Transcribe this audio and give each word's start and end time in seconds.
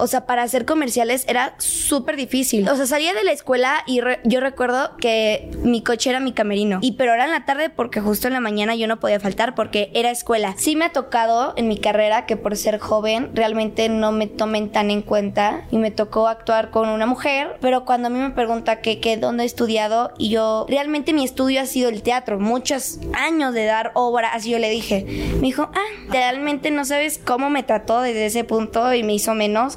O 0.00 0.06
sea, 0.06 0.26
para 0.26 0.42
hacer 0.42 0.64
comerciales 0.64 1.24
era 1.28 1.54
súper 1.58 2.16
difícil. 2.16 2.68
O 2.68 2.76
sea, 2.76 2.86
salía 2.86 3.14
de 3.14 3.24
la 3.24 3.32
escuela 3.32 3.82
y 3.86 4.00
yo 4.24 4.40
recuerdo 4.40 4.96
que 4.96 5.50
mi 5.62 5.82
coche 5.82 6.10
era 6.10 6.20
mi 6.20 6.32
camerino. 6.32 6.78
Y 6.82 6.92
pero 6.92 7.14
era 7.14 7.24
en 7.24 7.30
la 7.30 7.44
tarde 7.44 7.70
porque 7.70 8.00
justo 8.00 8.26
en 8.28 8.34
la 8.34 8.40
mañana 8.40 8.74
yo 8.74 8.86
no 8.86 8.98
podía 9.00 9.20
faltar 9.20 9.54
porque 9.54 9.90
era 9.94 10.10
escuela. 10.10 10.54
Sí 10.56 10.76
me 10.76 10.86
ha 10.86 10.92
tocado 10.92 11.52
en 11.56 11.68
mi 11.68 11.78
carrera 11.78 12.26
que 12.26 12.36
por 12.36 12.56
ser 12.56 12.78
joven 12.78 13.30
realmente 13.34 13.88
no 13.88 14.12
me 14.12 14.26
tomen 14.26 14.70
tan 14.70 14.90
en 14.90 15.02
cuenta 15.02 15.62
y 15.70 15.78
me 15.78 15.90
tocó 15.90 16.28
actuar 16.28 16.70
con 16.70 16.88
una 16.88 17.06
mujer, 17.06 17.56
pero 17.60 17.84
cuando 17.84 18.08
a 18.08 18.10
mí 18.10 18.18
me 18.18 18.30
pregunta 18.30 18.80
que, 18.80 19.00
que 19.00 19.16
dónde 19.16 19.42
he 19.42 19.46
estudiado 19.46 20.12
y 20.18 20.30
yo 20.30 20.66
realmente 20.68 21.12
mi 21.12 21.24
estudio 21.24 21.60
ha 21.60 21.66
sido 21.66 21.88
el 21.88 22.02
teatro, 22.02 22.38
muchos 22.38 22.98
años 23.14 23.54
de 23.54 23.64
dar 23.64 23.92
obra, 23.94 24.32
así 24.32 24.50
yo 24.50 24.58
le 24.58 24.70
dije. 24.70 25.04
Me 25.36 25.42
dijo, 25.48 25.70
"Ah, 25.74 26.10
realmente 26.10 26.70
no 26.70 26.84
sabes 26.84 27.18
cómo 27.22 27.50
me 27.50 27.62
trató 27.62 28.00
desde 28.00 28.26
ese 28.26 28.44
punto 28.44 28.92
y 28.94 29.02
me 29.02 29.14
hizo 29.14 29.34
menos." 29.34 29.76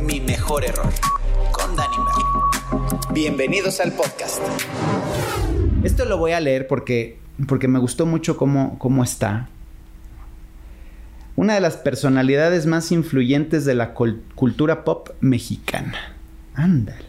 Mi 0.00 0.20
mejor 0.20 0.64
error 0.64 0.90
con 1.52 1.76
Dani 1.76 1.96
Bienvenidos 3.12 3.80
al 3.80 3.92
podcast. 3.92 4.40
Esto 5.82 6.06
lo 6.06 6.16
voy 6.16 6.32
a 6.32 6.40
leer 6.40 6.66
porque, 6.66 7.18
porque 7.46 7.68
me 7.68 7.78
gustó 7.78 8.06
mucho 8.06 8.38
cómo, 8.38 8.78
cómo 8.78 9.04
está. 9.04 9.50
Una 11.34 11.54
de 11.54 11.60
las 11.60 11.76
personalidades 11.76 12.64
más 12.64 12.90
influyentes 12.90 13.66
de 13.66 13.74
la 13.74 13.92
cultura 13.92 14.84
pop 14.84 15.10
mexicana. 15.20 16.16
Ándale 16.54 17.05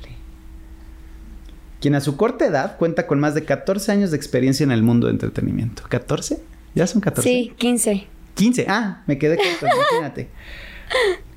quien 1.80 1.96
a 1.96 2.02
su 2.02 2.18
corta 2.18 2.46
edad 2.46 2.78
cuenta 2.78 3.08
con 3.08 3.20
más 3.20 3.36
de 3.36 3.46
14 3.46 3.92
años 3.92 4.12
de 4.12 4.18
experiencia 4.18 4.64
en 4.64 4.72
el 4.72 4.84
mundo 4.84 5.08
de 5.08 5.14
entretenimiento. 5.14 5.84
¿14? 5.84 6.40
¿Ya 6.76 6.88
son 6.88 7.02
14? 7.02 7.28
Sí, 7.28 7.54
15. 7.58 8.08
15, 8.36 8.66
ah, 8.70 9.04
me 9.08 9.18
quedé 9.18 9.38
corto, 9.38 9.66
imagínate. 9.76 10.30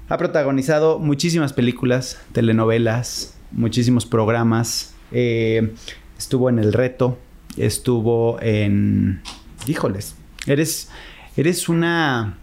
Ha 0.09 0.19
protagonizado 0.19 0.99
muchísimas 0.99 1.53
películas, 1.53 2.19
telenovelas, 2.33 3.35
muchísimos 3.53 4.07
programas. 4.07 4.95
Eh, 5.13 5.75
estuvo 6.19 6.49
en 6.49 6.59
El 6.59 6.73
Reto, 6.73 7.19
estuvo 7.57 8.41
en... 8.41 9.23
Híjoles, 9.67 10.15
eres, 10.47 10.91
eres 11.37 11.69
una... 11.69 12.39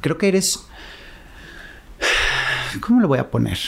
Creo 0.00 0.18
que 0.18 0.28
eres... 0.28 0.66
¿Cómo 2.80 3.00
lo 3.00 3.08
voy 3.08 3.18
a 3.18 3.30
poner? 3.30 3.58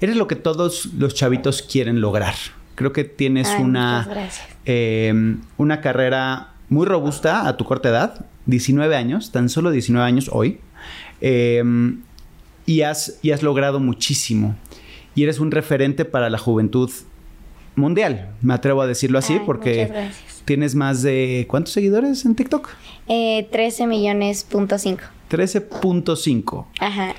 Eres 0.00 0.16
lo 0.16 0.26
que 0.26 0.36
todos 0.36 0.86
los 0.94 1.14
chavitos 1.14 1.62
quieren 1.62 2.00
lograr. 2.00 2.34
Creo 2.74 2.92
que 2.92 3.04
tienes 3.04 3.48
una, 3.58 4.06
em, 4.64 5.40
una 5.56 5.80
carrera 5.80 6.52
muy 6.68 6.86
robusta 6.86 7.48
a 7.48 7.56
tu 7.56 7.64
corta 7.64 7.88
edad, 7.88 8.26
19 8.46 8.96
años, 8.96 9.32
tan 9.32 9.48
solo 9.48 9.70
19 9.70 10.06
años 10.06 10.28
hoy, 10.32 10.60
em, 11.20 12.02
y, 12.66 12.82
has, 12.82 13.18
y 13.22 13.30
has 13.30 13.42
logrado 13.42 13.80
muchísimo. 13.80 14.56
Y 15.14 15.22
eres 15.22 15.40
un 15.40 15.50
referente 15.50 16.04
para 16.04 16.28
la 16.28 16.38
juventud 16.38 16.90
mundial, 17.76 18.34
me 18.42 18.54
atrevo 18.54 18.82
a 18.82 18.86
decirlo 18.86 19.18
así, 19.18 19.38
porque 19.44 20.10
tienes 20.44 20.74
más 20.74 21.02
de... 21.02 21.46
¿Cuántos 21.48 21.72
seguidores 21.72 22.24
en 22.24 22.34
TikTok? 22.34 22.68
Eh, 23.08 23.48
13 23.50 23.86
millones 23.86 24.44
punto 24.44 24.78
5. 24.78 25.02
13.5. 25.30 26.66
Ajá. 26.80 27.14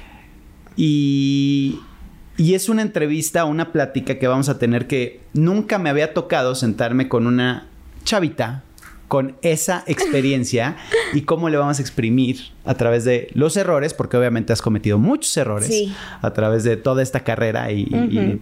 Y 0.75 1.79
y 2.37 2.53
es 2.53 2.69
una 2.69 2.83
entrevista, 2.83 3.45
una 3.45 3.71
plática 3.71 4.19
que 4.19 4.27
vamos 4.27 4.47
a 4.47 4.59
tener 4.59 4.87
que 4.87 5.21
nunca 5.33 5.79
me 5.79 5.89
había 5.89 6.13
tocado 6.13 6.55
sentarme 6.55 7.09
con 7.09 7.27
una 7.27 7.67
chavita 8.03 8.63
con 9.07 9.37
esa 9.41 9.83
experiencia 9.87 10.75
y 11.13 11.21
cómo 11.21 11.49
le 11.49 11.57
vamos 11.57 11.79
a 11.79 11.81
exprimir 11.81 12.51
a 12.65 12.73
través 12.73 13.05
de 13.05 13.29
los 13.33 13.55
errores, 13.55 13.93
porque 13.93 14.17
obviamente 14.17 14.51
has 14.51 14.61
cometido 14.61 14.97
muchos 14.97 15.35
errores 15.37 15.71
a 16.21 16.33
través 16.33 16.63
de 16.63 16.77
toda 16.77 17.01
esta 17.01 17.21
carrera 17.21 17.71
y, 17.71 17.85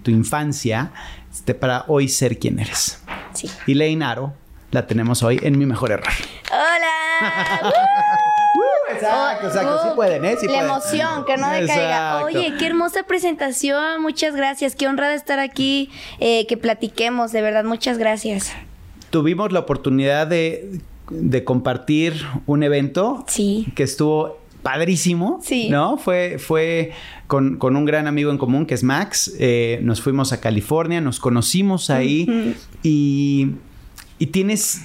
tu 0.02 0.12
infancia, 0.12 0.92
este, 1.32 1.54
para 1.54 1.86
hoy 1.88 2.08
ser 2.08 2.40
quien 2.40 2.60
eres. 2.60 3.00
Sí. 3.34 3.50
Y 3.68 4.02
Aro 4.02 4.34
la 4.72 4.88
tenemos 4.88 5.24
hoy 5.24 5.40
en 5.44 5.58
mi 5.58 5.66
mejor 5.66 5.92
error. 5.92 6.14
¡Hola! 6.52 7.72
Exacto, 8.96 9.48
exacto. 9.48 9.80
sí 9.84 9.90
pueden, 9.96 10.26
¿eh? 10.26 10.36
Sí 10.40 10.48
la 10.48 10.64
emoción, 10.64 11.26
que 11.26 11.38
no 11.38 11.50
decaiga. 11.50 12.24
Oye, 12.24 12.54
qué 12.58 12.68
hermosa 12.68 13.04
presentación. 13.04 14.02
Muchas 14.02 14.36
gracias. 14.36 14.76
Qué 14.76 14.88
honrada 14.88 15.14
estar 15.14 15.40
aquí. 15.40 15.90
Eh, 16.20 16.46
que 16.48 16.58
platiquemos, 16.58 17.32
de 17.32 17.42
verdad. 17.42 17.64
Muchas 17.64 17.98
gracias. 17.98 18.52
Tuvimos 19.10 19.52
la 19.52 19.60
oportunidad 19.60 20.28
de, 20.28 20.82
compartir 21.46 22.14
un 22.46 22.64
evento. 22.64 23.24
Sí. 23.28 23.68
Que 23.76 23.84
estuvo 23.84 24.40
padrísimo. 24.62 25.40
Sí. 25.44 25.70
¿No? 25.70 25.98
Fue, 25.98 26.38
fue 26.40 26.92
con, 27.28 27.58
un 27.62 27.86
gran 27.86 28.08
amigo 28.08 28.32
en 28.32 28.38
común 28.38 28.66
que 28.66 28.74
es 28.74 28.84
Max. 28.84 29.34
Eh, 29.40 29.80
nos 29.84 30.02
fuimos 30.02 30.34
a 30.34 30.42
California, 30.42 31.02
nos 31.02 31.20
conocimos 31.20 31.90
ahí 31.90 32.56
y, 32.82 33.52
y 34.18 34.28
tienes 34.28 34.82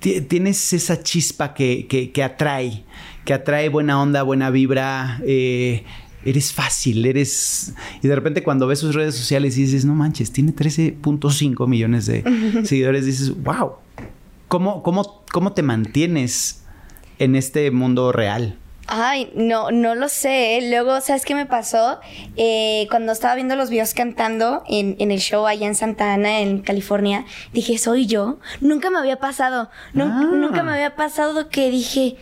tienes 0.00 0.72
esa 0.72 1.02
chispa 1.02 1.52
que, 1.54 1.86
que, 1.86 2.22
atrae, 2.22 2.84
que 3.24 3.34
atrae 3.34 3.68
buena 3.68 4.00
onda, 4.00 4.22
buena 4.22 4.50
vibra. 4.50 5.20
Eh, 5.26 5.84
eres 6.24 6.52
fácil, 6.52 7.04
eres... 7.06 7.74
Y 8.02 8.08
de 8.08 8.14
repente 8.14 8.42
cuando 8.42 8.66
ves 8.66 8.78
sus 8.78 8.94
redes 8.94 9.14
sociales 9.14 9.56
y 9.56 9.62
dices, 9.62 9.84
no 9.84 9.94
manches, 9.94 10.32
tiene 10.32 10.54
13.5 10.54 11.66
millones 11.66 12.06
de 12.06 12.22
seguidores, 12.64 13.06
dices, 13.06 13.42
wow, 13.42 13.72
¿cómo, 14.48 14.82
cómo, 14.82 15.24
cómo 15.32 15.52
te 15.52 15.62
mantienes 15.62 16.64
en 17.18 17.36
este 17.36 17.70
mundo 17.70 18.12
real? 18.12 18.56
Ay, 18.92 19.30
no, 19.36 19.70
no 19.70 19.94
lo 19.94 20.08
sé. 20.08 20.58
Luego, 20.68 21.00
¿sabes 21.00 21.24
qué 21.24 21.36
me 21.36 21.46
pasó? 21.46 22.00
Eh, 22.36 22.88
cuando 22.90 23.12
estaba 23.12 23.36
viendo 23.36 23.54
los 23.54 23.70
videos 23.70 23.94
cantando 23.94 24.64
en, 24.68 24.96
en, 24.98 25.12
el 25.12 25.20
show 25.20 25.46
allá 25.46 25.68
en 25.68 25.76
Santa 25.76 26.12
Ana, 26.12 26.40
en 26.40 26.60
California, 26.60 27.24
dije, 27.52 27.78
¿soy 27.78 28.06
yo? 28.06 28.40
Nunca 28.60 28.90
me 28.90 28.98
había 28.98 29.20
pasado. 29.20 29.70
Nunca 29.92 30.64
me 30.64 30.72
ah. 30.72 30.74
había 30.74 30.96
pasado 30.96 31.48
que 31.50 31.70
dije, 31.70 32.16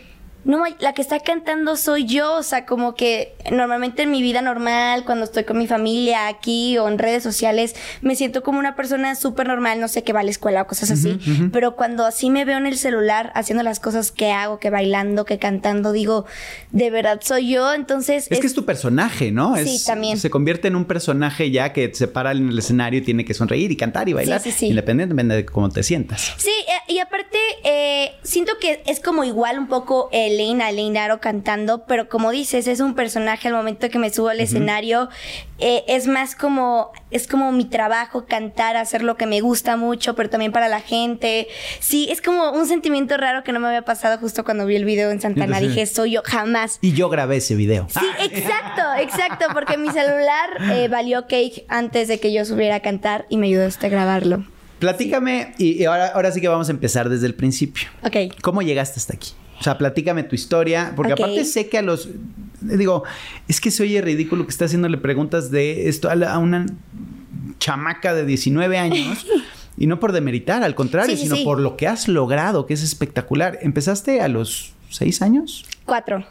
no, 0.45 0.63
la 0.79 0.93
que 0.93 1.01
está 1.01 1.19
cantando 1.19 1.75
soy 1.75 2.05
yo, 2.05 2.35
o 2.35 2.43
sea, 2.43 2.65
como 2.65 2.95
que 2.95 3.35
normalmente 3.51 4.03
en 4.03 4.11
mi 4.11 4.21
vida 4.21 4.41
normal, 4.41 5.03
cuando 5.03 5.25
estoy 5.25 5.43
con 5.43 5.57
mi 5.57 5.67
familia 5.67 6.27
aquí 6.27 6.77
o 6.77 6.87
en 6.87 6.97
redes 6.97 7.23
sociales, 7.23 7.75
me 8.01 8.15
siento 8.15 8.41
como 8.41 8.57
una 8.57 8.75
persona 8.75 9.15
súper 9.15 9.47
normal, 9.47 9.79
no 9.81 9.87
sé, 9.87 10.03
que 10.03 10.13
va 10.13 10.21
a 10.21 10.23
la 10.23 10.31
escuela 10.31 10.61
o 10.61 10.67
cosas 10.67 10.91
así, 10.91 11.19
pero 11.51 11.75
cuando 11.75 12.05
así 12.05 12.29
me 12.29 12.45
veo 12.45 12.57
en 12.57 12.65
el 12.65 12.77
celular 12.77 13.31
haciendo 13.35 13.63
las 13.63 13.79
cosas 13.79 14.11
que 14.11 14.31
hago, 14.31 14.59
que 14.59 14.69
bailando, 14.69 15.25
que 15.25 15.39
cantando, 15.39 15.91
digo, 15.91 16.25
de 16.71 16.89
verdad 16.89 17.19
soy 17.23 17.49
yo, 17.49 17.73
entonces... 17.73 18.27
Es, 18.29 18.39
que 18.39 18.47
es 18.47 18.53
tu 18.53 18.65
personaje, 18.65 19.31
¿no? 19.31 19.57
Sí, 19.57 19.81
también. 19.85 20.17
Se 20.17 20.29
convierte 20.29 20.69
en 20.69 20.75
un 20.75 20.85
personaje 20.85 21.51
ya 21.51 21.73
que 21.73 21.93
se 21.93 22.07
para 22.07 22.31
en 22.31 22.49
el 22.49 22.57
escenario 22.57 22.99
y 22.99 23.03
tiene 23.03 23.25
que 23.25 23.33
sonreír 23.33 23.71
y 23.71 23.75
cantar 23.75 24.07
y 24.07 24.13
bailar, 24.13 24.39
sí, 24.39 24.51
sí, 24.51 24.67
independientemente 24.67 25.35
de 25.35 25.45
cómo 25.45 25.69
te 25.69 25.83
sientas. 25.83 26.33
Sí, 26.37 26.51
eh, 26.67 26.93
y 26.93 26.99
aparte, 26.99 27.37
eh, 27.63 28.11
siento 28.23 28.53
que 28.59 28.81
es 28.85 28.99
como 28.99 29.23
igual 29.23 29.59
un 29.59 29.67
poco 29.67 30.09
el 30.13 30.28
Elena, 30.29 30.69
Elena 30.69 31.19
cantando, 31.19 31.85
pero 31.85 32.09
como 32.09 32.31
dices, 32.31 32.67
es 32.67 32.79
un 32.79 32.93
personaje 32.93 33.47
al 33.47 33.53
momento 33.53 33.89
que 33.89 33.99
me 33.99 34.09
subo 34.09 34.29
al 34.29 34.39
escenario, 34.39 35.09
eh, 35.57 35.83
es 35.87 36.07
más 36.07 36.35
como, 36.35 36.91
es 37.11 37.27
como 37.27 37.51
mi 37.51 37.65
trabajo 37.65 38.25
cantar, 38.25 38.77
hacer 38.77 39.03
lo 39.03 39.17
que 39.17 39.25
me 39.25 39.41
gusta 39.41 39.77
mucho, 39.77 40.15
pero 40.15 40.29
también 40.29 40.51
para 40.51 40.67
la 40.67 40.81
gente. 40.81 41.47
Sí, 41.79 42.07
es 42.09 42.21
como 42.21 42.51
un 42.51 42.65
sentimiento 42.67 43.17
raro 43.17 43.43
que 43.43 43.51
no 43.51 43.59
me 43.59 43.67
había 43.67 43.83
pasado 43.83 44.17
justo 44.19 44.43
cuando 44.43 44.65
vi 44.65 44.75
el 44.75 44.85
video 44.85 45.11
en 45.11 45.21
Santana. 45.21 45.59
Dije, 45.59 45.85
soy 45.85 46.11
yo, 46.11 46.21
jamás. 46.23 46.77
Y 46.81 46.93
yo 46.93 47.09
grabé 47.09 47.37
ese 47.37 47.55
video. 47.55 47.87
Sí, 47.89 48.05
exacto, 48.31 48.81
exacto, 48.99 49.45
porque 49.53 49.77
mi 49.77 49.89
celular 49.89 50.49
eh, 50.73 50.87
valió 50.87 51.23
cake 51.23 51.65
antes 51.67 52.07
de 52.07 52.19
que 52.19 52.31
yo 52.31 52.45
subiera 52.45 52.75
a 52.75 52.79
cantar 52.81 53.25
y 53.29 53.37
me 53.37 53.47
ayudó 53.47 53.65
a 53.65 53.87
grabarlo. 53.87 54.45
Platícame, 54.79 55.53
y, 55.57 55.83
ahora, 55.83 56.07
ahora 56.07 56.31
sí 56.31 56.39
que 56.39 56.47
vamos 56.47 56.69
a 56.69 56.71
empezar 56.71 57.09
desde 57.09 57.27
el 57.27 57.35
principio. 57.35 57.89
Ok. 58.03 58.33
¿Cómo 58.41 58.61
llegaste 58.61 58.99
hasta 58.99 59.13
aquí? 59.13 59.31
O 59.59 59.63
sea, 59.63 59.77
platícame 59.77 60.23
tu 60.23 60.35
historia, 60.35 60.93
porque 60.95 61.13
aparte 61.13 61.43
sé 61.45 61.67
que 61.69 61.77
a 61.77 61.81
los... 61.81 62.09
Digo, 62.61 63.03
es 63.47 63.59
que 63.59 63.71
se 63.71 63.83
oye 63.83 64.01
ridículo 64.01 64.45
que 64.45 64.51
esté 64.51 64.65
haciéndole 64.65 64.97
preguntas 64.97 65.51
de 65.51 65.89
esto 65.89 66.09
a, 66.09 66.37
una 66.37 66.65
chamaca 67.59 68.13
de 68.13 68.25
19 68.25 68.77
años. 68.77 69.25
Y 69.81 69.87
no 69.87 69.97
por 70.01 70.11
demeritar, 70.11 70.61
al 70.61 70.75
contrario, 70.75 71.15
sino 71.15 71.37
por 71.45 71.57
lo 71.57 71.77
que 71.77 71.87
has 71.87 72.09
logrado, 72.09 72.65
que 72.65 72.73
es 72.73 72.83
espectacular. 72.83 73.59
¿Empezaste 73.61 74.19
a 74.19 74.27
los 74.27 74.73
seis 74.89 75.21
años? 75.21 75.65
Cuatro. 75.85 76.25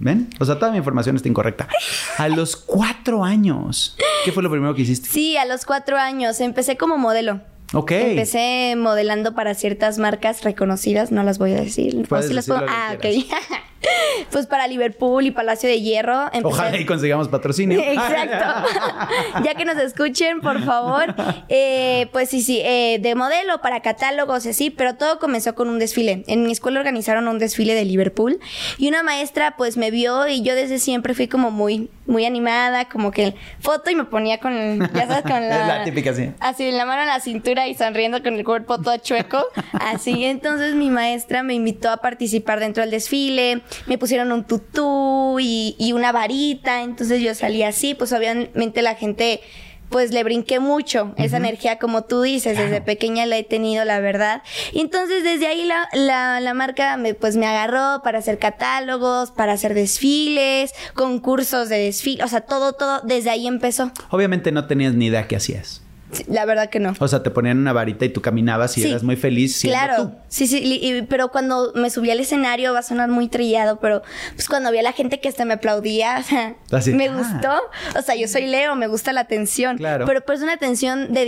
¿Ven? 0.00 0.28
O 0.40 0.44
sea, 0.44 0.58
toda 0.58 0.72
mi 0.72 0.78
información 0.78 1.14
está 1.14 1.28
incorrecta. 1.28 1.68
A 2.18 2.28
los 2.28 2.56
cuatro 2.56 3.24
años. 3.24 3.96
¿Qué 4.24 4.32
fue 4.32 4.42
lo 4.42 4.50
primero 4.50 4.74
que 4.74 4.82
hiciste? 4.82 5.08
Sí, 5.08 5.36
a 5.36 5.44
los 5.44 5.64
cuatro 5.64 5.96
años. 5.96 6.40
Empecé 6.40 6.76
como 6.76 6.98
modelo. 6.98 7.40
Ok. 7.72 7.90
Empecé 7.92 8.74
modelando 8.76 9.34
para 9.34 9.54
ciertas 9.54 9.98
marcas 9.98 10.42
reconocidas, 10.44 11.10
no 11.10 11.22
las 11.22 11.38
voy 11.38 11.52
a 11.52 11.60
decir. 11.60 12.06
¿Puedes 12.08 12.32
las 12.32 12.46
puedo? 12.46 12.64
Ah, 12.68 12.94
ok. 12.96 13.04
pues 14.30 14.46
para 14.46 14.66
Liverpool 14.66 15.26
y 15.26 15.30
Palacio 15.30 15.68
de 15.68 15.80
Hierro. 15.80 16.30
Ojalá 16.42 16.78
y 16.78 16.84
consigamos 16.84 17.28
patrocinio. 17.28 17.80
Exacto. 17.84 18.68
ya 19.44 19.54
que 19.54 19.64
nos 19.64 19.76
escuchen, 19.78 20.40
por 20.40 20.62
favor. 20.64 21.14
Eh, 21.48 22.08
pues 22.12 22.30
sí, 22.30 22.42
sí, 22.42 22.60
eh, 22.64 22.98
de 23.00 23.14
modelo 23.14 23.60
para 23.60 23.80
catálogos 23.80 24.46
así, 24.46 24.70
pero 24.70 24.94
todo 24.94 25.18
comenzó 25.18 25.54
con 25.54 25.68
un 25.68 25.78
desfile. 25.78 26.24
En 26.26 26.44
mi 26.44 26.52
escuela 26.52 26.80
organizaron 26.80 27.28
un 27.28 27.38
desfile 27.38 27.74
de 27.74 27.84
Liverpool 27.84 28.38
y 28.78 28.88
una 28.88 29.02
maestra 29.02 29.56
pues 29.56 29.76
me 29.76 29.90
vio 29.90 30.28
y 30.28 30.42
yo 30.42 30.54
desde 30.54 30.78
siempre 30.78 31.14
fui 31.14 31.28
como 31.28 31.50
muy, 31.50 31.90
muy 32.06 32.24
animada, 32.24 32.88
como 32.88 33.10
que 33.10 33.34
foto 33.60 33.90
y 33.90 33.94
me 33.94 34.04
ponía 34.04 34.38
con, 34.38 34.80
ya 34.92 35.06
sabes, 35.06 35.22
con 35.22 35.48
la... 35.48 35.66
la 35.66 35.84
típica, 35.84 36.14
sí. 36.14 36.30
Así, 36.40 36.70
la 36.70 36.84
mano 36.84 37.02
en 37.02 37.08
la 37.08 37.20
cintura 37.20 37.55
y 37.64 37.74
sonriendo 37.74 38.22
con 38.22 38.34
el 38.34 38.44
cuerpo 38.44 38.78
todo 38.78 38.96
chueco. 38.98 39.44
Así, 39.72 40.24
entonces 40.24 40.74
mi 40.74 40.90
maestra 40.90 41.42
me 41.42 41.54
invitó 41.54 41.90
a 41.90 41.98
participar 41.98 42.60
dentro 42.60 42.82
del 42.82 42.90
desfile. 42.90 43.62
Me 43.86 43.98
pusieron 43.98 44.32
un 44.32 44.44
tutú 44.44 45.38
y, 45.40 45.76
y 45.78 45.92
una 45.92 46.12
varita, 46.12 46.82
entonces 46.82 47.20
yo 47.20 47.34
salí 47.34 47.62
así, 47.62 47.94
pues 47.94 48.12
obviamente 48.12 48.82
la 48.82 48.94
gente 48.94 49.40
pues 49.88 50.12
le 50.12 50.24
brinqué 50.24 50.60
mucho 50.60 51.14
esa 51.16 51.36
energía, 51.36 51.78
como 51.78 52.04
tú 52.04 52.22
dices, 52.22 52.58
desde 52.58 52.80
pequeña 52.80 53.26
la 53.26 53.38
he 53.38 53.44
tenido, 53.44 53.84
la 53.84 54.00
verdad. 54.00 54.42
Y 54.72 54.80
entonces 54.80 55.22
desde 55.22 55.46
ahí 55.46 55.64
la, 55.64 55.88
la, 55.92 56.40
la, 56.40 56.54
marca 56.54 56.96
me, 56.96 57.14
pues 57.14 57.36
me 57.36 57.46
agarró 57.46 58.02
para 58.02 58.18
hacer 58.18 58.38
catálogos, 58.38 59.30
para 59.30 59.52
hacer 59.52 59.74
desfiles, 59.74 60.72
concursos 60.94 61.68
de 61.68 61.78
desfile, 61.78 62.24
o 62.24 62.28
sea, 62.28 62.40
todo, 62.40 62.72
todo, 62.72 63.00
desde 63.02 63.30
ahí 63.30 63.46
empezó. 63.46 63.92
Obviamente 64.10 64.52
no 64.52 64.66
tenías 64.66 64.94
ni 64.94 65.06
idea 65.06 65.28
qué 65.28 65.36
hacías 65.36 65.82
la 66.28 66.44
verdad 66.44 66.70
que 66.70 66.78
no. 66.78 66.94
O 66.98 67.08
sea, 67.08 67.22
te 67.22 67.30
ponían 67.30 67.58
una 67.58 67.72
varita 67.72 68.04
y 68.04 68.10
tú 68.10 68.20
caminabas 68.20 68.76
y 68.78 68.86
eras 68.86 69.02
muy 69.02 69.16
feliz. 69.16 69.60
claro. 69.60 70.12
Sí, 70.28 70.46
sí, 70.46 71.04
pero 71.08 71.30
cuando 71.30 71.72
me 71.74 71.90
subí 71.90 72.10
al 72.10 72.20
escenario 72.20 72.72
va 72.72 72.80
a 72.80 72.82
sonar 72.82 73.08
muy 73.08 73.28
trillado, 73.28 73.80
pero 73.80 74.02
pues 74.34 74.48
cuando 74.48 74.70
vi 74.70 74.78
a 74.78 74.82
la 74.82 74.92
gente 74.92 75.20
que 75.20 75.28
hasta 75.28 75.44
me 75.44 75.54
aplaudía, 75.54 76.24
me 76.92 77.08
ah. 77.08 77.12
gustó. 77.16 77.98
O 77.98 78.02
sea, 78.02 78.14
yo 78.14 78.28
soy 78.28 78.46
Leo, 78.46 78.74
me 78.76 78.86
gusta 78.86 79.12
la 79.12 79.22
atención. 79.22 79.78
Claro. 79.78 80.06
Pero 80.06 80.24
pues 80.24 80.42
una 80.42 80.52
atención 80.52 81.12
de 81.12 81.24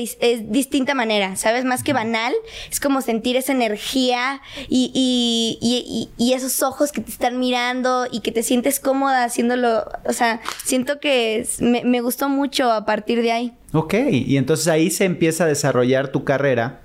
distinta 0.49 0.95
manera, 0.95 1.37
¿sabes? 1.37 1.65
Más 1.65 1.83
que 1.83 1.93
banal, 1.93 2.33
es 2.71 2.81
como 2.81 3.01
sentir 3.01 3.37
esa 3.37 3.53
energía 3.53 4.41
y, 4.69 4.91
y, 4.95 6.09
y, 6.17 6.33
esos 6.33 6.63
ojos 6.63 6.93
que 6.93 7.01
te 7.01 7.11
están 7.11 7.39
mirando 7.39 8.07
y 8.11 8.21
que 8.21 8.31
te 8.31 8.43
sientes 8.43 8.79
cómoda 8.79 9.25
haciéndolo. 9.25 9.91
O 10.05 10.13
sea, 10.13 10.41
siento 10.65 11.01
que 11.01 11.47
me, 11.61 11.83
me 11.85 12.01
gustó 12.01 12.29
mucho 12.29 12.71
a 12.71 12.85
partir 12.85 13.23
de 13.23 13.33
ahí. 13.33 13.55
Ok, 13.73 13.95
y 14.11 14.39
entonces 14.39 14.69
ahí 14.69 14.91
se 14.91 15.05
empieza 15.05 15.45
a 15.45 15.47
desarrollar 15.47 16.09
tu 16.09 16.25
carrera 16.25 16.81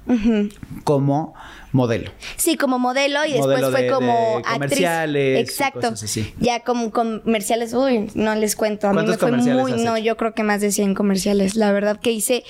como 0.84 1.34
modelo. 1.72 2.12
Sí, 2.36 2.58
como 2.58 2.78
modelo 2.78 3.26
y 3.26 3.34
después 3.34 3.66
fue 3.72 3.88
como 3.88 4.38
actriz. 4.38 4.54
Comerciales. 4.54 5.40
Exacto. 5.40 5.94
Ya 6.40 6.60
como 6.60 6.92
comerciales, 6.92 7.74
uy, 7.74 8.10
no 8.16 8.36
les 8.36 8.58
cuento. 8.58 8.90
A 8.90 8.94
mí 8.94 9.02
me 9.06 9.18
fue 9.18 9.32
muy, 9.32 9.72
no, 9.74 9.98
yo 9.98 10.18
creo 10.18 10.34
que 10.34 10.44
más 10.44 10.60
de 10.60 10.72
100 10.74 10.94
comerciales. 10.94 11.56
La 11.56 11.72
verdad 11.72 12.00
que 12.02 12.12
hice 12.12 12.44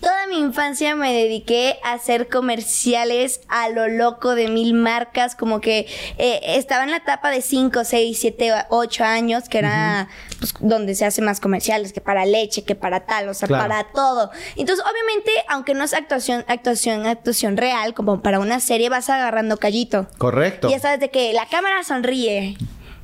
toda 0.00 0.26
mi 0.28 0.38
infancia 0.38 0.94
me 0.94 1.12
dediqué 1.12 1.78
a 1.82 1.94
hacer 1.94 2.28
comerciales 2.28 3.40
a 3.48 3.68
lo 3.70 3.88
loco 3.88 4.34
de 4.34 4.48
mil 4.48 4.74
marcas, 4.74 5.34
como 5.34 5.60
que 5.60 5.86
eh, 6.18 6.40
estaba 6.44 6.84
en 6.84 6.90
la 6.90 6.98
etapa 6.98 7.30
de 7.30 7.40
5, 7.40 7.84
6, 7.84 8.18
7, 8.18 8.52
8 8.68 9.04
años, 9.04 9.48
que 9.48 9.58
era 9.58 10.08
pues, 10.38 10.54
donde 10.60 10.94
se 10.94 11.04
hace 11.04 11.22
más 11.22 11.40
comerciales, 11.40 11.92
que 11.92 12.00
para 12.00 12.24
leche, 12.24 12.64
que 12.64 12.74
para 12.74 13.06
tal, 13.06 13.28
o 13.28 13.34
sea, 13.34 13.48
para 13.48 13.84
todo. 13.92 14.30
Entonces, 14.56 14.84
obviamente, 14.84 15.32
aunque 15.48 15.74
no 15.74 15.84
es 15.84 15.94
actuación, 15.94 16.44
actuación, 16.48 17.06
actuación 17.06 17.56
real, 17.56 17.94
como 17.94 18.22
para 18.22 18.38
una 18.38 18.60
serie, 18.60 18.88
vas 18.88 19.10
agarrando 19.10 19.56
callito. 19.56 20.08
Correcto. 20.18 20.68
Y 20.68 20.72
ya 20.72 20.80
sabes 20.80 21.00
de 21.00 21.10
que 21.10 21.32
la 21.32 21.46
cámara 21.46 21.82
sonríe 21.84 22.56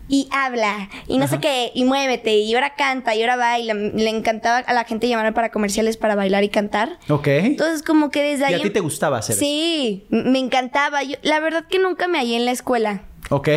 y 0.07 0.29
habla 0.31 0.91
y 1.07 1.19
no 1.19 1.27
sé 1.27 1.39
qué 1.41 1.73
y 1.75 1.85
muévete 1.85 2.37
y 2.37 2.55
ahora 2.55 2.75
canta 2.75 3.15
y 3.15 3.23
ahora 3.23 3.37
baila. 3.37 3.75
Le 3.75 4.11
encantaba 4.11 4.59
a 4.59 4.73
la 4.75 4.85
gente 4.85 5.09
llamarme 5.09 5.33
para 5.33 5.51
comerciales 5.51 5.97
para 5.97 6.15
bailar 6.15 6.45
y 6.45 6.51
cantar. 6.51 6.99
Ok. 7.09 7.27
Entonces 7.29 7.83
como 7.83 8.11
que 8.11 8.23
desde 8.23 8.45
ahí 8.45 8.53
y 8.53 8.61
a 8.61 8.63
ti 8.63 8.71
te 8.71 8.81
gustaba 8.81 9.19
hacer 9.19 9.37
sí 9.37 10.07
me 10.11 10.39
encantaba. 10.39 11.03
Yo, 11.03 11.17
la 11.23 11.41
verdad 11.41 11.65
que 11.69 11.79
nunca 11.79 12.07
me 12.07 12.19
hallé 12.19 12.37
en 12.37 12.45
la 12.45 12.51
escuela 12.51 13.03
Ok. 13.31 13.49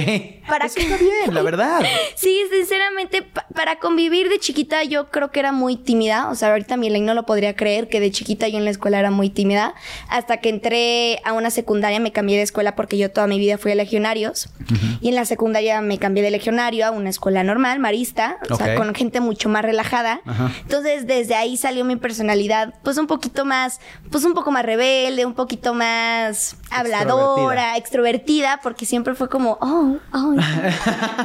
Para 0.47 0.65
Eso 0.67 0.79
está 0.79 0.95
bien, 0.95 1.33
la 1.33 1.41
verdad. 1.41 1.81
sí, 2.15 2.41
sinceramente, 2.49 3.27
para 3.53 3.79
convivir 3.79 4.29
de 4.29 4.39
chiquita 4.39 4.83
yo 4.85 5.07
creo 5.07 5.29
que 5.29 5.41
era 5.41 5.51
muy 5.51 5.75
tímida. 5.75 6.29
O 6.29 6.35
sea, 6.35 6.51
ahorita 6.51 6.77
mi 6.77 6.89
ley 6.89 7.01
no 7.01 7.13
lo 7.13 7.25
podría 7.25 7.55
creer 7.55 7.89
que 7.89 7.99
de 7.99 8.11
chiquita 8.11 8.47
yo 8.47 8.57
en 8.57 8.65
la 8.65 8.71
escuela 8.71 8.99
era 8.99 9.11
muy 9.11 9.29
tímida. 9.29 9.75
Hasta 10.07 10.37
que 10.37 10.49
entré 10.49 11.19
a 11.25 11.33
una 11.33 11.49
secundaria 11.49 11.99
me 11.99 12.13
cambié 12.13 12.37
de 12.37 12.43
escuela 12.43 12.75
porque 12.75 12.97
yo 12.97 13.11
toda 13.11 13.27
mi 13.27 13.39
vida 13.39 13.57
fui 13.57 13.71
a 13.71 13.75
legionarios. 13.75 14.49
Y 15.01 15.09
en 15.09 15.15
la 15.15 15.25
secundaria 15.25 15.81
me 15.81 15.97
cambié 15.97 16.23
de 16.23 16.31
legionario 16.31 16.85
a 16.85 16.91
una 16.91 17.09
escuela 17.09 17.43
normal, 17.43 17.79
marista. 17.79 18.37
O 18.49 18.55
sea, 18.55 18.75
con 18.75 18.95
gente 18.95 19.19
mucho 19.19 19.49
más 19.49 19.63
relajada. 19.63 20.21
Entonces, 20.61 21.07
desde 21.07 21.35
ahí 21.35 21.57
salió 21.57 21.83
mi 21.83 21.97
personalidad, 21.97 22.73
pues 22.83 22.97
un 22.97 23.07
poquito 23.07 23.43
más, 23.43 23.81
pues 24.11 24.23
un 24.23 24.33
poco 24.33 24.51
más 24.51 24.65
rebelde, 24.65 25.25
un 25.25 25.33
poquito 25.33 25.73
más 25.73 26.55
habladora, 26.69 27.75
extrovertida 27.77 28.59
porque 28.63 28.85
siempre 28.85 29.15
fue 29.15 29.29
como 29.29 29.56
oh, 29.61 29.97
oh, 30.13 30.35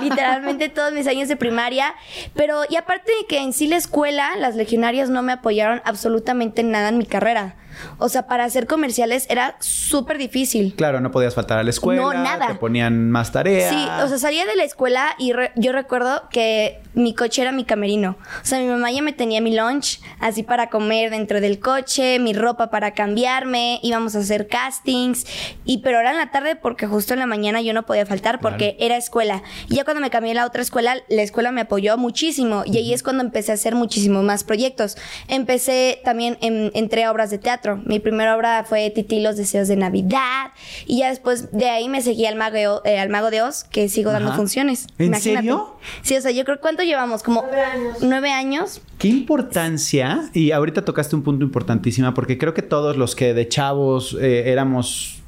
literalmente 0.03 0.69
todos 0.69 0.93
mis 0.93 1.07
años 1.07 1.29
de 1.29 1.37
primaria. 1.37 1.95
Pero, 2.35 2.63
y 2.69 2.77
aparte 2.77 3.13
de 3.21 3.27
que 3.27 3.39
en 3.39 3.53
sí 3.53 3.67
la 3.67 3.77
escuela, 3.77 4.37
las 4.37 4.57
legionarias 4.57 5.11
no 5.11 5.23
me 5.23 5.33
apoyaron 5.33 5.83
absolutamente 5.85 6.63
nada 6.63 6.89
en 6.89 6.99
mi 6.99 7.07
carrera. 7.07 7.57
O 7.99 8.09
sea, 8.09 8.27
para 8.27 8.45
hacer 8.45 8.67
comerciales 8.67 9.27
era 9.29 9.57
súper 9.61 10.19
difícil. 10.19 10.75
Claro, 10.77 11.01
no 11.01 11.11
podías 11.11 11.35
faltar 11.35 11.59
a 11.59 11.63
la 11.63 11.71
escuela. 11.71 12.03
No, 12.03 12.13
nada. 12.13 12.49
Te 12.49 12.55
ponían 12.55 13.11
más 13.11 13.33
tareas. 13.33 13.71
Sí, 13.71 13.89
o 14.03 14.09
sea, 14.09 14.19
salía 14.19 14.47
de 14.47 14.57
la 14.57 14.65
escuela 14.65 15.15
y 15.19 15.33
yo 15.57 15.73
recuerdo 15.73 16.29
que 16.31 16.81
mi 16.95 17.15
coche 17.15 17.43
era 17.43 17.53
mi 17.53 17.65
camerino. 17.65 18.17
O 18.43 18.47
sea, 18.47 18.59
mi 18.59 18.67
mamá 18.67 18.91
ya 18.91 19.03
me 19.03 19.13
tenía 19.13 19.41
mi 19.41 19.57
lunch 19.57 20.01
así 20.21 20.43
para 20.43 20.69
comer 20.69 21.11
dentro 21.11 21.41
del 21.41 21.59
coche, 21.59 22.19
mi 22.19 22.33
ropa 22.33 22.71
para 22.71 22.93
cambiarme, 22.93 23.81
íbamos 23.83 24.15
a 24.17 24.19
hacer 24.19 24.49
castings. 24.49 25.27
Y 25.65 25.79
pero 25.79 26.01
era 26.01 26.11
en 26.11 26.19
la 26.19 26.31
tarde 26.31 26.57
porque 26.57 26.87
justo 26.87 27.15
en 27.15 27.21
la 27.21 27.27
mañana 27.27 27.63
yo 27.63 27.73
no 27.73 27.85
podía 27.85 28.07
faltar 28.07 28.41
porque 28.41 28.77
era 28.79 28.97
escuela. 28.97 29.43
Y 29.69 29.77
ya 29.77 29.85
cuando 29.85 30.01
me 30.01 30.11
cambié 30.11 30.33
a 30.33 30.35
la 30.35 30.47
otra 30.47 30.63
escuela, 30.63 30.97
la 31.09 31.23
escuela 31.23 31.53
me 31.53 31.63
apoyó 31.63 31.97
muchísimo. 31.97 32.63
Y 32.67 32.77
ahí 32.77 32.93
es 32.93 33.03
cuando 33.03 33.23
empecé 33.23 33.53
a 33.53 33.55
hacer 33.55 33.75
muchísimos 33.75 34.25
más 34.25 34.45
proyectos. 34.45 34.97
Empecé 35.29 36.01
también, 36.05 36.39
en, 36.41 36.71
entré 36.75 37.05
a 37.05 37.11
obras 37.11 37.31
de 37.31 37.39
teatro 37.39 37.62
mi 37.85 37.99
primera 38.01 38.37
obra 38.37 38.65
fue 38.65 38.91
Titi 38.91 39.21
los 39.21 39.37
deseos 39.37 39.69
de 39.69 39.77
Navidad. 39.77 40.53
Y 40.87 40.99
ya 40.99 41.09
después 41.09 41.53
de 41.53 41.69
ahí 41.69 41.89
me 41.89 42.03
seguí 42.03 42.27
al 42.27 42.37
Mago, 42.37 42.83
eh, 42.85 42.99
al 42.99 43.09
Mago 43.09 43.31
de 43.31 43.43
Oz, 43.43 43.65
que 43.65 43.89
sigo 43.89 44.13
dando 44.13 44.33
funciones. 44.35 44.87
¿En 44.99 45.15
serio? 45.15 45.77
Sí, 46.03 46.17
o 46.17 46.21
sea, 46.21 46.31
yo 46.31 46.45
creo, 46.45 46.61
¿cuánto 46.61 46.83
llevamos? 46.83 47.23
Como 47.23 47.43
nueve 47.43 47.63
años. 47.63 47.97
Nueve 48.03 48.31
años. 48.31 48.81
Qué 48.99 49.09
importancia, 49.09 50.31
y 50.33 50.53
ahorita 50.53 50.85
tocaste 50.85 51.17
un 51.17 51.23
punto 51.23 51.45
importantísimo, 51.45 52.13
porque 52.15 52.39
creo 52.39 52.55
que 52.55 52.63
todos 52.63 52.97
los 52.97 53.17
que 53.17 53.35
de 53.35 53.49
chavos 53.49 54.17
eh, 54.21 54.51
éramos 54.51 55.23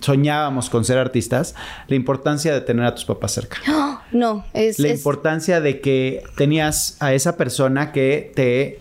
soñábamos 0.00 0.70
con 0.70 0.84
ser 0.84 0.98
artistas, 0.98 1.54
la 1.88 1.96
importancia 1.96 2.52
de 2.52 2.60
tener 2.60 2.84
a 2.86 2.94
tus 2.94 3.04
papás 3.04 3.32
cerca. 3.32 3.58
no, 4.12 4.44
es... 4.52 4.78
La 4.78 4.88
importancia 4.88 5.60
de 5.60 5.80
que 5.80 6.22
tenías 6.36 6.96
a 7.00 7.12
esa 7.12 7.36
persona 7.36 7.92
que 7.92 8.32
te 8.34 8.80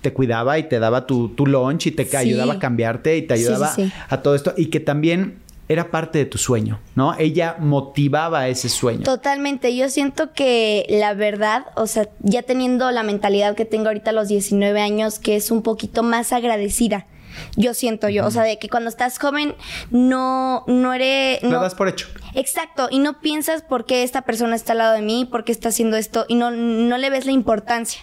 te 0.00 0.12
cuidaba 0.12 0.58
y 0.58 0.64
te 0.64 0.78
daba 0.78 1.06
tu, 1.06 1.28
tu 1.30 1.46
lunch 1.46 1.86
y 1.86 1.90
te 1.90 2.16
ayudaba 2.16 2.54
a 2.54 2.58
cambiarte 2.58 3.16
y 3.16 3.22
te 3.22 3.34
ayudaba 3.34 3.74
a 4.08 4.22
todo 4.22 4.34
esto 4.34 4.54
y 4.56 4.66
que 4.66 4.80
también 4.80 5.38
era 5.70 5.92
parte 5.92 6.18
de 6.18 6.24
tu 6.24 6.36
sueño, 6.36 6.80
¿no? 6.96 7.14
Ella 7.16 7.54
motivaba 7.60 8.48
ese 8.48 8.68
sueño. 8.68 9.04
Totalmente. 9.04 9.76
Yo 9.76 9.88
siento 9.88 10.32
que 10.32 10.84
la 10.88 11.14
verdad, 11.14 11.66
o 11.76 11.86
sea, 11.86 12.08
ya 12.18 12.42
teniendo 12.42 12.90
la 12.90 13.04
mentalidad 13.04 13.54
que 13.54 13.64
tengo 13.64 13.86
ahorita 13.86 14.10
a 14.10 14.12
los 14.12 14.26
19 14.26 14.80
años, 14.80 15.20
que 15.20 15.36
es 15.36 15.52
un 15.52 15.62
poquito 15.62 16.02
más 16.02 16.32
agradecida. 16.32 17.06
Yo 17.56 17.74
siento 17.74 18.08
yo, 18.08 18.26
o 18.26 18.30
sea, 18.30 18.42
de 18.42 18.58
que 18.58 18.68
cuando 18.68 18.88
estás 18.88 19.18
joven 19.18 19.54
no 19.90 20.64
no 20.66 20.92
eres 20.92 21.42
no 21.42 21.50
Lo 21.50 21.60
das 21.60 21.74
por 21.74 21.88
hecho. 21.88 22.08
Exacto, 22.34 22.88
y 22.90 22.98
no 22.98 23.20
piensas 23.20 23.62
por 23.62 23.84
qué 23.86 24.02
esta 24.02 24.22
persona 24.22 24.54
está 24.56 24.72
al 24.72 24.78
lado 24.78 24.94
de 24.94 25.02
mí, 25.02 25.28
por 25.30 25.44
qué 25.44 25.52
está 25.52 25.70
haciendo 25.70 25.96
esto 25.96 26.26
y 26.28 26.34
no 26.34 26.50
no 26.50 26.98
le 26.98 27.10
ves 27.10 27.26
la 27.26 27.32
importancia. 27.32 28.02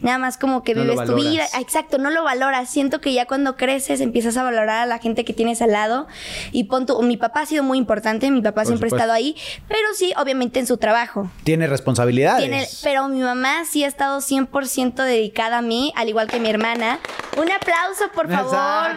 Nada 0.00 0.18
más 0.18 0.38
como 0.38 0.62
que 0.62 0.74
vives 0.74 1.04
tu 1.06 1.16
vida. 1.16 1.44
Exacto, 1.58 1.98
no 1.98 2.10
lo 2.10 2.22
valoras. 2.22 2.70
Siento 2.70 3.00
que 3.00 3.12
ya 3.12 3.26
cuando 3.26 3.56
creces 3.56 4.00
empiezas 4.00 4.36
a 4.36 4.44
valorar 4.44 4.82
a 4.82 4.86
la 4.86 4.98
gente 4.98 5.24
que 5.24 5.32
tienes 5.32 5.60
al 5.60 5.72
lado. 5.72 6.06
Y 6.52 6.64
pon 6.64 6.86
tu, 6.86 7.02
mi 7.02 7.16
papá 7.16 7.40
ha 7.40 7.46
sido 7.46 7.64
muy 7.64 7.78
importante, 7.78 8.30
mi 8.30 8.42
papá 8.42 8.64
siempre 8.64 8.86
ha 8.86 8.94
estado 8.94 9.12
ahí, 9.12 9.34
pero 9.66 9.88
sí, 9.94 10.12
obviamente 10.16 10.60
en 10.60 10.66
su 10.66 10.76
trabajo. 10.76 11.30
Tiene 11.42 11.66
responsabilidades. 11.66 12.42
Tiene, 12.42 12.66
pero 12.82 13.08
mi 13.08 13.20
mamá 13.20 13.64
sí 13.68 13.82
ha 13.82 13.88
estado 13.88 14.20
100% 14.20 14.94
dedicada 15.02 15.58
a 15.58 15.62
mí, 15.62 15.92
al 15.96 16.08
igual 16.08 16.28
que 16.28 16.38
mi 16.38 16.48
hermana. 16.48 17.00
Un 17.36 17.50
aplauso, 17.50 18.04
por 18.14 18.30
favor. 18.30 18.50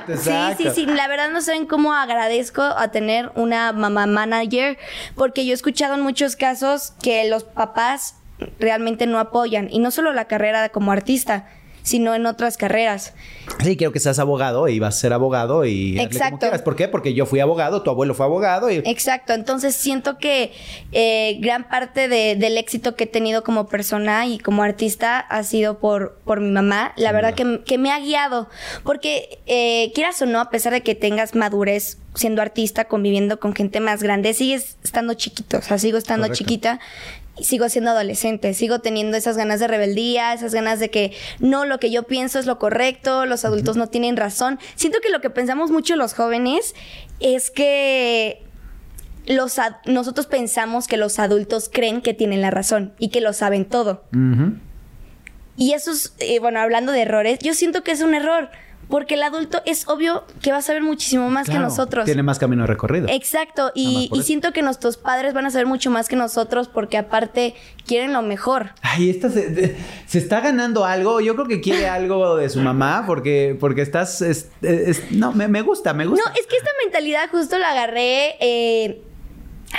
Exacto, 0.08 0.18
Sí, 0.18 0.70
sí, 0.70 0.76
sí. 0.76 0.86
La 0.86 1.08
verdad 1.08 1.30
no 1.30 1.42
saben 1.42 1.66
cómo 1.66 1.94
agradezco 1.94 2.62
a 2.62 2.90
tener 2.90 3.32
una 3.36 3.72
mamá 3.74 4.06
manager, 4.06 4.78
porque 5.16 5.46
yo 5.46 5.52
he 5.52 5.56
escuchado 5.56 5.96
en 5.96 6.02
muchos 6.02 6.36
casos 6.36 6.94
que 7.02 7.30
los 7.30 7.44
papás 7.44 8.16
realmente 8.60 9.06
no 9.06 9.20
apoyan, 9.20 9.68
y 9.72 9.80
no 9.80 9.92
solo 9.92 10.14
la 10.14 10.26
carrera 10.26 10.70
como 10.70 10.92
artista, 10.92 11.48
sino 11.84 12.16
en 12.16 12.26
otras 12.26 12.58
carreras. 12.58 13.14
Sí, 13.62 13.76
quiero 13.76 13.92
que 13.92 14.00
seas 14.00 14.18
abogado 14.18 14.70
y 14.70 14.80
vas 14.80 14.96
a 14.96 15.00
ser 15.00 15.14
abogado 15.14 15.66
y 15.66 16.00
Exacto. 16.00 16.48
¿Por 16.64 16.76
qué? 16.76 16.88
Porque 16.88 17.14
yo 17.14 17.26
fui 17.26 17.42
abogado, 17.42 17.84
tu 17.84 17.90
abuelo 17.90 18.14
fue 18.14 18.26
abogado 18.26 18.72
y... 18.72 18.78
Exacto, 18.86 19.34
entonces 19.34 19.76
siento 19.76 20.18
que 20.18 20.54
eh, 20.94 21.38
gran 21.42 21.68
parte 21.68 22.08
del 22.08 22.58
éxito 22.58 22.96
que 22.96 23.04
he 23.04 23.08
tenido 23.08 23.44
como 23.44 23.68
persona 23.68 24.26
y 24.26 24.40
como 24.40 24.64
artista 24.64 25.20
ha 25.20 25.44
sido 25.44 25.80
por, 25.80 26.18
por 26.24 26.40
mi 26.40 26.52
mamá. 26.52 26.94
La 26.96 27.12
verdad 27.12 27.34
que, 27.36 27.78
me 27.78 27.92
ha 27.92 28.00
guiado, 28.00 28.48
porque 28.84 29.40
eh, 29.46 29.92
quieras 29.94 30.22
o 30.22 30.26
no, 30.26 30.40
a 30.40 30.50
pesar 30.50 30.72
de 30.72 30.82
que 30.82 30.96
tengas 30.96 31.36
madurez 31.36 31.98
siendo 32.16 32.42
artista, 32.42 32.86
conviviendo 32.86 33.40
con 33.40 33.54
gente 33.54 33.80
más 33.80 34.04
grande, 34.04 34.34
sigues 34.34 34.78
estando 34.84 35.16
chiquito, 35.16 35.58
o 35.58 35.62
sea, 35.62 35.78
sigo 35.80 35.98
estando 35.98 36.28
chiquita 36.30 36.80
sigo 37.42 37.68
siendo 37.70 37.92
adolescente, 37.92 38.54
sigo 38.54 38.80
teniendo 38.80 39.18
esas 39.18 39.38
ganas 39.38 39.60
de 39.60 39.68
rebeldía, 39.68 40.34
esas 40.34 40.54
ganas 40.54 40.80
de 40.80 40.90
que 40.90 41.14
no, 41.40 41.66
lo 41.66 41.80
que 41.80 41.92
yo 41.92 42.04
pienso 42.04 42.40
es 42.40 42.46
lo 42.46 42.60
correcto, 42.60 43.26
los 43.26 43.46
adultos 43.46 43.76
no 43.76 43.88
tienen 43.88 44.18
razón. 44.18 44.60
Siento 44.76 45.00
que 45.02 45.10
lo 45.10 45.22
que 45.22 45.30
pensamos 45.30 45.72
mucho 45.72 45.96
los 45.96 46.14
jóvenes 46.14 46.76
es 47.20 47.50
que 47.50 48.44
los 49.26 49.58
nosotros 49.86 50.28
pensamos 50.28 50.88
que 50.88 50.98
los 50.98 51.18
adultos 51.18 51.70
creen 51.72 52.02
que 52.02 52.14
tienen 52.14 52.42
la 52.42 52.52
razón 52.52 52.94
y 53.00 53.10
que 53.10 53.22
lo 53.22 53.34
saben 53.34 53.66
todo. 53.66 54.04
Y 55.56 55.74
eso 55.74 55.92
es, 55.92 56.14
eh, 56.20 56.40
bueno, 56.40 56.60
hablando 56.60 56.92
de 56.92 57.02
errores, 57.02 57.40
yo 57.40 57.54
siento 57.54 57.84
que 57.84 57.92
es 57.92 58.02
un 58.02 58.16
error. 58.16 58.50
Porque 58.90 59.16
el 59.16 59.24
adulto 59.24 59.62
es 59.66 59.88
obvio 59.88 60.24
que 60.42 60.52
va 60.52 60.58
a 60.58 60.62
saber 60.62 60.84
muchísimo 60.84 61.30
más 61.30 61.50
que 61.50 61.58
nosotros. 61.58 62.06
Tiene 62.06 62.24
más 62.24 62.40
camino 62.40 62.68
recorrido. 62.68 63.08
Exacto. 63.10 63.72
Y, 63.74 64.10
siento 64.24 64.54
que 64.54 64.62
nuestros 64.62 64.98
padres 64.98 65.34
van 65.34 65.46
a 65.46 65.52
saber 65.52 65.68
mucho 65.68 65.90
más 65.90 66.08
que 66.08 66.16
nosotros 66.16 66.68
porque 66.68 66.98
aparte 66.98 67.56
quieren 67.86 68.14
lo 68.14 68.22
mejor. 68.22 68.72
Ay, 68.82 69.10
esta 69.10 69.30
se, 69.30 69.76
está 70.14 70.42
ganando 70.42 70.86
algo. 70.86 71.22
Yo 71.22 71.36
creo 71.36 71.48
que 71.48 71.62
quiere 71.62 71.88
algo 71.88 72.38
de 72.38 72.50
su 72.50 72.60
mamá 72.62 73.04
porque, 73.08 73.58
porque 73.60 73.82
estás... 73.82 74.24
no, 75.12 75.32
me, 75.34 75.62
gusta, 75.62 75.94
me 75.94 76.06
gusta. 76.06 76.30
No, 76.30 76.36
es 76.36 76.48
que 76.48 76.58
esta 76.58 76.72
mentalidad 76.84 77.30
justo 77.32 77.58
la 77.58 77.72
agarré 77.72 78.36
eh, 78.40 79.02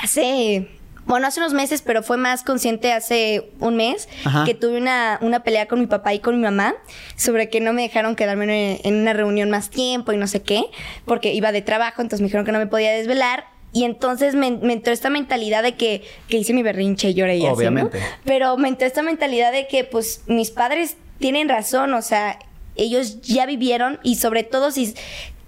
hace 0.03 0.69
bueno, 1.07 1.27
hace 1.27 1.41
unos 1.41 1.53
meses, 1.53 1.83
pero 1.83 2.03
fue 2.03 2.17
más 2.17 2.43
consciente 2.43 2.93
hace 2.93 3.51
un 3.61 3.77
mes, 3.77 4.09
que 4.47 4.55
tuve 4.55 4.79
una, 4.79 5.19
una, 5.21 5.43
pelea 5.43 5.67
con 5.67 5.81
mi 5.81 5.87
papá 5.87 6.15
y 6.15 6.21
con 6.21 6.37
mi 6.37 6.43
mamá 6.43 6.75
sobre 7.17 7.49
que 7.51 7.61
no 7.61 7.73
me 7.73 7.83
dejaron 7.83 8.17
quedarme 8.17 8.81
en, 8.83 8.95
una 8.95 9.13
reunión 9.13 9.51
más 9.51 9.71
tiempo 9.71 10.13
y 10.13 10.17
no 10.17 10.27
sé 10.27 10.43
qué, 10.43 10.65
porque 11.05 11.35
iba 11.35 11.53
de 11.53 11.63
trabajo, 11.63 12.01
entonces 12.03 12.21
me 12.21 12.29
dijeron 12.29 12.47
que 12.47 12.53
no 12.53 12.59
me 12.59 12.67
podía 12.67 12.93
desvelar. 12.93 13.47
Y 13.73 13.83
entonces 13.83 14.37
me, 14.37 14.47
entró 14.47 14.93
esta 14.93 15.11
mentalidad 15.11 15.65
de 15.65 15.75
que, 15.75 16.05
que, 16.29 16.39
hice 16.39 16.55
mi 16.55 16.63
berrinche 16.63 17.11
y 17.11 17.15
lloré 17.15 17.39
y 17.39 17.47
Obviamente. 17.47 17.99
así, 17.99 18.07
¿no? 18.07 18.17
Pero 18.25 18.57
me 18.57 18.69
entró 18.69 18.87
esta 18.87 19.03
mentalidad 19.03 19.51
de 19.51 19.67
que, 19.67 19.83
pues, 19.83 20.23
mis 20.29 20.53
padres 20.53 20.97
tienen 21.19 21.49
razón, 21.49 21.93
o 21.93 22.01
sea, 22.01 22.39
ellos 22.77 23.21
ya 23.23 23.47
vivieron 23.47 23.99
y 24.05 24.15
sobre 24.17 24.45
todo 24.45 24.71
si, 24.71 24.95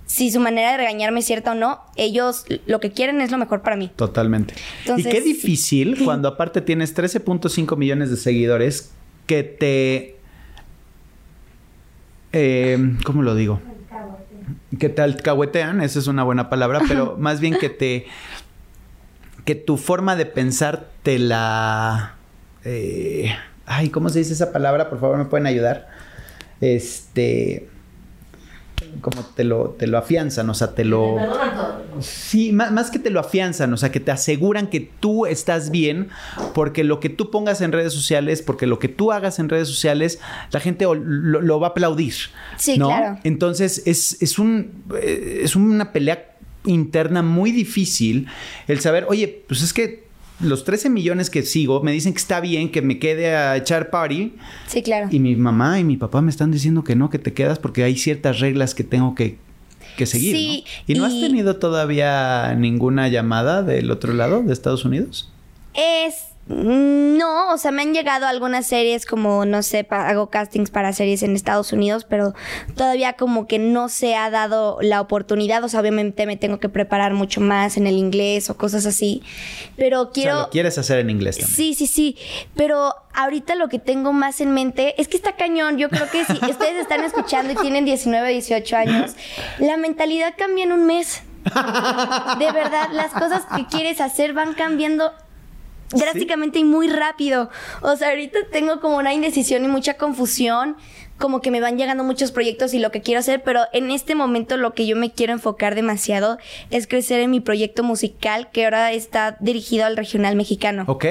si 0.07 0.31
su 0.31 0.39
manera 0.39 0.71
de 0.71 0.77
regañarme 0.79 1.21
es 1.21 1.27
cierta 1.27 1.53
o 1.53 1.55
no, 1.55 1.81
ellos 1.97 2.45
lo 2.67 2.79
que 2.79 2.93
quieren 2.93 3.21
es 3.21 3.33
lo 3.33 3.39
mejor 3.39 3.63
para 3.63 3.77
mí. 3.77 3.91
Totalmente. 3.95 4.55
y 4.97 5.03
qué 5.03 5.21
difícil 5.21 6.05
cuando 6.05 6.29
aparte 6.29 6.61
tienes 6.61 6.97
13.5 6.97 7.77
millones 7.77 8.11
de 8.11 8.17
seguidores 8.17 8.93
que 9.27 9.43
te... 9.43 10.17
Eh, 12.33 12.97
¿Cómo 13.05 13.23
lo 13.23 13.35
digo? 13.35 13.61
Que 14.79 14.89
te 14.89 15.03
alcahuetean, 15.03 15.81
esa 15.81 15.99
es 15.99 16.07
una 16.07 16.23
buena 16.23 16.49
palabra, 16.49 16.81
pero 16.87 17.17
más 17.19 17.41
bien 17.41 17.59
que 17.59 17.69
te... 17.69 18.07
que 19.45 19.57
tu 19.57 19.77
forma 19.77 20.15
de 20.15 20.27
pensar 20.27 20.89
te 21.03 21.19
la... 21.19 22.15
Eh, 22.65 23.35
ay, 23.65 23.91
¿cómo 23.91 24.09
se 24.09 24.21
dice 24.21 24.35
esa 24.35 24.53
palabra? 24.53 24.89
Por 24.89 25.01
favor, 25.01 25.19
¿me 25.19 25.25
pueden 25.25 25.47
ayudar? 25.49 25.89
Este 26.61 27.69
como 29.01 29.23
te 29.23 29.45
lo, 29.45 29.71
te 29.79 29.87
lo 29.87 29.99
afianzan, 29.99 30.49
o 30.51 30.55
sea, 30.55 30.75
te 30.75 30.85
lo... 30.85 31.17
Sí, 32.01 32.53
más, 32.53 32.91
que 32.91 32.99
te 32.99 33.11
lo 33.11 33.21
afianzan, 33.21 33.73
o 33.73 33.77
sea, 33.77 33.91
que 33.91 34.01
te 34.01 34.11
aseguran 34.11 34.69
que 34.69 34.81
tú 34.81 35.27
estás 35.27 35.71
bien, 35.71 36.09
porque 36.55 36.85
lo 36.85 37.01
que 37.01 37.09
tú 37.09 37.31
pongas 37.31 37.61
en 37.61 37.73
redes 37.73 37.93
sociales, 37.93 38.43
porque 38.43 38.67
lo 38.67 38.79
que 38.79 38.89
tú 38.89 39.13
hagas 39.13 39.39
en 39.39 39.49
redes 39.49 39.69
sociales, 39.69 40.21
la 40.51 40.61
gente 40.61 40.85
lo, 40.85 41.61
va 41.61 41.69
a 41.69 41.71
aplaudir. 41.71 42.15
Sí, 42.57 42.77
claro. 42.77 43.19
Entonces, 43.25 43.83
es, 43.87 44.21
es, 44.21 44.39
un, 44.39 44.85
eh, 45.01 45.41
es 45.43 45.57
una 45.57 45.93
pelea 45.93 46.37
interna 46.65 47.23
muy 47.23 47.53
difícil 47.53 48.27
el 48.67 48.81
saber, 48.81 49.07
oye, 49.09 49.45
pues 49.47 49.63
es 49.63 49.73
que 49.73 50.06
los 50.41 50.65
13 50.65 50.91
millones 50.91 51.31
que 51.31 51.43
sigo 51.43 51.83
me 51.83 51.93
dicen 51.93 52.13
que 52.13 52.19
está 52.19 52.41
bien 52.41 52.71
que 52.71 52.83
me 52.83 52.99
quede 52.99 53.35
a 53.35 53.57
echar 53.57 53.91
party. 53.91 54.35
Sí, 54.67 54.83
claro. 54.83 55.09
Y 55.11 55.19
mi 55.19 55.37
mamá 55.37 55.81
y 55.81 55.85
mi 55.85 55.97
papá 55.97 56.21
me 56.21 56.31
están 56.31 56.51
diciendo 56.51 56.85
que 56.85 56.97
no, 56.97 57.11
que 57.11 57.19
te 57.19 57.33
quedas 57.33 57.59
porque 57.59 57.85
hay 57.85 57.97
ciertas 57.97 58.41
reglas 58.41 58.75
que 58.75 58.85
tengo 58.85 59.15
que, 59.15 59.39
seguir. 60.05 60.37
Sí, 60.37 60.65
¿Y 60.87 60.95
no 60.95 61.07
has 61.07 61.19
tenido 61.19 61.57
todavía 61.57 62.55
ninguna 62.55 63.09
llamada 63.09 63.63
del 63.63 63.91
otro 63.91 64.13
lado 64.13 64.43
de 64.43 64.53
Estados 64.53 64.85
Unidos? 64.85 65.33
Es 65.73 66.26
no, 66.49 67.53
o 67.53 67.59
sea, 67.59 67.73
me 67.73 67.83
han 67.83 67.93
llegado 67.93 68.27
algunas 68.27 68.67
series 68.67 69.05
como, 69.05 69.45
no 69.45 69.63
sé, 69.65 69.85
hago 69.91 70.31
castings 70.31 70.71
para 70.71 70.93
series 70.93 71.25
en 71.25 71.35
Estados 71.35 71.73
Unidos, 71.73 72.07
pero 72.09 72.35
todavía 72.77 73.15
como 73.15 73.49
que 73.49 73.59
no 73.59 73.89
se 73.89 74.15
ha 74.15 74.31
dado 74.31 74.79
la 74.81 75.01
oportunidad, 75.01 75.65
o 75.65 75.69
sea, 75.69 75.81
obviamente 75.81 76.25
me 76.25 76.37
tengo 76.37 76.61
que 76.61 76.69
preparar 76.69 77.15
mucho 77.15 77.41
más 77.41 77.77
en 77.77 77.89
el 77.89 77.97
inglés 77.97 78.49
o 78.49 78.57
cosas 78.57 78.87
así, 78.87 79.23
pero 79.77 80.13
quiero... 80.13 80.35
O 80.35 80.37
sea, 80.37 80.45
lo 80.45 80.51
quieres 80.51 80.79
hacer 80.79 81.01
en 81.01 81.11
inglés 81.11 81.39
también. 81.39 81.57
Sí, 81.57 81.75
sí, 81.75 81.89
sí, 81.89 82.17
pero 82.55 82.95
ahorita 83.13 83.57
lo 83.57 83.69
que 83.69 83.81
tengo 83.81 84.13
más 84.13 84.41
en 84.41 84.53
mente 84.53 85.01
es 85.01 85.09
que 85.09 85.17
está 85.17 85.35
cañón, 85.35 85.79
yo 85.79 85.89
creo 85.89 86.09
que 86.11 86.25
si 86.25 86.33
ustedes 86.33 86.81
están 86.81 87.03
escuchando 87.03 87.55
y 87.55 87.57
tienen 87.57 87.85
19, 87.85 88.31
18 88.31 88.77
años, 88.77 89.17
la 89.59 89.77
mentalidad 89.77 90.35
cambia 90.39 90.63
en 90.63 90.73
un 90.73 90.87
mes. 90.87 91.23
De 91.45 92.53
verdad, 92.53 92.89
las 92.93 93.13
cosas 93.13 93.45
que 93.55 93.67
quieres 93.67 94.01
hacer 94.01 94.33
van 94.33 94.55
cambiando 94.55 95.13
drásticamente 95.91 96.59
y 96.59 96.65
muy 96.65 96.89
rápido. 96.89 97.51
O 97.83 97.97
sea, 97.97 98.11
ahorita 98.11 98.39
tengo 98.51 98.81
como 98.81 98.97
una 98.97 99.15
indecisión 99.15 99.65
y 99.65 99.69
mucha 99.69 99.95
confusión, 99.95 100.77
como 101.19 101.41
que 101.41 101.51
me 101.51 101.61
van 101.61 101.79
llegando 101.79 102.05
muchos 102.05 102.31
proyectos 102.31 102.75
y 102.75 102.79
lo 102.79 102.91
que 102.91 103.01
quiero 103.01 103.21
hacer, 103.21 103.43
pero 103.43 103.63
en 103.73 103.91
este 103.91 104.15
momento 104.15 104.57
lo 104.57 104.75
que 104.75 104.87
yo 104.87 104.97
me 104.97 105.13
quiero 105.13 105.33
enfocar 105.33 105.75
demasiado 105.75 106.37
es 106.71 106.87
crecer 106.87 107.21
en 107.21 107.31
mi 107.31 107.41
proyecto 107.41 107.83
musical 107.83 108.51
que 108.53 108.65
ahora 108.65 108.93
está 108.93 109.37
dirigido 109.41 109.87
al 109.87 109.97
regional 109.97 110.37
mexicano. 110.37 110.85
Ok, 110.87 111.07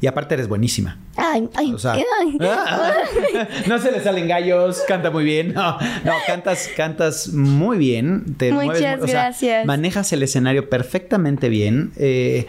y 0.00 0.06
aparte 0.06 0.34
eres 0.34 0.48
buenísima. 0.48 0.98
Ay, 1.16 1.48
ay, 1.54 1.72
o 1.72 1.78
sea, 1.78 1.96
no 3.66 3.78
se 3.78 3.92
le 3.92 4.02
salen 4.02 4.28
gallos, 4.28 4.82
canta 4.86 5.10
muy 5.10 5.24
bien. 5.24 5.54
No, 5.54 5.78
no 6.04 6.12
cantas, 6.26 6.68
cantas 6.76 7.28
muy 7.28 7.78
bien. 7.78 8.36
Te 8.36 8.52
Muchas 8.52 9.00
gracias. 9.06 9.64
manejas 9.64 10.12
el 10.12 10.22
escenario 10.22 10.68
perfectamente 10.68 11.48
bien. 11.48 11.92
Eh, 11.96 12.46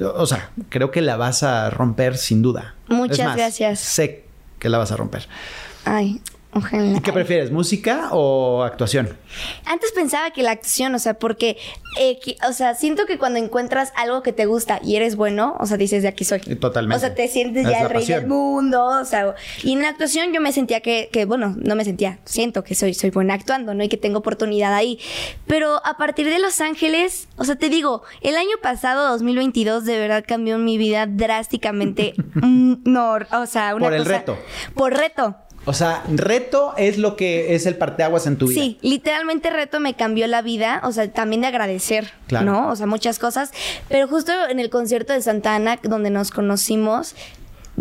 o 0.00 0.26
sea, 0.26 0.50
creo 0.68 0.90
que 0.90 1.00
la 1.00 1.16
vas 1.16 1.42
a 1.42 1.70
romper 1.70 2.16
sin 2.16 2.42
duda. 2.42 2.74
Muchas 2.88 3.36
gracias. 3.36 3.80
Sé 3.80 4.24
que 4.58 4.68
la 4.68 4.78
vas 4.78 4.92
a 4.92 4.96
romper. 4.96 5.28
Ay, 5.84 6.20
¿Y 6.54 7.00
qué 7.00 7.12
prefieres, 7.12 7.50
música 7.50 8.10
o 8.12 8.62
actuación? 8.62 9.16
Antes 9.64 9.90
pensaba 9.92 10.30
que 10.32 10.42
la 10.42 10.50
actuación, 10.50 10.94
o 10.94 10.98
sea, 10.98 11.14
porque, 11.14 11.56
eh, 11.98 12.18
o 12.46 12.52
sea, 12.52 12.74
siento 12.74 13.06
que 13.06 13.16
cuando 13.16 13.38
encuentras 13.38 13.90
algo 13.96 14.22
que 14.22 14.34
te 14.34 14.44
gusta 14.44 14.78
y 14.84 14.96
eres 14.96 15.16
bueno, 15.16 15.56
o 15.60 15.66
sea, 15.66 15.78
dices 15.78 16.02
de 16.02 16.08
aquí 16.08 16.24
soy. 16.24 16.40
Totalmente. 16.40 16.96
O 16.96 17.00
sea, 17.00 17.14
te 17.14 17.26
sientes 17.28 17.66
ya 17.66 17.80
el 17.82 17.88
rey 17.88 18.04
del 18.04 18.26
mundo, 18.26 18.84
o 18.84 19.04
sea, 19.06 19.34
y 19.62 19.72
en 19.72 19.80
la 19.80 19.88
actuación 19.88 20.34
yo 20.34 20.42
me 20.42 20.52
sentía 20.52 20.80
que, 20.80 21.08
que, 21.10 21.24
bueno, 21.24 21.56
no 21.58 21.74
me 21.74 21.86
sentía, 21.86 22.18
siento 22.24 22.62
que 22.64 22.74
soy, 22.74 22.92
soy 22.92 23.08
buena 23.08 23.32
actuando, 23.32 23.72
¿no? 23.72 23.82
Y 23.82 23.88
que 23.88 23.96
tengo 23.96 24.18
oportunidad 24.18 24.74
ahí. 24.74 24.98
Pero 25.46 25.80
a 25.86 25.96
partir 25.96 26.28
de 26.28 26.38
Los 26.38 26.60
Ángeles, 26.60 27.28
o 27.36 27.44
sea, 27.44 27.56
te 27.56 27.70
digo, 27.70 28.02
el 28.20 28.36
año 28.36 28.56
pasado, 28.60 29.08
2022, 29.08 29.86
de 29.86 29.98
verdad 29.98 30.22
cambió 30.26 30.58
mi 30.58 30.76
vida 30.76 31.06
drásticamente. 31.06 32.14
Mm, 32.42 32.82
no, 32.84 33.18
o 33.30 33.46
sea, 33.46 33.74
una 33.74 33.84
Por 33.84 33.94
el 33.94 34.04
reto. 34.04 34.36
Por 34.74 34.94
reto. 34.94 35.36
O 35.64 35.72
sea, 35.72 36.02
reto 36.08 36.74
es 36.76 36.98
lo 36.98 37.14
que 37.14 37.54
es 37.54 37.66
el 37.66 37.76
parteaguas 37.76 38.26
en 38.26 38.36
tu 38.36 38.48
vida. 38.48 38.60
Sí, 38.60 38.78
literalmente 38.82 39.48
reto 39.50 39.78
me 39.78 39.94
cambió 39.94 40.26
la 40.26 40.42
vida, 40.42 40.80
o 40.84 40.90
sea, 40.90 41.08
también 41.12 41.42
de 41.42 41.48
agradecer, 41.48 42.12
¿no? 42.30 42.68
O 42.68 42.76
sea, 42.76 42.86
muchas 42.86 43.18
cosas. 43.20 43.52
Pero 43.88 44.08
justo 44.08 44.32
en 44.48 44.58
el 44.58 44.70
concierto 44.70 45.12
de 45.12 45.22
Santa 45.22 45.54
Ana, 45.54 45.78
donde 45.82 46.10
nos 46.10 46.32
conocimos, 46.32 47.14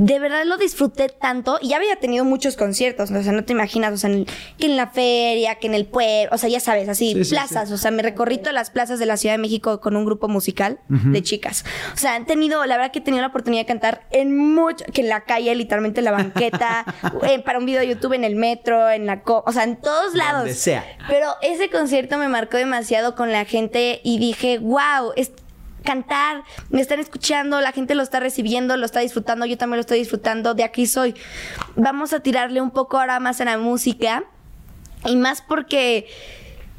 de 0.02 0.18
verdad 0.18 0.46
lo 0.46 0.58
disfruté 0.58 1.10
tanto 1.10 1.60
y 1.62 1.70
ya 1.70 1.78
había 1.78 1.96
tenido 1.98 2.26
muchos 2.26 2.56
conciertos, 2.56 3.12
o 3.12 3.24
sea, 3.24 3.32
no 3.32 3.46
te 3.46 3.54
imaginas, 3.54 3.94
o 3.94 3.98
sea, 3.98 4.10
que 4.58 4.66
en 4.66 4.76
la 4.76 4.88
feria, 4.88 5.56
que 5.56 5.68
en 5.68 5.76
el 5.76 5.86
pueblo, 5.86 6.32
o 6.34 6.38
sea, 6.40 6.50
ya 6.50 6.60
sabes, 6.60 6.90
así, 6.90 7.22
plazas, 7.30 7.72
o 7.72 7.78
sea, 7.78 7.92
me 7.92 8.02
recorrí 8.02 8.40
todas 8.40 8.56
las 8.56 8.72
plazas 8.72 8.98
de 8.98 9.06
la 9.06 9.16
Ciudad 9.16 9.36
de 9.36 9.38
México 9.38 9.80
con 9.80 9.96
un 9.96 10.04
grupo 10.04 10.28
musical 10.28 10.80
de 10.88 11.22
chicas. 11.22 11.64
O 11.94 11.98
sea, 11.98 12.16
han 12.16 12.26
tenido, 12.26 12.66
la 12.66 12.78
verdad 12.78 12.92
que 12.92 13.00
he 13.00 13.02
tenido 13.04 13.22
la 13.22 13.28
oportunidad 13.28 13.62
de 13.62 13.68
cantar 13.68 14.08
en 14.10 14.36
mucho, 14.36 14.84
que 14.92 15.02
en 15.02 15.10
la 15.10 15.22
calle, 15.22 15.54
literalmente 15.54 16.00
en 16.00 16.06
la 16.06 16.12
banqueta, 16.12 16.86
eh, 17.28 17.40
para 17.44 17.60
un 17.60 17.68
video 17.68 17.82
de 17.82 17.88
YouTube 17.88 18.14
en 18.14 18.24
el 18.24 18.36
metro, 18.36 18.90
en 18.90 19.06
la, 19.06 19.22
o 19.24 19.52
sea, 19.52 19.64
en 19.64 19.80
todos 19.80 20.16
lados. 20.16 20.40
Donde 20.40 20.56
sea. 20.56 20.84
Pero 21.08 21.28
ese 21.44 21.70
concierto 21.70 22.18
me 22.18 22.28
marcó 22.28 22.58
demasiado 22.58 23.16
con 23.16 23.32
la 23.32 23.46
gente 23.46 24.02
y 24.04 24.18
dije, 24.18 24.58
wow, 24.58 25.14
es 25.16 25.32
cantar, 25.84 26.44
me 26.70 26.82
están 26.82 27.00
escuchando, 27.00 27.60
la 27.62 27.72
gente 27.72 27.96
lo 27.96 28.04
está 28.04 28.20
recibiendo, 28.20 28.78
lo 28.78 28.86
está 28.86 29.00
disfrutando, 29.00 29.46
yo 29.46 29.58
también 29.58 29.78
lo 29.78 29.82
estoy 29.82 30.00
disfrutando, 30.00 30.54
de 30.54 30.64
aquí 30.64 30.86
soy. 30.86 31.16
Vamos 31.76 32.14
a 32.14 32.20
tirarle 32.20 32.62
un 32.62 32.72
poco 32.72 33.00
ahora 33.00 33.20
más 33.20 33.42
a 33.42 33.46
la 33.46 33.58
música 33.58 34.24
y 35.06 35.16
más 35.16 35.42
porque 35.42 36.08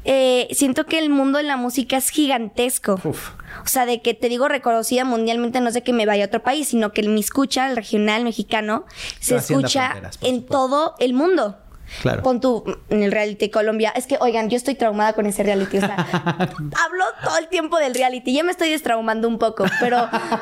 eh, 0.05 0.47
siento 0.51 0.85
que 0.85 0.99
el 0.99 1.09
mundo 1.09 1.37
de 1.37 1.45
la 1.45 1.57
música 1.57 1.97
es 1.97 2.09
gigantesco. 2.09 2.99
O 3.03 3.67
sea, 3.67 3.85
de 3.85 4.01
que 4.01 4.13
te 4.13 4.29
digo 4.29 4.47
reconocida 4.47 5.05
mundialmente, 5.05 5.61
no 5.61 5.71
sé 5.71 5.83
que 5.83 5.93
me 5.93 6.05
vaya 6.05 6.25
a 6.25 6.27
otro 6.27 6.43
país, 6.43 6.67
sino 6.69 6.91
que 6.91 7.03
mi 7.03 7.19
escucha, 7.19 7.69
el 7.69 7.75
regional 7.75 8.23
mexicano, 8.23 8.85
se 9.19 9.35
escucha 9.35 9.93
en 10.21 10.45
todo 10.45 10.95
el 10.99 11.13
mundo. 11.13 11.57
Claro. 12.01 12.23
Pon 12.23 12.39
tú 12.39 12.63
en 12.89 13.03
el 13.03 13.11
reality 13.11 13.49
Colombia. 13.49 13.93
Es 13.95 14.07
que, 14.07 14.17
oigan, 14.19 14.49
yo 14.49 14.57
estoy 14.57 14.75
traumada 14.75 15.13
con 15.13 15.25
ese 15.25 15.43
reality. 15.43 15.77
O 15.77 15.81
sea, 15.81 15.95
hablo 16.49 17.05
todo 17.23 17.37
el 17.37 17.47
tiempo 17.49 17.77
del 17.77 17.93
reality. 17.93 18.33
Ya 18.33 18.43
me 18.43 18.51
estoy 18.51 18.69
destraumando 18.69 19.27
un 19.27 19.39
poco. 19.39 19.65
Pero 19.79 19.97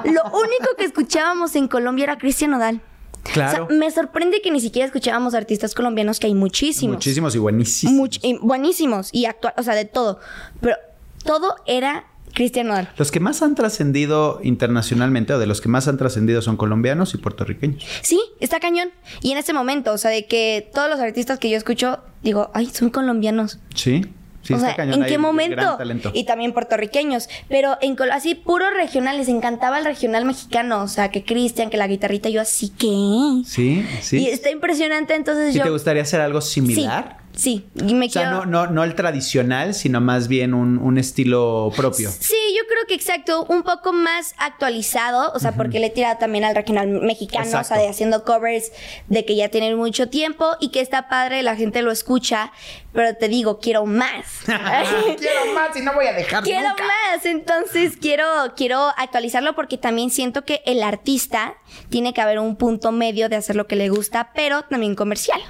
lo 0.06 0.24
único 0.26 0.76
que 0.78 0.86
escuchábamos 0.86 1.56
en 1.56 1.68
Colombia 1.68 2.04
era 2.04 2.18
Cristian 2.18 2.52
Nodal. 2.52 2.82
Claro. 3.24 3.66
O 3.66 3.68
sea, 3.68 3.78
me 3.78 3.92
sorprende 3.92 4.42
que 4.42 4.52
ni 4.52 4.60
siquiera 4.60 4.86
escuchábamos 4.86 5.34
artistas 5.36 5.76
colombianos, 5.76 6.20
que 6.20 6.28
hay 6.28 6.34
muchísimos. 6.34 6.96
Muchísimos 6.96 7.36
y 7.36 7.38
buenísimos. 7.38 8.20
y 8.22 8.38
buenísimos 8.38 9.10
y 9.14 9.26
actual, 9.26 9.54
o 9.58 9.64
sea, 9.64 9.76
de 9.76 9.86
todo. 9.86 10.20
Pero 10.60 10.76
todo 11.24 11.56
era 11.66 12.06
Cristian 12.34 12.68
Nodal. 12.68 12.90
Los 12.98 13.12
que 13.12 13.20
más 13.20 13.42
han 13.42 13.56
trascendido 13.56 14.40
internacionalmente 14.44 15.34
o 15.34 15.40
de 15.40 15.48
los 15.48 15.62
que 15.62 15.70
más 15.70 15.88
han 15.88 15.98
trascendido 15.98 16.42
son 16.42 16.58
colombianos 16.58 17.14
y 17.14 17.18
puertorriqueños. 17.18 17.84
Sí, 18.02 18.22
está 18.40 18.60
cañón. 18.60 18.90
Y 19.22 19.32
en 19.32 19.38
ese 19.38 19.54
momento, 19.54 19.94
o 19.94 19.98
sea, 19.98 20.12
de 20.12 20.26
que 20.26 20.70
todos 20.74 20.90
los 20.90 21.00
artistas 21.00 21.40
que 21.40 21.50
yo 21.50 21.58
escucho, 21.58 22.00
digo, 22.24 22.52
ay, 22.54 22.68
son 22.68 22.90
colombianos. 22.90 23.60
Sí. 23.76 24.06
Sí, 24.44 24.54
o 24.54 24.56
está 24.56 24.70
sea, 24.70 24.76
cañón. 24.76 25.04
¿en 25.04 25.08
qué 25.08 25.18
momento? 25.20 25.78
Y 26.14 26.24
también 26.24 26.52
puertorriqueños. 26.54 27.30
Pero 27.48 27.78
en 27.80 27.96
así, 28.12 28.34
puro 28.34 28.72
regional, 28.72 29.18
les 29.18 29.28
encantaba 29.28 29.78
el 29.78 29.86
regional 29.86 30.26
mexicano. 30.26 30.82
O 30.82 30.88
sea, 30.88 31.12
que 31.12 31.24
Cristian, 31.24 31.70
que 31.70 31.78
la 31.78 31.88
guitarrita, 31.88 32.30
yo 32.30 32.42
así 32.42 32.70
que. 32.70 33.44
Sí, 33.46 33.86
sí. 34.02 34.18
Y 34.18 34.28
está 34.30 34.50
impresionante, 34.50 35.14
entonces 35.14 35.54
¿Y 35.54 35.60
yo. 35.60 35.64
te 35.64 35.70
gustaría 35.70 36.02
hacer 36.02 36.22
algo 36.22 36.42
similar? 36.42 37.18
Sí, 37.20 37.21
y 37.44 37.94
me 37.94 38.08
o 38.08 38.10
sea, 38.10 38.30
no, 38.32 38.46
no, 38.46 38.68
no 38.68 38.84
el 38.84 38.96
tradicional, 38.96 39.74
sino 39.74 40.02
más 40.02 40.28
bien 40.28 40.54
un, 40.54 40.98
estilo 40.98 41.72
propio. 41.76 42.10
Sí, 42.12 42.36
yo 42.56 42.68
creo 42.68 42.86
que 42.88 42.94
exacto, 42.94 43.46
un 43.46 43.64
poco 43.64 43.94
más 43.94 44.34
actualizado, 44.38 45.32
o 45.34 45.40
sea, 45.40 45.54
porque 45.54 45.80
le 45.80 45.88
he 45.88 45.90
tirado 45.90 46.18
también 46.18 46.44
al 46.44 46.56
regional 46.56 46.88
mexicano, 46.88 47.60
o 47.60 47.64
sea, 47.64 47.78
de 47.78 47.88
haciendo 47.88 48.24
covers 48.24 48.72
de 49.08 49.26
que 49.26 49.36
ya 49.36 49.50
tienen 49.50 49.78
mucho 49.78 50.10
tiempo 50.10 50.56
y 50.60 50.70
que 50.70 50.82
está 50.82 51.08
padre, 51.08 51.42
la 51.44 51.56
gente 51.56 51.82
lo 51.82 51.92
escucha, 51.92 52.52
pero 52.94 53.16
te 53.16 53.30
digo, 53.30 53.60
quiero 53.60 53.86
más. 53.86 54.26
quiero 54.46 55.54
más 55.56 55.76
y 55.76 55.82
no 55.82 55.94
voy 55.94 56.08
a 56.08 56.14
dejar 56.14 56.44
Quiero 56.44 56.70
más, 56.70 57.26
entonces 57.26 57.98
quiero, 58.00 58.26
quiero 58.56 58.90
actualizarlo 58.98 59.56
porque 59.56 59.78
también 59.78 60.10
siento 60.10 60.44
que 60.44 60.62
el 60.66 60.84
artista 60.84 61.56
tiene 61.90 62.14
que 62.14 62.22
haber 62.22 62.40
un 62.40 62.58
punto 62.58 62.92
medio 62.92 63.30
de 63.30 63.38
hacer 63.38 63.56
lo 63.56 63.68
que 63.68 63.76
le 63.76 63.90
gusta, 63.90 64.32
pero 64.36 64.64
también 64.64 64.96
comercial. 64.96 65.42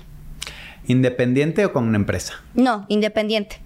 ¿Independiente 0.88 1.66
o 1.66 1.74
con 1.74 1.88
una 1.88 1.98
empresa? 1.98 2.42
No, 2.56 2.86
independiente. 2.90 3.62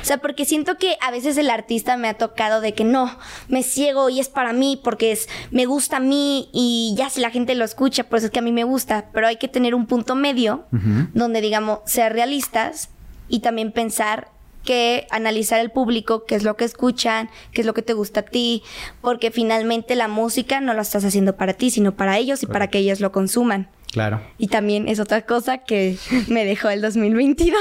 O 0.00 0.04
sea, 0.04 0.18
porque 0.18 0.44
siento 0.44 0.76
que 0.78 0.96
a 1.00 1.10
veces 1.10 1.36
el 1.36 1.50
artista 1.50 1.96
me 1.96 2.08
ha 2.08 2.14
tocado 2.14 2.60
de 2.60 2.74
que 2.74 2.84
no, 2.84 3.18
me 3.48 3.62
ciego 3.62 4.08
y 4.08 4.20
es 4.20 4.28
para 4.28 4.52
mí 4.52 4.80
porque 4.82 5.12
es, 5.12 5.28
me 5.50 5.66
gusta 5.66 5.96
a 5.96 6.00
mí 6.00 6.48
y 6.52 6.94
ya 6.96 7.10
si 7.10 7.20
la 7.20 7.30
gente 7.30 7.54
lo 7.54 7.64
escucha, 7.64 8.04
pues 8.04 8.24
es 8.24 8.30
que 8.30 8.38
a 8.38 8.42
mí 8.42 8.52
me 8.52 8.64
gusta, 8.64 9.10
pero 9.12 9.26
hay 9.26 9.36
que 9.36 9.48
tener 9.48 9.74
un 9.74 9.86
punto 9.86 10.14
medio 10.14 10.66
donde 11.14 11.40
digamos, 11.40 11.80
ser 11.86 12.12
realistas 12.12 12.90
y 13.28 13.40
también 13.40 13.72
pensar 13.72 14.28
que 14.64 15.06
analizar 15.10 15.60
el 15.60 15.70
público, 15.70 16.24
qué 16.24 16.34
es 16.34 16.42
lo 16.42 16.56
que 16.56 16.64
escuchan, 16.64 17.30
qué 17.52 17.62
es 17.62 17.66
lo 17.66 17.74
que 17.74 17.82
te 17.82 17.94
gusta 17.94 18.20
a 18.20 18.24
ti, 18.24 18.62
porque 19.00 19.30
finalmente 19.30 19.94
la 19.94 20.08
música 20.08 20.60
no 20.60 20.74
la 20.74 20.82
estás 20.82 21.04
haciendo 21.04 21.36
para 21.36 21.54
ti, 21.54 21.70
sino 21.70 21.92
para 21.96 22.18
ellos 22.18 22.42
y 22.42 22.46
para 22.46 22.68
que 22.68 22.78
ellos 22.78 23.00
lo 23.00 23.12
consuman. 23.12 23.68
Claro. 23.92 24.20
Y 24.38 24.48
también 24.48 24.88
es 24.88 25.00
otra 25.00 25.22
cosa 25.22 25.58
que 25.58 25.96
me 26.28 26.44
dejó 26.44 26.70
el 26.70 26.80
2022. 26.80 27.60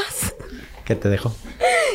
¿Qué 0.85 0.95
te 0.95 1.07
dejó? 1.07 1.35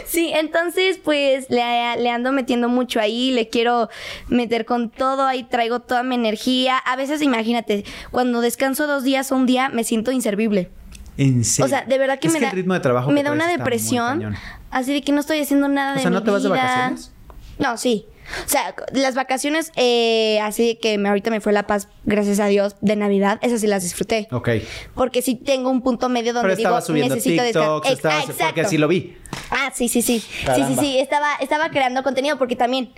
Sí, 0.07 0.31
entonces 0.33 1.01
pues 1.03 1.47
le, 1.51 2.11
ando 2.11 2.31
metiendo 2.31 2.69
mucho 2.69 3.01
ahí, 3.01 3.33
le 3.33 3.49
quiero 3.49 3.89
meter 4.29 4.65
con 4.65 4.89
todo, 4.89 5.27
ahí 5.27 5.43
traigo 5.43 5.81
toda 5.81 6.05
mi 6.05 6.15
energía. 6.15 6.79
A 6.79 6.95
veces 6.95 7.21
imagínate, 7.21 7.85
cuando 8.13 8.41
descanso 8.41 8.87
dos 8.87 9.03
días 9.03 9.33
o 9.33 9.37
un 9.37 9.47
día 9.47 9.69
me 9.69 9.83
siento 9.83 10.13
inservible. 10.13 10.71
¿En 11.17 11.45
serio? 11.45 11.67
O 11.67 11.69
sea, 11.69 11.85
de 11.85 11.99
verdad 11.99 12.21
que 12.21 12.29
me 12.29 12.39
da, 12.39 12.51
el 12.51 12.55
ritmo 12.55 12.75
de 12.75 12.81
trabajo 12.81 13.11
me 13.11 13.25
da 13.25 13.33
una 13.33 13.49
depresión, 13.49 14.37
así 14.71 14.93
de 14.93 15.03
que 15.03 15.11
no 15.11 15.21
estoy 15.21 15.41
haciendo 15.41 15.67
nada 15.67 15.95
de 15.95 15.99
O 15.99 16.03
sea, 16.03 16.11
¿no 16.11 16.23
te 16.23 16.31
vas 16.31 16.45
de 16.45 16.49
vacaciones? 16.51 17.13
No, 17.59 17.77
sí. 17.77 18.07
O 18.45 18.49
sea, 18.49 18.75
las 18.93 19.15
vacaciones, 19.15 19.73
eh, 19.77 20.41
así 20.41 20.79
que 20.81 20.95
ahorita 20.95 21.31
me 21.31 21.41
fue 21.41 21.53
La 21.53 21.67
Paz, 21.67 21.89
gracias 22.05 22.41
a 22.41 22.47
Dios, 22.47 22.77
de 22.81 22.97
Navidad, 22.97 23.39
esas 23.43 23.61
sí 23.61 23.67
las 23.67 23.83
disfruté. 23.83 24.29
Ok. 24.31 24.49
Porque 24.95 25.23
sí 25.23 25.35
tengo 25.35 25.71
un 25.71 25.83
punto 25.83 26.09
medio 26.09 26.33
donde 26.33 26.57
Pero 26.57 26.69
digo, 26.69 26.81
subiendo 26.81 27.15
necesito 27.15 27.43
TikToks, 27.43 27.91
estabas, 27.91 28.27
porque 28.27 28.61
así 28.63 28.79
lo 28.79 28.89
vi. 28.89 29.17
Ah, 29.51 29.71
sí, 29.75 29.89
sí, 29.89 30.03
sí. 30.03 30.21
Sí, 30.21 30.65
sí, 30.69 30.77
sí. 30.79 30.99
Estaba, 30.99 31.35
estaba 31.37 31.71
creando 31.71 32.03
contenido 32.03 32.39
porque 32.39 32.57
también 32.57 32.93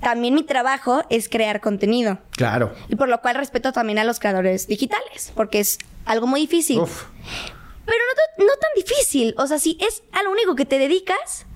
también 0.00 0.34
mi 0.34 0.42
trabajo 0.42 1.02
es 1.08 1.28
crear 1.28 1.60
contenido. 1.60 2.18
Claro. 2.32 2.74
Y 2.88 2.96
por 2.96 3.08
lo 3.08 3.20
cual 3.22 3.36
respeto 3.36 3.72
también 3.72 3.98
a 3.98 4.04
los 4.04 4.20
creadores 4.20 4.66
digitales, 4.66 5.32
porque 5.34 5.60
es 5.60 5.78
algo 6.04 6.26
muy 6.26 6.42
difícil. 6.42 6.80
Uf. 6.80 7.04
Pero 7.86 7.98
no, 8.38 8.44
no 8.46 8.52
tan 8.52 8.70
difícil. 8.76 9.34
O 9.38 9.46
sea, 9.46 9.58
si 9.58 9.78
es 9.80 10.02
a 10.12 10.22
lo 10.22 10.30
único 10.30 10.54
que 10.54 10.66
te 10.66 10.78
dedicas, 10.78 11.46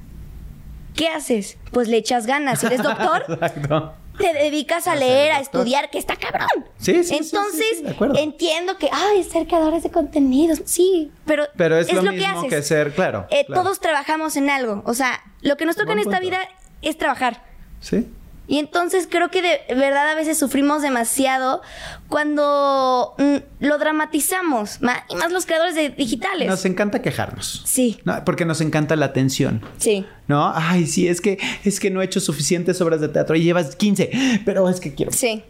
¿qué 0.98 1.08
haces? 1.08 1.56
Pues 1.70 1.88
le 1.88 1.96
echas 1.96 2.26
ganas. 2.26 2.58
Si 2.58 2.66
eres 2.66 2.82
doctor, 2.82 3.24
Exacto. 3.28 3.94
te 4.18 4.34
dedicas 4.34 4.88
a 4.88 4.96
leer, 4.96 5.30
a 5.30 5.40
estudiar, 5.40 5.90
que 5.90 5.98
está 5.98 6.16
cabrón. 6.16 6.48
Sí, 6.76 7.04
sí. 7.04 7.16
Entonces, 7.16 7.84
entiendo 8.16 8.76
que, 8.78 8.90
ay, 8.92 9.22
ser 9.22 9.46
creadores 9.46 9.84
de 9.84 9.90
contenidos. 9.90 10.60
Sí, 10.64 11.12
pero, 11.24 11.44
pero 11.56 11.78
es, 11.78 11.90
lo, 11.92 12.02
mismo 12.02 12.48
que, 12.48 12.62
ser, 12.62 12.92
claro, 12.92 13.26
eh, 13.30 13.46
Todos 13.46 13.78
trabajamos 13.78 14.36
en 14.36 14.50
algo. 14.50 14.82
O 14.84 14.94
sea, 14.94 15.22
lo 15.40 15.56
que 15.56 15.64
nos 15.64 15.76
toca 15.76 15.92
en 15.92 16.00
esta 16.00 16.18
vida 16.18 16.40
es 16.82 16.98
trabajar. 16.98 17.44
Sí. 17.80 18.08
Y 18.48 18.58
entonces 18.58 19.06
creo 19.08 19.30
que 19.30 19.42
de 19.42 19.60
verdad 19.74 20.08
a 20.08 20.14
veces 20.14 20.38
sufrimos 20.38 20.80
demasiado 20.80 21.60
cuando 22.08 23.14
mm, 23.18 23.36
lo 23.60 23.78
dramatizamos, 23.78 24.78
y 25.08 25.14
más 25.14 25.30
los 25.32 25.44
creadores 25.44 25.74
de 25.74 25.90
digitales. 25.90 26.48
Nos 26.48 26.64
encanta 26.64 27.02
quejarnos. 27.02 27.62
Sí. 27.66 27.98
porque 28.24 28.46
nos 28.46 28.60
encanta 28.62 28.96
la 28.96 29.06
atención. 29.06 29.60
Sí. 29.76 30.06
¿No? 30.26 30.50
Ay, 30.54 30.86
sí, 30.86 31.08
es 31.08 31.20
que 31.20 31.38
es 31.64 31.78
que 31.78 31.90
no 31.90 32.00
he 32.00 32.06
hecho 32.06 32.20
suficientes 32.20 32.80
obras 32.80 33.00
de 33.02 33.08
teatro 33.08 33.36
y 33.36 33.42
llevas 33.42 33.76
15, 33.76 34.10
pero 34.44 34.68
es 34.68 34.80
que 34.80 34.94
quiero. 34.94 35.12
Sí. 35.12 35.42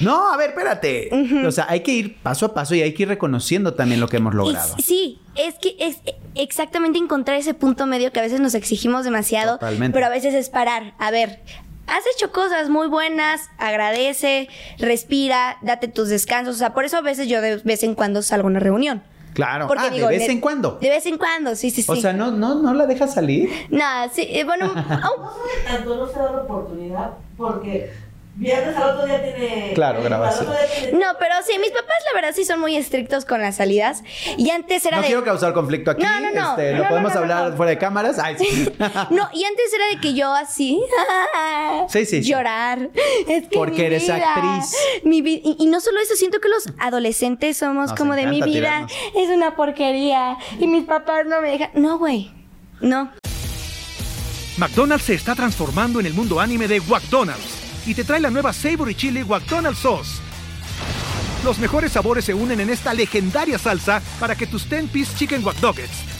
No, 0.00 0.32
a 0.32 0.36
ver, 0.36 0.50
espérate. 0.50 1.10
O 1.46 1.50
sea, 1.50 1.66
hay 1.68 1.80
que 1.80 1.92
ir 1.92 2.16
paso 2.16 2.46
a 2.46 2.54
paso 2.54 2.74
y 2.74 2.82
hay 2.82 2.92
que 2.92 3.04
ir 3.04 3.08
reconociendo 3.08 3.74
también 3.74 4.00
lo 4.00 4.08
que 4.08 4.18
hemos 4.18 4.34
logrado. 4.34 4.76
sí, 4.82 5.18
es 5.34 5.54
que 5.54 5.76
es 5.78 5.98
exactamente 6.34 6.98
encontrar 6.98 7.38
ese 7.38 7.54
punto 7.54 7.86
medio 7.86 8.12
que 8.12 8.20
a 8.20 8.22
veces 8.22 8.40
nos 8.40 8.54
exigimos 8.54 9.04
demasiado, 9.04 9.52
Totalmente. 9.54 9.94
pero 9.94 10.06
a 10.06 10.10
veces 10.10 10.34
es 10.34 10.50
parar. 10.50 10.94
A 10.98 11.10
ver, 11.10 11.40
has 11.86 12.04
hecho 12.14 12.32
cosas 12.32 12.68
muy 12.68 12.88
buenas, 12.88 13.50
agradece, 13.58 14.48
respira, 14.78 15.58
date 15.62 15.88
tus 15.88 16.08
descansos. 16.08 16.56
O 16.56 16.58
sea, 16.58 16.72
por 16.74 16.84
eso 16.84 16.96
a 16.96 17.02
veces 17.02 17.28
yo 17.28 17.40
de 17.40 17.56
vez 17.58 17.82
en 17.82 17.94
cuando 17.94 18.22
salgo 18.22 18.48
a 18.48 18.50
una 18.50 18.60
reunión. 18.60 19.02
Claro, 19.34 19.66
Porque, 19.66 19.86
ah, 19.86 19.90
de 19.90 20.06
vez 20.06 20.28
en 20.28 20.40
cuando. 20.40 20.78
De 20.80 20.90
vez 20.90 21.06
en 21.06 21.16
cuando, 21.16 21.56
sí, 21.56 21.70
sí, 21.70 21.82
sí. 21.82 21.90
O 21.90 21.96
sea, 21.96 22.12
¿no, 22.12 22.30
no, 22.30 22.56
no 22.56 22.74
la 22.74 22.86
dejas 22.86 23.14
salir? 23.14 23.48
No, 23.70 23.84
sí, 24.12 24.26
eh, 24.28 24.44
bueno... 24.44 24.70
oh. 24.74 25.32
Tanto 25.66 25.96
no 25.96 26.06
se 26.06 26.18
da 26.18 26.32
la 26.32 26.42
oportunidad 26.42 27.12
porque 27.36 27.90
Viernes 28.34 28.74
al 28.76 28.90
otro 28.94 29.06
día 29.06 29.22
tiene. 29.22 29.72
Claro, 29.74 30.02
grabación. 30.02 30.48
No, 30.94 31.06
pero 31.18 31.34
sí, 31.46 31.58
mis 31.58 31.70
papás, 31.70 31.96
la 32.06 32.14
verdad, 32.14 32.34
sí 32.34 32.46
son 32.46 32.60
muy 32.60 32.76
estrictos 32.76 33.26
con 33.26 33.42
las 33.42 33.56
salidas. 33.56 34.02
Y 34.38 34.48
antes 34.50 34.86
era 34.86 34.96
no 34.96 35.02
de. 35.02 35.08
No 35.08 35.12
quiero 35.12 35.24
causar 35.24 35.52
conflicto 35.52 35.90
aquí. 35.90 36.02
No, 36.02 36.20
no, 36.20 36.32
no. 36.32 36.50
Este, 36.52 36.72
¿Lo 36.72 36.88
podemos 36.88 37.14
hablar 37.14 37.54
fuera 37.56 37.70
de 37.70 37.78
cámaras? 37.78 38.18
Ay, 38.18 38.36
sí. 38.38 38.72
no, 39.10 39.28
y 39.34 39.44
antes 39.44 39.74
era 39.74 39.86
de 39.88 40.00
que 40.00 40.14
yo 40.14 40.32
así. 40.32 40.82
sí, 41.88 42.06
sí, 42.06 42.22
Llorar. 42.22 42.88
Es 43.28 43.48
que 43.48 43.56
Porque 43.56 43.86
eres 43.86 44.08
actriz. 44.08 44.76
Mi 45.04 45.18
y, 45.18 45.56
y, 45.58 45.66
no 45.66 45.80
solo 45.80 46.00
eso, 46.00 46.16
siento 46.16 46.40
que 46.40 46.48
los 46.48 46.64
adolescentes 46.78 47.58
somos 47.58 47.92
como 47.92 48.14
de 48.14 48.26
mi 48.26 48.40
vida. 48.40 48.86
Es 49.14 49.28
una 49.28 49.56
porquería. 49.56 50.38
Y 50.58 50.66
mis 50.66 50.84
papás 50.84 51.26
no 51.26 51.42
me 51.42 51.50
dejan. 51.50 51.70
No, 51.74 51.98
güey. 51.98 52.32
No. 52.80 53.12
McDonald's 54.56 55.04
se 55.04 55.14
está 55.14 55.34
transformando 55.34 56.00
en 56.00 56.06
el 56.06 56.14
mundo 56.14 56.40
anime 56.40 56.66
de 56.66 56.80
McDonald's 56.80 57.61
y 57.86 57.94
te 57.94 58.04
trae 58.04 58.20
la 58.20 58.30
nueva 58.30 58.52
Savory 58.52 58.94
Chili 58.94 59.24
McDonald's 59.24 59.80
Sauce. 59.80 60.20
Los 61.44 61.58
mejores 61.58 61.92
sabores 61.92 62.24
se 62.24 62.34
unen 62.34 62.60
en 62.60 62.70
esta 62.70 62.94
legendaria 62.94 63.58
salsa 63.58 64.00
para 64.20 64.36
que 64.36 64.46
tus 64.46 64.68
10-piece 64.70 65.16
chicken 65.16 65.44
wack 65.44 65.56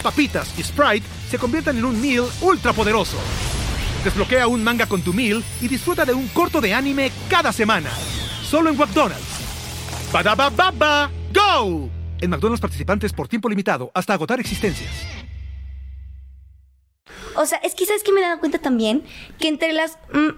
papitas 0.03 0.53
y 0.59 0.65
Sprite 0.65 1.07
se 1.31 1.39
conviertan 1.39 1.79
en 1.79 1.85
un 1.85 2.01
meal 2.01 2.27
ultra 2.41 2.73
poderoso. 2.73 3.17
Desbloquea 4.03 4.49
un 4.49 4.65
manga 4.65 4.87
con 4.87 5.01
tu 5.03 5.13
meal 5.13 5.45
y 5.61 5.69
disfruta 5.69 6.05
de 6.05 6.13
un 6.13 6.27
corto 6.29 6.61
de 6.61 6.75
anime 6.75 7.13
cada 7.29 7.53
semana. 7.53 7.91
Solo 8.43 8.71
en 8.71 8.77
McDonald's. 8.77 9.23
baba 10.13 11.11
¡Go! 11.33 11.89
En 12.21 12.31
McDonald's 12.31 12.61
participantes 12.61 13.13
por 13.13 13.29
tiempo 13.29 13.49
limitado 13.49 13.93
hasta 13.95 14.15
agotar 14.15 14.41
existencias. 14.41 14.91
O 17.37 17.47
sea, 17.47 17.59
es 17.59 17.75
que 17.75 17.87
sabes 17.87 18.03
que 18.03 18.13
me 18.13 18.21
he 18.21 18.25
dado 18.25 18.41
cuenta 18.41 18.59
también 18.59 19.05
que 19.39 19.49
entre 19.49 19.73
las. 19.73 19.99
Mm, 20.13 20.31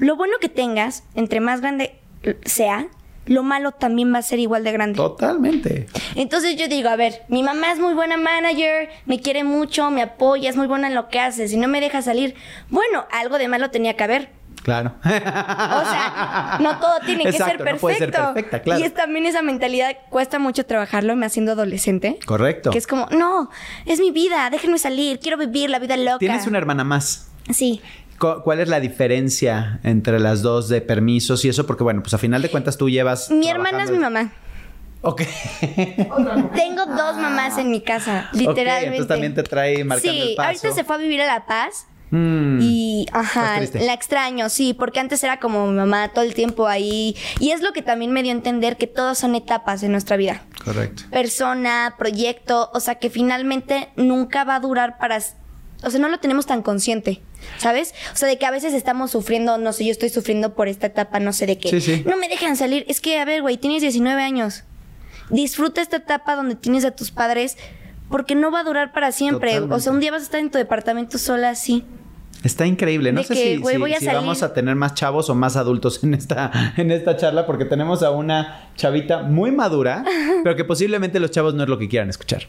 lo 0.00 0.16
bueno 0.16 0.34
que 0.40 0.48
tengas, 0.48 1.04
entre 1.14 1.40
más 1.40 1.60
grande 1.60 2.00
sea, 2.44 2.88
lo 3.26 3.42
malo 3.42 3.72
también 3.72 4.12
va 4.12 4.18
a 4.18 4.22
ser 4.22 4.38
igual 4.38 4.64
de 4.64 4.72
grande. 4.72 4.96
Totalmente. 4.96 5.86
Entonces 6.14 6.56
yo 6.56 6.68
digo, 6.68 6.88
a 6.88 6.96
ver, 6.96 7.22
mi 7.28 7.42
mamá 7.42 7.70
es 7.70 7.78
muy 7.78 7.94
buena 7.94 8.16
manager, 8.16 8.88
me 9.04 9.20
quiere 9.20 9.44
mucho, 9.44 9.90
me 9.90 10.02
apoya, 10.02 10.48
es 10.48 10.56
muy 10.56 10.66
buena 10.66 10.88
en 10.88 10.94
lo 10.94 11.08
que 11.08 11.20
hace, 11.20 11.48
si 11.48 11.56
no 11.56 11.68
me 11.68 11.80
deja 11.80 12.02
salir, 12.02 12.34
bueno, 12.70 13.06
algo 13.12 13.38
de 13.38 13.48
malo 13.48 13.70
tenía 13.70 13.94
que 13.94 14.04
haber. 14.04 14.30
Claro. 14.62 14.94
O 15.04 15.84
sea, 15.90 16.58
no 16.60 16.78
todo 16.78 16.98
tiene 17.04 17.24
que 17.24 17.32
ser 17.32 17.58
perfecto. 17.58 17.72
No 17.72 17.78
puede 17.78 17.98
ser 17.98 18.10
perfecta, 18.10 18.62
claro. 18.62 18.80
Y 18.80 18.84
es 18.84 18.94
también 18.94 19.26
esa 19.26 19.42
mentalidad, 19.42 19.96
cuesta 20.08 20.38
mucho 20.38 20.64
trabajarlo, 20.66 21.14
me 21.14 21.26
haciendo 21.26 21.52
adolescente. 21.52 22.18
Correcto. 22.26 22.70
Que 22.70 22.78
es 22.78 22.86
como, 22.86 23.06
no, 23.10 23.50
es 23.86 24.00
mi 24.00 24.10
vida, 24.10 24.48
déjenme 24.50 24.78
salir, 24.78 25.20
quiero 25.20 25.36
vivir 25.36 25.70
la 25.70 25.78
vida 25.78 25.96
loca. 25.96 26.18
Tienes 26.18 26.46
una 26.46 26.58
hermana 26.58 26.84
más. 26.84 27.28
Sí. 27.50 27.80
¿Cuál 28.20 28.60
es 28.60 28.68
la 28.68 28.80
diferencia 28.80 29.80
entre 29.82 30.20
las 30.20 30.42
dos 30.42 30.68
de 30.68 30.82
permisos 30.82 31.44
y 31.44 31.48
eso? 31.48 31.66
Porque, 31.66 31.82
bueno, 31.82 32.02
pues 32.02 32.12
a 32.12 32.18
final 32.18 32.42
de 32.42 32.50
cuentas 32.50 32.76
tú 32.76 32.90
llevas. 32.90 33.30
Mi 33.30 33.48
hermana 33.48 33.84
es 33.84 33.90
mi 33.90 33.98
mamá. 33.98 34.30
Ok. 35.02 35.22
Tengo 36.54 36.84
dos 36.86 37.16
mamás 37.16 37.56
en 37.56 37.70
mi 37.70 37.80
casa, 37.80 38.28
literalmente. 38.32 38.60
Okay, 38.62 38.84
entonces 38.84 39.08
también 39.08 39.34
te 39.34 39.42
trae 39.42 39.84
marcando 39.84 40.12
sí, 40.12 40.28
el 40.30 40.36
paso. 40.36 40.48
ahorita 40.48 40.72
se 40.72 40.84
fue 40.84 40.96
a 40.96 40.98
vivir 40.98 41.22
a 41.22 41.26
La 41.26 41.46
Paz. 41.46 41.86
Mm. 42.12 42.58
y, 42.60 43.06
ajá, 43.12 43.60
la 43.72 43.94
extraño, 43.94 44.48
sí, 44.48 44.74
porque 44.74 44.98
antes 44.98 45.22
era 45.22 45.38
como 45.38 45.68
mi 45.68 45.76
mamá 45.76 46.08
todo 46.08 46.24
el 46.24 46.34
tiempo 46.34 46.66
ahí. 46.66 47.16
Y 47.38 47.52
es 47.52 47.62
lo 47.62 47.72
que 47.72 47.82
también 47.82 48.12
me 48.12 48.22
dio 48.22 48.32
a 48.32 48.34
entender 48.34 48.76
que 48.76 48.88
todas 48.88 49.16
son 49.16 49.34
etapas 49.36 49.82
en 49.84 49.92
nuestra 49.92 50.16
vida. 50.16 50.42
Correcto. 50.64 51.04
Persona, 51.10 51.94
proyecto, 51.96 52.68
o 52.74 52.80
sea 52.80 52.96
que 52.96 53.10
finalmente 53.10 53.90
nunca 53.96 54.44
va 54.44 54.56
a 54.56 54.60
durar 54.60 54.98
para 54.98 55.20
o 55.82 55.90
sea, 55.90 56.00
no 56.00 56.08
lo 56.08 56.18
tenemos 56.18 56.46
tan 56.46 56.62
consciente, 56.62 57.22
¿sabes? 57.58 57.94
O 58.12 58.16
sea, 58.16 58.28
de 58.28 58.38
que 58.38 58.46
a 58.46 58.50
veces 58.50 58.74
estamos 58.74 59.10
sufriendo, 59.10 59.58
no 59.58 59.72
sé, 59.72 59.84
yo 59.84 59.92
estoy 59.92 60.08
sufriendo 60.08 60.54
por 60.54 60.68
esta 60.68 60.86
etapa, 60.86 61.20
no 61.20 61.32
sé 61.32 61.46
de 61.46 61.58
qué. 61.58 61.70
Sí, 61.70 61.80
sí. 61.80 62.02
No 62.06 62.16
me 62.16 62.28
dejan 62.28 62.56
salir. 62.56 62.84
Es 62.88 63.00
que, 63.00 63.18
a 63.18 63.24
ver, 63.24 63.42
güey, 63.42 63.56
tienes 63.56 63.82
19 63.82 64.22
años. 64.22 64.64
Disfruta 65.30 65.80
esta 65.80 65.98
etapa 65.98 66.36
donde 66.36 66.56
tienes 66.56 66.84
a 66.84 66.90
tus 66.90 67.10
padres 67.10 67.56
porque 68.08 68.34
no 68.34 68.50
va 68.50 68.60
a 68.60 68.64
durar 68.64 68.92
para 68.92 69.12
siempre. 69.12 69.60
O 69.60 69.78
sea, 69.78 69.92
un 69.92 70.00
día 70.00 70.10
vas 70.10 70.22
a 70.22 70.24
estar 70.24 70.40
en 70.40 70.50
tu 70.50 70.58
departamento 70.58 71.18
sola 71.18 71.50
así. 71.50 71.84
Está 72.42 72.66
increíble. 72.66 73.12
No 73.12 73.22
sé 73.22 73.34
si, 73.34 74.06
vamos 74.06 74.42
a 74.42 74.54
tener 74.54 74.74
más 74.74 74.94
chavos 74.94 75.28
o 75.28 75.34
más 75.34 75.56
adultos 75.56 76.02
en 76.02 76.14
esta, 76.14 76.72
en 76.76 76.90
esta 76.90 77.16
charla, 77.16 77.46
porque 77.46 77.64
tenemos 77.64 78.02
a 78.02 78.10
una 78.10 78.70
chavita 78.76 79.22
muy 79.22 79.50
madura, 79.50 80.04
pero 80.42 80.56
que 80.56 80.64
posiblemente 80.64 81.20
los 81.20 81.30
chavos 81.30 81.54
no 81.54 81.62
es 81.64 81.68
lo 81.68 81.78
que 81.78 81.88
quieran 81.88 82.08
escuchar. 82.08 82.44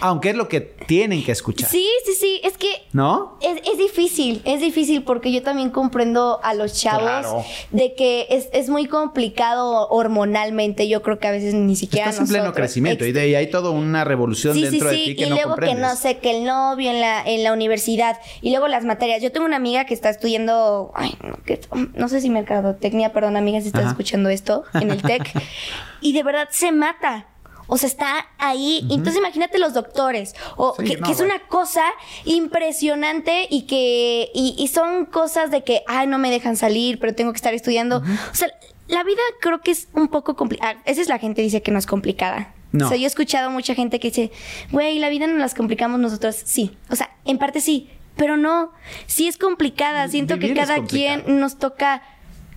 Aunque 0.00 0.30
es 0.30 0.36
lo 0.36 0.48
que 0.48 0.60
tienen 0.60 1.24
que 1.24 1.32
escuchar. 1.32 1.68
Sí, 1.68 1.88
sí, 2.04 2.12
sí. 2.14 2.40
Es 2.44 2.58
que. 2.58 2.68
¿No? 2.92 3.38
Es, 3.40 3.78
difícil. 3.78 4.42
Es 4.44 4.60
difícil 4.60 5.02
porque 5.02 5.32
yo 5.32 5.42
también 5.42 5.70
comprendo 5.70 6.40
a 6.42 6.54
los 6.54 6.74
chavos 6.74 7.44
de 7.70 7.94
que 7.94 8.26
es, 8.52 8.68
muy 8.68 8.86
complicado 8.86 9.88
hormonalmente. 9.88 10.88
Yo 10.88 11.02
creo 11.02 11.18
que 11.18 11.28
a 11.28 11.30
veces 11.30 11.54
ni 11.54 11.76
siquiera. 11.76 12.10
Estás 12.10 12.28
en 12.28 12.34
pleno 12.34 12.52
crecimiento 12.52 13.04
y 13.04 13.12
de 13.12 13.20
ahí 13.20 13.34
hay 13.34 13.50
toda 13.50 13.70
una 13.70 14.04
revolución 14.04 14.60
dentro 14.60 14.88
de 14.88 14.96
ti 14.96 15.16
que 15.16 15.26
y 15.26 15.30
luego 15.30 15.56
que 15.56 15.74
no 15.74 15.94
sé, 15.96 16.18
que 16.18 16.38
el 16.38 16.44
novio 16.44 16.90
en 16.90 17.00
la, 17.00 17.22
en 17.24 17.42
la 17.42 17.52
universidad 17.52 18.18
y 18.40 18.50
luego 18.50 18.68
las 18.68 18.84
materias. 18.84 19.22
Yo 19.22 19.32
tengo 19.32 19.46
una 19.46 19.56
amiga 19.56 19.86
que 19.86 19.94
está 19.94 20.10
estudiando. 20.10 20.92
Ay, 20.94 21.16
no, 21.22 21.36
que, 21.44 21.60
no 21.94 22.08
sé 22.08 22.20
si 22.20 22.30
mercadotecnia, 22.30 23.12
perdón, 23.12 23.36
amiga, 23.36 23.60
si 23.60 23.68
estás 23.68 23.86
escuchando 23.86 24.28
esto 24.28 24.64
en 24.74 24.90
el 24.90 25.02
TEC. 25.02 25.32
y 26.00 26.12
de 26.12 26.22
verdad 26.22 26.48
se 26.50 26.72
mata 26.72 27.26
o 27.66 27.78
sea, 27.78 27.88
está 27.88 28.26
ahí. 28.38 28.80
Entonces 28.90 29.16
imagínate 29.16 29.58
los 29.58 29.74
doctores. 29.74 30.34
O 30.56 30.74
que, 30.74 30.98
es 31.10 31.20
una 31.20 31.38
cosa 31.48 31.84
impresionante 32.24 33.46
y 33.50 33.62
que. 33.62 34.30
Y, 34.34 34.68
son 34.68 35.06
cosas 35.06 35.50
de 35.50 35.62
que, 35.62 35.82
ay, 35.86 36.06
no 36.06 36.18
me 36.18 36.30
dejan 36.30 36.56
salir, 36.56 36.98
pero 36.98 37.14
tengo 37.14 37.32
que 37.32 37.36
estar 37.36 37.54
estudiando. 37.54 37.98
O 37.98 38.34
sea, 38.34 38.48
la 38.88 39.02
vida 39.04 39.20
creo 39.40 39.60
que 39.60 39.70
es 39.70 39.88
un 39.94 40.08
poco 40.08 40.36
complicada. 40.36 40.80
Esa 40.84 41.00
es 41.00 41.08
la 41.08 41.18
gente 41.18 41.42
dice 41.42 41.62
que 41.62 41.70
no 41.70 41.78
es 41.78 41.86
complicada. 41.86 42.52
No. 42.72 42.86
O 42.86 42.88
sea, 42.88 42.96
yo 42.96 43.04
he 43.04 43.06
escuchado 43.06 43.50
mucha 43.50 43.74
gente 43.74 44.00
que 44.00 44.08
dice, 44.08 44.32
güey, 44.72 44.98
la 44.98 45.08
vida 45.08 45.26
no 45.26 45.38
las 45.38 45.54
complicamos 45.54 46.00
nosotros. 46.00 46.36
Sí. 46.44 46.76
O 46.90 46.96
sea, 46.96 47.10
en 47.24 47.38
parte 47.38 47.60
sí. 47.60 47.88
Pero 48.16 48.36
no. 48.36 48.72
Sí 49.06 49.28
es 49.28 49.36
complicada. 49.36 50.08
Siento 50.08 50.38
que 50.38 50.54
cada 50.54 50.84
quien 50.84 51.40
nos 51.40 51.58
toca 51.58 52.02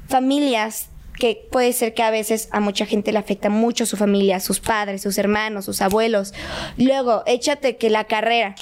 familias, 0.07 0.89
que 1.17 1.47
puede 1.51 1.73
ser 1.73 1.93
que 1.93 2.03
a 2.03 2.11
veces 2.11 2.47
a 2.51 2.59
mucha 2.59 2.85
gente 2.85 3.11
le 3.11 3.19
afecta 3.19 3.49
mucho 3.49 3.85
su 3.85 3.97
familia, 3.97 4.39
sus 4.39 4.59
padres, 4.59 5.01
sus 5.01 5.17
hermanos, 5.17 5.65
sus 5.65 5.81
abuelos. 5.81 6.33
Luego, 6.77 7.23
échate 7.25 7.77
que 7.77 7.89
la 7.89 8.05
carrera, 8.05 8.55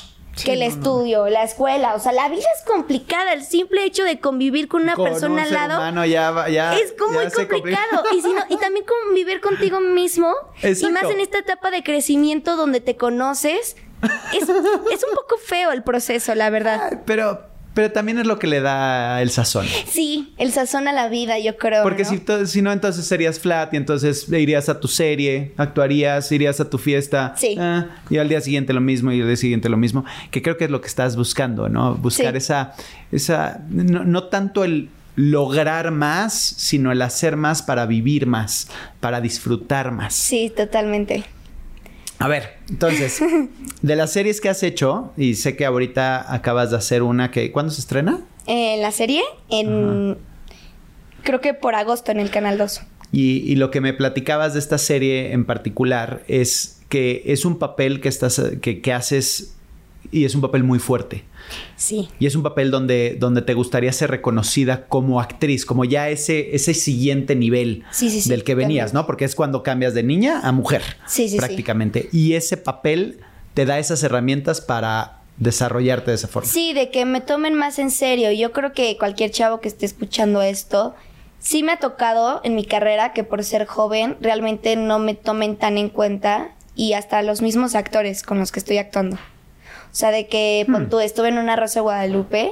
que 0.44 0.54
el 0.54 0.62
estudio, 0.62 1.30
la 1.30 1.44
escuela, 1.44 1.96
o 1.96 2.00
sea, 2.00 2.12
la 2.12 2.28
vida 2.30 2.46
es 2.58 2.66
complicada. 2.66 3.34
El 3.34 3.44
simple 3.44 3.84
hecho 3.84 4.04
de 4.04 4.20
convivir 4.20 4.68
con 4.68 4.84
una 4.84 4.96
persona 4.96 5.44
al 5.44 5.54
lado 5.54 6.06
ya, 6.06 6.78
es 6.78 6.94
como 6.98 7.20
muy 7.20 7.32
complicado. 7.32 8.04
Y, 8.50 8.58
también 8.58 8.86
convivir 8.86 9.42
contigo 9.42 9.80
mismo, 9.80 10.34
y 10.62 10.90
más 10.90 11.04
en 11.04 11.20
esta 11.20 11.40
etapa 11.40 11.72
de 11.72 11.84
crecimiento 11.84 12.56
donde 12.56 12.80
te 12.80 12.96
conoces, 12.96 13.76
es, 14.34 14.44
es 14.44 14.50
un 14.50 15.16
poco 15.16 15.38
feo 15.44 15.72
el 15.72 15.84
proceso, 15.84 16.36
la 16.36 16.50
verdad. 16.50 17.02
Pero 17.06 17.55
pero 17.76 17.92
también 17.92 18.18
es 18.18 18.26
lo 18.26 18.40
que 18.40 18.48
le 18.48 18.62
da 18.62 19.22
el 19.22 19.30
sazón. 19.30 19.68
Sí, 19.86 20.34
el 20.38 20.54
sazón 20.54 20.88
a 20.88 20.94
la 20.94 21.10
vida, 21.10 21.38
yo 21.40 21.58
creo. 21.58 21.84
Porque 21.84 22.06
Si, 22.06 22.24
si 22.46 22.62
no, 22.62 22.72
entonces 22.72 23.06
serías 23.06 23.38
flat 23.38 23.74
y 23.74 23.78
entonces 23.78 24.32
irías 24.32 24.70
a 24.70 24.80
tu 24.80 24.88
serie, 24.88 25.52
actuarías, 25.58 26.32
irías 26.32 26.62
a 26.62 26.70
tu 26.70 26.78
fiesta. 26.78 27.36
Sí. 27.38 27.58
Ah, 27.60 27.98
y 28.10 28.18
al 28.18 28.30
día 28.30 28.40
siguiente 28.40 28.72
lo 28.72 28.80
mismo 28.80 29.12
y 29.12 29.20
al 29.20 29.28
día 29.28 29.36
siguiente 29.36 29.68
lo 29.68 29.76
mismo. 29.76 30.06
Que 30.32 30.42
creo 30.42 30.56
que 30.56 30.64
es 30.64 30.72
lo 30.72 30.80
que 30.80 30.88
estás 30.88 31.18
buscando, 31.18 31.68
¿no? 31.68 31.96
Buscar 31.96 32.38
esa, 32.38 32.74
esa, 33.12 33.62
no, 33.70 34.06
no 34.06 34.24
tanto 34.24 34.64
el 34.64 34.90
lograr 35.18 35.92
más, 35.92 36.34
sino 36.34 36.94
el 36.94 37.02
hacer 37.02 37.36
más 37.36 37.62
para 37.62 37.86
vivir 37.86 38.26
más, 38.26 38.70
para 39.02 39.20
disfrutar 39.20 39.92
más. 39.92 40.16
Sí, 40.16 40.50
totalmente. 40.56 41.26
A 42.20 42.28
ver, 42.28 42.58
entonces, 42.70 43.22
de 43.82 43.96
las 43.96 44.14
series 44.14 44.42
que 44.42 44.50
has 44.50 44.64
hecho, 44.64 45.12
y 45.18 45.36
sé 45.36 45.56
que 45.56 45.66
ahorita 45.66 46.34
acabas 46.34 46.72
de 46.72 46.78
hacer 46.78 47.04
una 47.04 47.32
que. 47.32 47.52
¿Cuándo 47.52 47.72
se 47.72 47.82
estrena? 47.82 48.22
Eh, 48.48 48.78
la 48.82 48.92
serie, 48.92 49.22
en. 49.50 50.18
Creo 51.24 51.42
que 51.42 51.54
por 51.54 51.76
agosto 51.76 52.12
en 52.12 52.20
el 52.20 52.30
Canal 52.30 52.58
2. 52.58 52.82
Y, 53.12 53.56
lo 53.56 53.72
que 53.72 53.82
me 53.82 53.94
platicabas 53.94 54.54
de 54.54 54.60
esta 54.60 54.78
serie 54.78 55.32
en 55.32 55.46
particular 55.46 56.24
es 56.28 56.82
que 56.90 57.24
es 57.26 57.46
un 57.46 57.60
papel 57.60 58.02
que 58.02 58.10
estás. 58.10 58.42
que, 58.62 58.82
que 58.82 58.94
haces. 58.94 59.56
Y 60.12 60.26
es 60.26 60.36
un 60.36 60.42
papel 60.42 60.64
muy 60.64 60.80
fuerte. 60.80 61.24
Sí. 61.76 62.10
Y 62.20 62.26
es 62.26 62.36
un 62.36 62.44
papel 62.44 62.72
donde, 62.72 63.18
donde 63.20 63.42
te 63.42 63.54
gustaría 63.54 63.92
ser 63.92 64.12
reconocida 64.12 64.88
como 64.88 65.20
actriz, 65.20 65.66
como 65.66 65.86
ya 65.86 66.10
ese, 66.10 66.56
ese 66.56 66.74
siguiente 66.74 67.36
nivel 67.36 67.84
del 68.26 68.44
que 68.44 68.56
venías, 68.56 68.94
¿no? 68.94 69.06
Porque 69.06 69.26
es 69.26 69.36
cuando 69.36 69.64
cambias 69.64 69.94
de 69.94 70.04
niña 70.04 70.42
a 70.44 70.52
mujer. 70.52 70.82
prácticamente. 71.38 72.10
Y 72.12 72.34
ese 72.34 72.58
papel 72.58 73.20
te 73.54 73.66
da 73.66 73.80
esas 73.80 74.04
herramientas 74.04 74.62
para 74.62 75.22
desarrollarte 75.38 76.12
de 76.12 76.16
esa 76.16 76.28
forma. 76.28 76.50
Sí, 76.50 76.74
de 76.74 76.92
que 76.92 77.06
me 77.06 77.22
tomen 77.22 77.56
más 77.56 77.80
en 77.80 77.92
serio. 77.92 78.32
Yo 78.32 78.52
creo 78.52 78.74
que 78.74 78.98
cualquier 78.98 79.32
chavo 79.32 79.60
que 79.60 79.68
esté 79.68 79.86
escuchando 79.86 80.42
esto, 80.42 80.96
sí 81.40 81.64
me 81.64 81.74
ha 81.74 81.80
tocado 81.80 82.42
en 82.44 82.56
mi 82.56 82.66
carrera 82.66 83.14
que 83.14 83.24
por 83.24 83.44
ser 83.44 83.66
joven 83.66 84.18
realmente 84.22 84.76
no 84.76 85.00
me 85.00 85.16
tomen 85.16 85.58
tan 85.58 85.78
en 85.78 85.90
cuenta 85.90 86.52
y 86.76 86.94
hasta 86.94 87.22
los 87.22 87.42
mismos 87.42 87.76
actores 87.76 88.24
con 88.24 88.40
los 88.40 88.52
que 88.52 88.60
estoy 88.60 88.78
actuando. 88.78 89.18
O 89.96 89.98
sea, 89.98 90.12
de 90.12 90.28
que 90.28 90.66
hmm. 90.68 90.90
tú, 90.90 91.00
estuve 91.00 91.30
en 91.30 91.38
una 91.38 91.56
Rosa 91.56 91.76
de 91.76 91.84
Guadalupe 91.84 92.52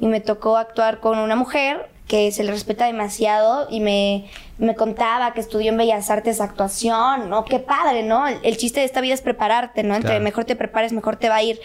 y 0.00 0.08
me 0.08 0.20
tocó 0.20 0.56
actuar 0.56 0.98
con 0.98 1.20
una 1.20 1.36
mujer 1.36 1.88
que 2.08 2.32
se 2.32 2.42
le 2.42 2.50
respeta 2.50 2.86
demasiado 2.86 3.68
y 3.70 3.78
me, 3.78 4.28
me 4.58 4.74
contaba 4.74 5.32
que 5.32 5.40
estudió 5.40 5.70
en 5.70 5.76
Bellas 5.76 6.10
Artes 6.10 6.40
actuación, 6.40 7.30
¿no? 7.30 7.44
Qué 7.44 7.60
padre, 7.60 8.02
¿no? 8.02 8.26
El, 8.26 8.56
chiste 8.56 8.80
de 8.80 8.86
esta 8.86 9.00
vida 9.00 9.14
es 9.14 9.22
prepararte, 9.22 9.84
¿no? 9.84 9.94
Entre 9.94 10.18
mejor 10.18 10.46
te 10.46 10.56
prepares, 10.56 10.92
mejor 10.92 11.14
te 11.14 11.28
va 11.28 11.36
a 11.36 11.42
ir. 11.44 11.60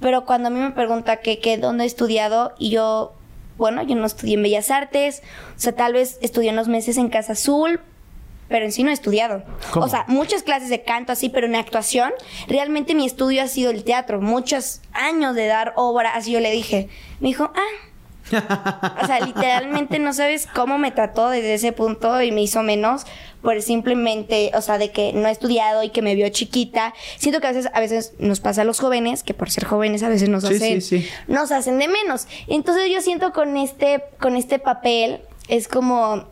Pero 0.00 0.24
cuando 0.24 0.48
a 0.48 0.50
mí 0.50 0.58
me 0.58 0.70
pregunta 0.70 1.18
que, 1.18 1.40
que 1.40 1.58
dónde 1.58 1.84
he 1.84 1.86
estudiado 1.86 2.54
y 2.58 2.70
yo, 2.70 3.12
bueno, 3.58 3.82
yo 3.82 3.96
no 3.96 4.06
estudié 4.06 4.36
en 4.36 4.42
Bellas 4.44 4.70
Artes, 4.70 5.22
o 5.54 5.60
sea, 5.60 5.76
tal 5.76 5.92
vez 5.92 6.16
estudié 6.22 6.52
unos 6.52 6.68
meses 6.68 6.96
en 6.96 7.10
Casa 7.10 7.32
Azul, 7.32 7.80
pero 8.50 8.64
en 8.66 8.72
sí 8.72 8.82
no 8.82 8.90
he 8.90 8.92
estudiado. 8.92 9.42
O 9.76 9.88
sea, 9.88 10.04
muchas 10.08 10.42
clases 10.42 10.68
de 10.68 10.82
canto 10.82 11.12
así, 11.12 11.30
pero 11.30 11.46
en 11.46 11.54
actuación, 11.54 12.12
realmente 12.48 12.94
mi 12.96 13.06
estudio 13.06 13.42
ha 13.42 13.48
sido 13.48 13.70
el 13.70 13.84
teatro, 13.84 14.20
muchos 14.20 14.80
años 14.92 15.36
de 15.36 15.46
dar 15.46 15.72
obra, 15.76 16.14
así 16.14 16.32
yo 16.32 16.40
le 16.40 16.50
dije. 16.50 16.88
Me 17.20 17.28
dijo, 17.28 17.52
ah, 17.54 19.00
o 19.02 19.06
sea, 19.06 19.20
literalmente 19.24 20.00
no 20.00 20.12
sabes 20.12 20.48
cómo 20.52 20.78
me 20.78 20.90
trató 20.90 21.30
desde 21.30 21.54
ese 21.54 21.72
punto 21.72 22.20
y 22.22 22.32
me 22.32 22.42
hizo 22.42 22.62
menos 22.62 23.06
por 23.40 23.62
simplemente, 23.62 24.50
o 24.54 24.60
sea, 24.60 24.78
de 24.78 24.90
que 24.90 25.12
no 25.12 25.28
he 25.28 25.30
estudiado 25.30 25.84
y 25.84 25.90
que 25.90 26.02
me 26.02 26.16
vio 26.16 26.28
chiquita. 26.28 26.92
Siento 27.18 27.40
que 27.40 27.46
a 27.46 27.52
veces, 27.52 27.70
a 27.72 27.80
veces 27.80 28.14
nos 28.18 28.40
pasa 28.40 28.62
a 28.62 28.64
los 28.64 28.80
jóvenes, 28.80 29.22
que 29.22 29.32
por 29.32 29.48
ser 29.50 29.64
jóvenes 29.64 30.02
a 30.02 30.08
veces 30.08 30.28
nos 30.28 30.44
hacen, 30.44 30.82
nos 31.28 31.52
hacen 31.52 31.78
de 31.78 31.86
menos. 31.86 32.26
Entonces 32.48 32.90
yo 32.92 33.00
siento 33.00 33.32
con 33.32 33.56
este, 33.56 34.02
con 34.20 34.36
este 34.36 34.58
papel 34.58 35.20
es 35.48 35.68
como 35.68 36.26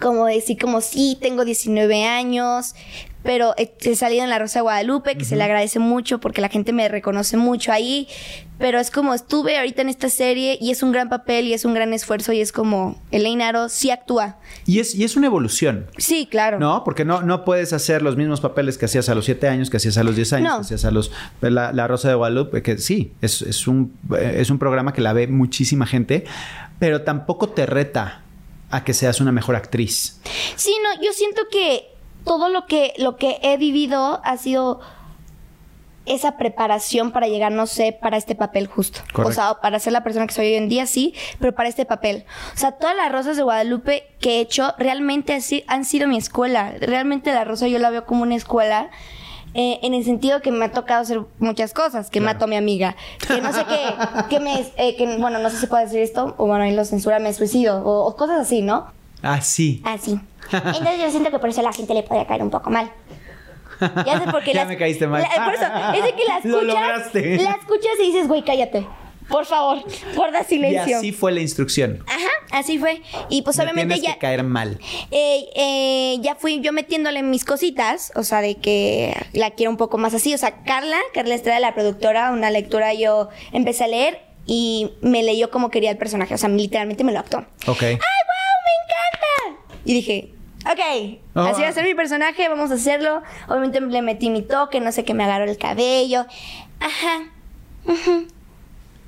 como 0.00 0.26
decir, 0.26 0.58
como 0.58 0.80
sí, 0.80 1.18
tengo 1.20 1.44
19 1.44 2.04
años, 2.04 2.74
pero 3.22 3.54
he 3.56 3.94
salido 3.94 4.24
en 4.24 4.30
La 4.30 4.38
Rosa 4.38 4.58
de 4.58 4.62
Guadalupe, 4.62 5.16
que 5.16 5.24
se 5.24 5.36
le 5.36 5.44
agradece 5.44 5.78
mucho 5.78 6.18
porque 6.18 6.40
la 6.40 6.48
gente 6.48 6.72
me 6.72 6.88
reconoce 6.88 7.36
mucho 7.36 7.70
ahí, 7.70 8.08
pero 8.58 8.80
es 8.80 8.90
como 8.90 9.14
estuve 9.14 9.58
ahorita 9.58 9.82
en 9.82 9.88
esta 9.88 10.08
serie 10.08 10.58
y 10.60 10.72
es 10.72 10.82
un 10.82 10.90
gran 10.90 11.08
papel 11.08 11.46
y 11.46 11.52
es 11.52 11.64
un 11.64 11.74
gran 11.74 11.92
esfuerzo 11.92 12.32
y 12.32 12.40
es 12.40 12.50
como 12.50 13.00
Elaine 13.12 13.42
Aro 13.42 13.68
sí 13.68 13.90
actúa. 13.90 14.38
Y 14.66 14.80
es, 14.80 14.94
y 14.94 15.04
es 15.04 15.16
una 15.16 15.26
evolución. 15.26 15.86
Sí, 15.98 16.26
claro. 16.28 16.58
No, 16.58 16.82
porque 16.84 17.04
no, 17.04 17.22
no 17.22 17.44
puedes 17.44 17.72
hacer 17.72 18.02
los 18.02 18.16
mismos 18.16 18.40
papeles 18.40 18.76
que 18.76 18.86
hacías 18.86 19.08
a 19.08 19.14
los 19.14 19.24
7 19.24 19.48
años, 19.48 19.70
que 19.70 19.76
hacías 19.76 19.98
a 19.98 20.02
los 20.02 20.16
10 20.16 20.32
años, 20.32 20.54
que 20.56 20.60
hacías 20.62 20.84
a 20.84 20.90
los... 20.90 21.12
La, 21.40 21.86
Rosa 21.86 22.08
de 22.08 22.14
Guadalupe, 22.14 22.62
que 22.62 22.78
sí, 22.78 23.12
es, 23.20 23.42
es, 23.42 23.66
un, 23.68 23.92
es 24.18 24.50
un 24.50 24.58
programa 24.58 24.92
que 24.92 25.00
la 25.00 25.12
ve 25.12 25.26
muchísima 25.26 25.86
gente, 25.86 26.24
pero 26.78 27.02
tampoco 27.02 27.48
te 27.50 27.66
reta 27.66 28.21
a 28.72 28.84
que 28.84 28.94
seas 28.94 29.20
una 29.20 29.30
mejor 29.30 29.54
actriz. 29.54 30.20
Sí, 30.56 30.74
no, 30.82 31.02
yo 31.02 31.12
siento 31.12 31.42
que 31.50 31.88
todo 32.24 32.48
lo 32.48 32.66
que, 32.66 32.94
lo 32.98 33.16
que 33.16 33.38
he 33.42 33.56
vivido 33.56 34.20
ha 34.24 34.36
sido 34.36 34.80
esa 36.06 36.36
preparación 36.36 37.12
para 37.12 37.28
llegar, 37.28 37.52
no 37.52 37.66
sé, 37.66 37.92
para 37.92 38.16
este 38.16 38.34
papel 38.34 38.66
justo. 38.66 39.00
O 39.14 39.30
sea, 39.30 39.60
para 39.60 39.78
ser 39.78 39.92
la 39.92 40.02
persona 40.02 40.26
que 40.26 40.34
soy 40.34 40.46
hoy 40.46 40.54
en 40.54 40.68
día, 40.68 40.86
sí, 40.86 41.14
pero 41.38 41.54
para 41.54 41.68
este 41.68 41.84
papel. 41.84 42.24
O 42.54 42.58
sea, 42.58 42.72
todas 42.72 42.96
las 42.96 43.12
rosas 43.12 43.36
de 43.36 43.42
Guadalupe 43.42 44.08
que 44.20 44.38
he 44.38 44.40
hecho 44.40 44.74
realmente 44.78 45.38
han 45.68 45.84
sido 45.84 46.08
mi 46.08 46.16
escuela. 46.16 46.74
Realmente 46.80 47.32
la 47.32 47.44
rosa 47.44 47.68
yo 47.68 47.78
la 47.78 47.90
veo 47.90 48.04
como 48.04 48.22
una 48.22 48.34
escuela. 48.34 48.90
Eh, 49.54 49.80
en 49.82 49.92
el 49.92 50.04
sentido 50.04 50.40
que 50.40 50.50
me 50.50 50.64
ha 50.64 50.72
tocado 50.72 51.02
hacer 51.02 51.20
muchas 51.38 51.74
cosas, 51.74 52.08
que 52.08 52.20
mato 52.20 52.46
a 52.46 52.48
mi 52.48 52.56
amiga, 52.56 52.96
que 53.26 53.40
no 53.42 53.52
sé 53.52 53.64
qué, 53.66 53.94
que 54.30 54.40
me, 54.40 54.60
eh, 54.76 54.96
que, 54.96 55.18
bueno, 55.18 55.38
no 55.40 55.50
sé 55.50 55.58
si 55.58 55.66
puedo 55.66 55.82
decir 55.84 56.00
esto, 56.00 56.34
o 56.38 56.46
bueno, 56.46 56.64
ahí 56.64 56.74
lo 56.74 56.84
censura, 56.84 57.18
me 57.18 57.32
suicido, 57.34 57.84
o, 57.84 58.06
o 58.06 58.16
cosas 58.16 58.40
así, 58.40 58.62
¿no? 58.62 58.90
Así. 59.20 59.82
Así. 59.84 60.18
Entonces 60.52 61.00
yo 61.00 61.10
siento 61.10 61.30
que 61.30 61.38
por 61.38 61.50
eso 61.50 61.60
a 61.60 61.64
la 61.64 61.72
gente 61.72 61.92
le 61.94 62.02
puede 62.02 62.26
caer 62.26 62.42
un 62.42 62.50
poco 62.50 62.70
mal. 62.70 62.90
Ya 64.06 64.20
sé 64.20 64.30
por 64.30 64.42
qué. 64.42 64.52
ya 64.54 64.64
me 64.64 64.76
caíste 64.76 65.06
mal. 65.06 65.22
por 65.44 65.54
eso, 65.54 65.64
es 65.94 66.04
de 66.04 66.12
que 66.14 66.24
la 66.24 66.38
escuchas. 66.38 67.14
La 67.42 67.50
escuchas 67.52 67.92
y 68.00 68.06
dices, 68.06 68.28
güey, 68.28 68.42
cállate. 68.42 68.86
Por 69.28 69.46
favor, 69.46 69.82
guarda 70.14 70.44
silencio. 70.44 70.88
Y 70.88 70.92
así 70.92 71.12
fue 71.12 71.32
la 71.32 71.40
instrucción. 71.40 72.04
Ajá, 72.06 72.58
así 72.58 72.78
fue. 72.78 73.02
Y 73.28 73.42
pues 73.42 73.58
obviamente 73.58 74.00
ya. 74.00 74.14
Que 74.14 74.18
caer 74.18 74.42
mal. 74.44 74.78
Eh, 75.10 75.44
eh, 75.54 76.18
ya 76.20 76.34
fui 76.34 76.60
yo 76.60 76.72
metiéndole 76.72 77.22
mis 77.22 77.44
cositas, 77.44 78.12
o 78.14 78.24
sea, 78.24 78.40
de 78.40 78.56
que 78.56 79.14
la 79.32 79.50
quiero 79.52 79.70
un 79.70 79.76
poco 79.76 79.98
más 79.98 80.14
así. 80.14 80.34
O 80.34 80.38
sea, 80.38 80.62
Carla, 80.64 80.98
Carla 81.14 81.34
Estrada, 81.34 81.60
la 81.60 81.74
productora, 81.74 82.30
una 82.32 82.50
lectura 82.50 82.94
yo 82.94 83.28
empecé 83.52 83.84
a 83.84 83.88
leer 83.88 84.20
y 84.46 84.90
me 85.00 85.22
leyó 85.22 85.50
como 85.50 85.70
quería 85.70 85.90
el 85.90 85.98
personaje. 85.98 86.34
O 86.34 86.38
sea, 86.38 86.48
literalmente 86.48 87.04
me 87.04 87.12
lo 87.12 87.20
actuó. 87.20 87.44
Ok. 87.66 87.82
¡Ay, 87.82 87.98
y 89.84 89.94
dije, 89.94 90.32
ok, 90.64 91.18
oh, 91.34 91.40
así 91.40 91.62
va 91.62 91.68
a 91.68 91.72
ser 91.72 91.84
mi 91.84 91.94
personaje, 91.94 92.48
vamos 92.48 92.70
a 92.70 92.74
hacerlo. 92.74 93.22
Obviamente 93.48 93.80
le 93.80 94.02
metí 94.02 94.30
mi 94.30 94.42
toque, 94.42 94.80
no 94.80 94.92
sé 94.92 95.04
qué, 95.04 95.14
me 95.14 95.24
agarró 95.24 95.50
el 95.50 95.58
cabello. 95.58 96.26
Ajá. 96.80 97.32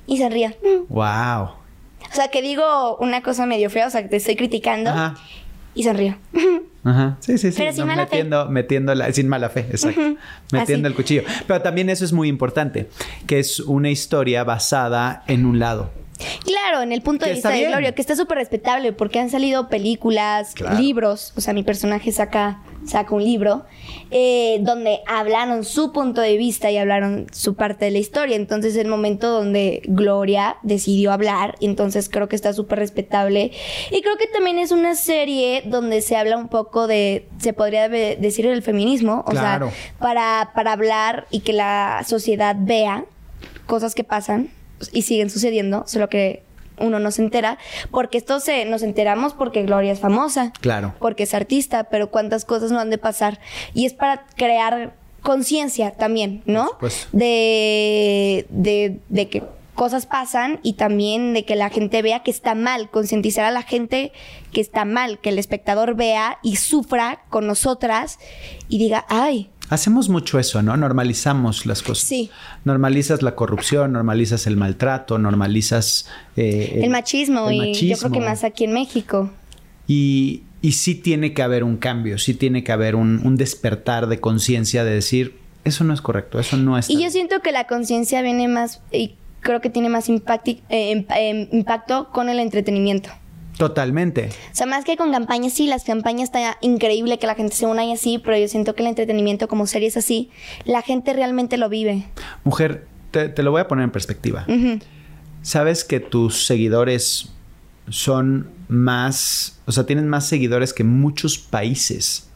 Y 0.07 0.17
se. 0.17 0.57
Wow. 0.89 1.43
O 1.43 2.13
sea, 2.13 2.29
que 2.29 2.41
digo 2.41 2.97
una 2.97 3.21
cosa 3.21 3.45
medio 3.45 3.69
fea, 3.69 3.87
o 3.87 3.89
sea, 3.89 4.03
que 4.03 4.09
te 4.09 4.17
estoy 4.17 4.35
criticando. 4.35 4.89
Ajá. 4.89 5.15
Y 5.73 5.83
sonrío. 5.83 6.15
Ajá. 6.83 7.17
Sí, 7.19 7.37
sí, 7.37 7.51
sí. 7.51 7.57
Pero 7.57 7.73
sin 7.73 7.87
mala 7.87 8.03
metiendo, 8.03 8.45
fe. 8.45 8.51
Metiendo 8.51 8.95
la, 8.95 9.11
sin 9.11 9.27
mala 9.27 9.49
fe, 9.49 9.61
exacto. 9.71 10.15
Metiendo 10.51 10.87
el 10.87 10.93
cuchillo. 10.93 11.23
Pero 11.47 11.61
también 11.61 11.89
eso 11.89 12.05
es 12.05 12.13
muy 12.13 12.29
importante, 12.29 12.89
que 13.27 13.39
es 13.39 13.59
una 13.59 13.89
historia 13.89 14.43
basada 14.43 15.23
en 15.27 15.45
un 15.45 15.59
lado. 15.59 15.91
Claro, 16.43 16.81
en 16.81 16.91
el 16.91 17.01
punto 17.01 17.25
de 17.25 17.33
vista 17.33 17.49
de 17.49 17.65
Gloria, 17.65 17.93
que 17.93 18.01
está 18.01 18.15
súper 18.15 18.37
respetable 18.37 18.93
porque 18.93 19.19
han 19.19 19.29
salido 19.29 19.69
películas, 19.69 20.53
libros, 20.77 21.33
o 21.35 21.41
sea, 21.41 21.53
mi 21.53 21.63
personaje 21.63 22.11
saca, 22.11 22.61
saca 22.85 23.13
un 23.13 23.23
libro, 23.23 23.65
eh, 24.11 24.59
donde 24.61 24.99
hablaron 25.07 25.63
su 25.65 25.91
punto 25.91 26.21
de 26.21 26.37
vista 26.37 26.71
y 26.71 26.77
hablaron 26.77 27.27
su 27.31 27.55
parte 27.55 27.85
de 27.85 27.91
la 27.91 27.97
historia. 27.97 28.35
Entonces, 28.35 28.75
es 28.75 28.81
el 28.81 28.87
momento 28.87 29.29
donde 29.29 29.81
Gloria 29.85 30.57
decidió 30.63 31.11
hablar, 31.11 31.55
entonces 31.59 32.09
creo 32.09 32.29
que 32.29 32.35
está 32.35 32.53
súper 32.53 32.79
respetable. 32.79 33.51
Y 33.91 34.01
creo 34.01 34.17
que 34.17 34.27
también 34.27 34.59
es 34.59 34.71
una 34.71 34.95
serie 34.95 35.63
donde 35.65 36.01
se 36.01 36.15
habla 36.15 36.37
un 36.37 36.47
poco 36.47 36.87
de, 36.87 37.27
se 37.39 37.53
podría 37.53 37.89
decir, 37.89 38.45
el 38.45 38.61
feminismo, 38.61 39.23
o 39.27 39.31
sea, 39.31 39.59
para, 39.99 40.51
para 40.53 40.73
hablar 40.73 41.27
y 41.31 41.39
que 41.39 41.53
la 41.53 42.03
sociedad 42.07 42.55
vea 42.57 43.05
cosas 43.65 43.95
que 43.95 44.03
pasan 44.03 44.49
y 44.91 45.03
siguen 45.03 45.29
sucediendo, 45.29 45.83
solo 45.87 46.09
que 46.09 46.43
uno 46.77 46.99
no 46.99 47.11
se 47.11 47.21
entera, 47.21 47.57
porque 47.91 48.17
esto 48.17 48.39
se 48.39 48.65
nos 48.65 48.83
enteramos 48.83 49.33
porque 49.33 49.63
Gloria 49.63 49.91
es 49.91 49.99
famosa, 49.99 50.51
claro, 50.59 50.93
porque 50.99 51.23
es 51.23 51.33
artista, 51.33 51.85
pero 51.85 52.11
cuántas 52.11 52.45
cosas 52.45 52.71
no 52.71 52.79
han 52.79 52.89
de 52.89 52.97
pasar. 52.97 53.39
Y 53.73 53.85
es 53.85 53.93
para 53.93 54.25
crear 54.35 54.93
conciencia 55.21 55.91
también, 55.91 56.43
¿no? 56.45 56.69
De, 57.11 58.45
de, 58.49 58.99
de 59.09 59.29
que 59.29 59.43
cosas 59.75 60.05
pasan 60.05 60.59
y 60.63 60.73
también 60.73 61.33
de 61.33 61.43
que 61.43 61.55
la 61.55 61.69
gente 61.69 62.01
vea 62.01 62.23
que 62.23 62.31
está 62.31 62.55
mal, 62.55 62.89
concientizar 62.89 63.45
a 63.45 63.51
la 63.51 63.61
gente 63.61 64.11
que 64.51 64.61
está 64.61 64.85
mal, 64.85 65.19
que 65.19 65.29
el 65.29 65.37
espectador 65.37 65.95
vea 65.95 66.39
y 66.41 66.55
sufra 66.55 67.23
con 67.29 67.45
nosotras 67.45 68.19
y 68.69 68.79
diga, 68.79 69.05
ay, 69.09 69.49
Hacemos 69.69 70.09
mucho 70.09 70.37
eso, 70.39 70.61
¿no? 70.61 70.77
Normalizamos 70.77 71.65
las 71.65 71.81
cosas. 71.81 72.07
Sí. 72.07 72.29
Normalizas 72.65 73.21
la 73.21 73.35
corrupción, 73.35 73.93
normalizas 73.93 74.45
el 74.47 74.57
maltrato, 74.57 75.17
normalizas... 75.17 76.07
Eh, 76.35 76.81
el, 76.83 76.89
machismo, 76.89 77.49
y 77.51 77.73
yo 77.73 77.97
creo 77.97 78.11
que 78.11 78.19
más 78.19 78.43
aquí 78.43 78.65
en 78.65 78.73
México. 78.73 79.31
Y, 79.87 80.43
y 80.65 80.71
sí 80.71 80.95
tiene 80.95 81.33
que 81.33 81.43
haber 81.43 81.63
un 81.63 81.77
cambio, 81.77 82.17
sí 82.17 82.33
tiene 82.33 82.63
que 82.63 82.71
haber 82.71 82.95
un, 82.95 83.37
despertar 83.37 84.07
de 84.07 84.19
conciencia 84.19 84.83
de 84.83 84.95
decir, 84.95 85.37
eso 85.63 85.83
no 85.83 85.93
es 85.93 86.01
correcto, 86.01 86.39
eso 86.39 86.57
no 86.57 86.75
es... 86.75 86.89
Y 86.89 87.03
yo 87.03 87.11
siento 87.11 87.39
que 87.41 87.51
la 87.51 87.67
conciencia 87.67 88.23
viene 88.23 88.47
más, 88.47 88.81
y 88.91 89.13
creo 89.41 89.61
que 89.61 89.69
tiene 89.69 89.89
más 89.89 90.09
eh, 90.09 90.19
em, 90.69 91.47
impacto 91.51 92.09
con 92.11 92.29
el 92.29 92.39
entretenimiento. 92.39 93.11
Totalmente. 93.57 94.29
O 94.51 94.55
sea, 94.55 94.65
más 94.65 94.83
que 94.83 94.97
con 94.97 95.11
campañas, 95.11 95.53
sí, 95.53 95.67
las 95.67 95.83
campañas 95.83 96.23
está 96.23 96.57
increíble 96.61 97.19
que 97.19 97.27
la 97.27 97.35
gente 97.35 97.55
se 97.55 97.65
una 97.65 97.85
y 97.85 97.93
así, 97.93 98.19
pero 98.19 98.37
yo 98.37 98.47
siento 98.47 98.75
que 98.75 98.83
el 98.83 98.89
entretenimiento 98.89 99.47
como 99.47 99.65
series 99.67 99.97
así, 99.97 100.29
la 100.65 100.81
gente 100.81 101.13
realmente 101.13 101.57
lo 101.57 101.69
vive. 101.69 102.05
Mujer, 102.43 102.87
te, 103.11 103.31
lo 103.43 103.51
voy 103.51 103.61
a 103.61 103.67
poner 103.67 103.83
en 103.83 103.91
perspectiva. 103.91 104.45
¿Sabes 105.41 105.83
que 105.83 105.99
tus 105.99 106.45
seguidores 106.45 107.29
son 107.89 108.49
más, 108.67 109.59
o 109.65 109.71
sea, 109.71 109.85
tienen 109.85 110.07
más 110.09 110.27
seguidores 110.27 110.73
que 110.73 110.83
muchos 110.83 111.37
países 111.37 112.27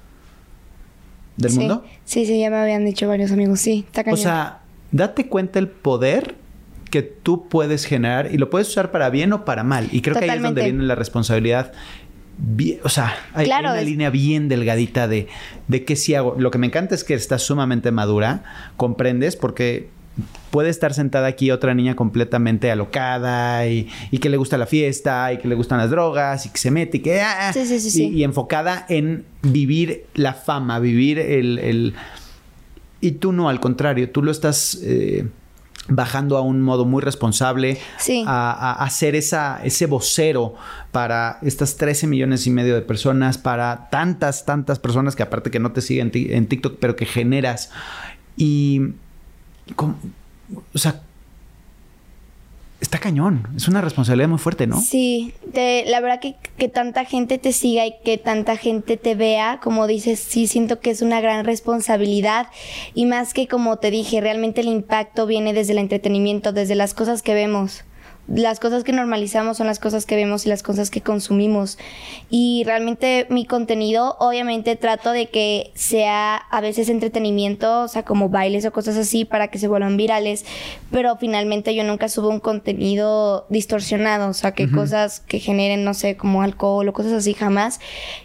del 1.36 1.54
mundo? 1.54 1.86
Sí, 2.06 2.26
sí, 2.26 2.40
ya 2.40 2.50
me 2.50 2.58
habían 2.58 2.86
dicho 2.86 3.08
varios 3.08 3.32
amigos, 3.32 3.60
sí, 3.60 3.84
está 3.88 4.04
cañón. 4.04 4.20
O 4.20 4.22
sea, 4.22 4.62
date 4.92 5.28
cuenta 5.28 5.60
el 5.60 5.68
poder 5.68 6.36
que 6.90 7.02
tú 7.02 7.48
puedes 7.48 7.86
generar 7.86 8.30
y 8.32 8.38
lo 8.38 8.50
puedes 8.50 8.68
usar 8.68 8.92
para 8.92 9.10
bien 9.10 9.34
o 9.34 9.46
para 9.46 9.64
mal. 9.64 9.88
Y 9.92 10.02
creo 10.02 10.16
que 10.18 10.26
ahí 10.26 10.38
es 10.38 10.44
donde 10.44 10.64
viene 10.64 10.84
la 10.84 10.96
responsabilidad. 10.96 11.72
o 12.84 12.90
sea, 12.90 13.16
hay, 13.34 13.48
una 13.48 13.82
línea 13.82 14.10
bien 14.10 14.50
delgadita 14.50 15.08
de, 15.08 15.28
de 15.68 15.86
qué 15.86 15.96
sí 15.96 16.16
hago. 16.16 16.36
Lo 16.38 16.52
que 16.52 16.58
me 16.58 16.68
encanta 16.68 16.96
es 16.96 17.04
que 17.04 17.14
estás 17.14 17.44
sumamente 17.44 17.92
madura, 17.92 18.44
comprendes, 18.78 19.36
porque 19.36 19.90
puede 20.52 20.70
estar 20.70 20.94
sentada 20.94 21.28
aquí 21.28 21.52
otra 21.52 21.74
niña 21.74 21.96
completamente 21.96 22.72
alocada 22.72 23.68
y, 23.68 23.88
que 24.20 24.30
le 24.30 24.38
gusta 24.38 24.58
la 24.58 24.66
fiesta 24.66 25.32
y 25.34 25.38
que 25.38 25.48
le 25.48 25.56
gustan 25.56 25.78
las 25.78 25.90
drogas 25.90 26.46
y 26.46 26.50
que 26.50 26.58
se 26.58 26.72
mete 26.72 26.98
y 26.98 27.00
que... 27.02 27.22
Ah, 27.22 27.52
sí, 27.54 27.66
sí, 27.66 27.80
sí, 27.80 28.10
y, 28.10 28.24
enfocada 28.24 28.86
en 28.90 29.26
vivir 29.42 30.06
la 30.16 30.34
fama, 30.34 30.80
vivir 30.80 31.20
el... 31.20 31.94
Y 33.02 33.12
tú 33.12 33.32
no, 33.32 33.48
al 33.48 33.60
contrario, 33.60 34.10
tú 34.12 34.22
lo 34.24 34.32
estás... 34.32 34.80
Eh, 34.84 35.28
bajando 35.88 36.38
a 36.38 36.42
un 36.42 36.62
modo 36.62 36.86
muy 36.86 37.02
responsable, 37.02 37.80
a, 38.26 38.84
a, 38.84 38.90
ser 38.90 39.16
esa, 39.16 39.60
ese 39.64 39.86
vocero 39.86 40.56
para 40.92 41.40
estas 41.42 41.78
13 41.78 42.08
millones 42.08 42.46
y 42.48 42.52
medio 42.52 42.76
de 42.76 42.82
personas, 42.82 43.38
para 43.38 43.90
tantas, 43.90 44.46
tantas 44.46 44.80
personas 44.80 45.16
que 45.16 45.24
aparte 45.24 45.52
que 45.52 45.60
no 45.60 45.72
te 45.72 45.82
siguen 45.82 46.12
en 46.14 46.48
TikTok, 46.48 46.78
pero 46.80 46.96
que 46.96 47.06
generas. 47.06 47.72
Y, 48.38 48.94
o 49.78 50.78
sea, 50.78 51.02
está 52.82 53.00
cañón. 53.00 53.48
Es 53.56 53.68
una 53.68 53.82
responsabilidad 53.82 54.30
muy 54.30 54.40
fuerte, 54.40 54.68
¿no? 54.68 54.80
Sí, 54.80 55.34
la 55.54 56.00
verdad 56.00 56.20
que, 56.20 56.36
que, 56.58 56.70
tanta 56.70 57.06
gente 57.06 57.38
te 57.38 57.52
siga 57.52 57.86
y 57.86 57.96
que 58.04 58.18
tanta 58.18 58.56
gente 58.56 58.98
te 58.98 59.16
vea, 59.16 59.60
como 59.62 59.88
dices, 59.88 60.20
sí 60.20 60.48
siento 60.48 60.80
que 60.80 60.92
es 60.92 61.02
una 61.02 61.22
gran 61.22 61.46
responsabilidad. 61.46 62.48
Y 62.94 63.06
más 63.06 63.34
que 63.34 63.48
como 63.48 63.78
te 63.78 63.92
dije, 63.92 64.22
realmente 64.22 64.62
el 64.62 64.68
impacto 64.68 65.26
viene 65.26 65.54
desde 65.54 65.74
el 65.74 65.80
entretenimiento, 65.80 66.54
desde 66.54 66.76
las 66.76 66.94
cosas 66.94 67.22
que 67.22 67.34
vemos. 67.34 67.84
Las 68.34 68.60
cosas 68.60 68.84
que 68.84 68.92
normalizamos 68.92 69.58
son 69.58 69.68
las 69.68 69.80
cosas 69.80 70.06
que 70.06 70.16
vemos 70.16 70.46
y 70.46 70.50
las 70.50 70.64
cosas 70.64 70.90
que 70.90 71.02
consumimos. 71.02 71.78
Y 72.30 72.64
realmente 72.66 73.26
mi 73.30 73.46
contenido, 73.46 74.16
obviamente 74.20 74.76
trato 74.76 75.12
de 75.12 75.28
que 75.28 75.72
sea 75.76 76.36
a 76.36 76.62
veces 76.62 76.90
entretenimiento, 76.90 77.82
o 77.82 77.88
sea, 77.88 78.04
como 78.04 78.30
bailes 78.30 78.66
o 78.66 78.72
cosas 78.72 78.98
así 78.98 79.26
para 79.26 79.48
que 79.48 79.60
se 79.60 79.68
vuelvan 79.68 79.98
virales, 79.98 80.46
pero 80.92 81.18
finalmente 81.18 81.74
yo 81.74 81.84
nunca 81.84 82.10
subo 82.10 82.30
un 82.30 82.40
contenido 82.40 83.46
distorsionado, 83.50 84.30
o 84.30 84.34
sea, 84.34 84.54
que 84.54 84.70
cosas 84.70 85.20
que 85.22 85.40
generen, 85.40 85.84
no 85.84 85.94
sé, 85.94 86.18
como 86.18 86.42
alcohol 86.42 86.88
o 86.88 86.94
cosas 86.94 87.14
así 87.14 87.34
jamás. 87.34 87.80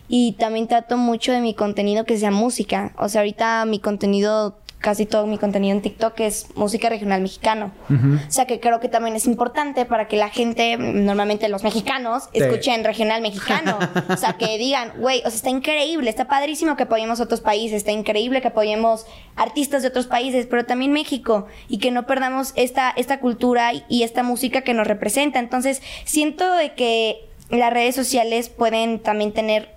Y 0.09 0.33
también 0.33 0.69
trato 0.69 0.97
mucho 0.97 1.33
de 1.33 1.41
mi 1.41 1.55
contenido 1.55 2.05
que 2.05 2.19
sea 2.19 2.31
música, 2.31 2.93
o 2.99 3.09
sea, 3.09 3.23
ahorita 3.23 3.65
mi 3.65 3.79
contenido 3.79 4.59
casi 4.85 5.07
todo 5.07 5.27
mi 5.27 5.39
contenido 5.39 5.75
en 5.75 5.81
TikTok 5.81 6.21
es 6.21 6.49
música 6.57 6.91
regional 6.91 7.23
mexicano. 7.23 7.73
O 7.89 8.31
sea 8.31 8.45
que 8.45 8.61
creo 8.61 8.81
que 8.81 8.91
también 8.91 9.17
es 9.17 9.25
importante 9.25 9.87
para 9.87 10.09
que 10.09 10.19
la 10.19 10.29
gente, 10.29 10.77
normalmente 10.77 11.49
los 11.49 11.65
mexicanos, 11.65 12.25
escuchen 12.35 12.85
regional 12.85 13.23
mexicano. 13.23 13.79
o 14.11 14.17
sea, 14.19 14.35
que 14.35 14.59
digan, 14.59 14.93
güey, 14.99 15.21
o 15.21 15.31
sea, 15.31 15.37
está 15.37 15.49
increíble, 15.49 16.11
está 16.11 16.27
padrísimo 16.27 16.77
que 16.77 16.83
apoyemos 16.83 17.21
otros 17.21 17.41
países, 17.41 17.79
está 17.79 17.93
increíble 17.93 18.43
que 18.43 18.49
apoyemos 18.49 19.07
artistas 19.37 19.81
de 19.81 19.89
otros 19.89 20.07
países, 20.07 20.47
pero 20.51 20.67
también 20.67 20.93
México 20.93 21.47
y 21.67 21.79
que 21.79 21.91
no 21.91 22.05
perdamos 22.05 22.53
esta, 22.55 22.91
esta 22.91 23.21
cultura 23.21 23.73
y 23.89 24.03
esta 24.03 24.23
música 24.23 24.61
que 24.61 24.75
nos 24.75 24.87
representa. 24.87 25.39
Entonces, 25.39 25.81
siento 26.05 26.53
de 26.53 26.75
que 26.75 27.25
las 27.49 27.73
redes 27.73 27.95
sociales 27.95 28.51
pueden 28.51 28.99
también 28.99 29.33
tener 29.33 29.74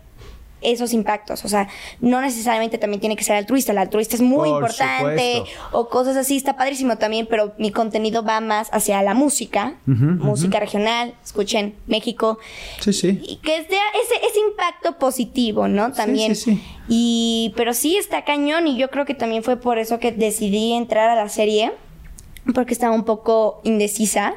esos 0.61 0.93
impactos. 0.93 1.45
O 1.45 1.47
sea, 1.47 1.67
no 1.99 2.21
necesariamente 2.21 2.77
también 2.77 2.99
tiene 2.99 3.15
que 3.15 3.23
ser 3.23 3.35
altruista. 3.35 3.71
El 3.71 3.77
altruista 3.77 4.15
es 4.15 4.21
muy 4.21 4.49
importante 4.49 5.43
o 5.71 5.89
cosas 5.89 6.17
así, 6.17 6.37
está 6.37 6.55
padrísimo 6.55 6.97
también, 6.97 7.27
pero 7.29 7.53
mi 7.57 7.71
contenido 7.71 8.23
va 8.23 8.39
más 8.41 8.69
hacia 8.71 9.01
la 9.01 9.13
música, 9.13 9.75
música 9.85 10.59
regional, 10.59 11.13
escuchen, 11.23 11.75
México. 11.87 12.39
Sí, 12.79 12.93
sí. 12.93 13.19
Y 13.23 13.37
que 13.37 13.57
es 13.57 13.67
de 13.67 13.75
ese, 13.75 14.25
ese 14.27 14.39
impacto 14.39 14.97
positivo, 14.97 15.67
¿no? 15.67 15.91
También. 15.91 16.35
Sí, 16.35 16.55
sí, 16.55 16.63
Y, 16.87 17.53
pero 17.55 17.73
sí 17.73 17.97
está 17.97 18.23
cañón 18.23 18.67
y 18.67 18.77
yo 18.77 18.89
creo 18.89 19.05
que 19.05 19.13
también 19.13 19.43
fue 19.43 19.57
por 19.57 19.77
eso 19.77 19.99
que 19.99 20.11
decidí 20.11 20.73
entrar 20.73 21.09
a 21.09 21.15
la 21.15 21.29
serie, 21.29 21.73
porque 22.53 22.73
estaba 22.73 22.95
un 22.95 23.03
poco 23.03 23.61
indecisa. 23.63 24.35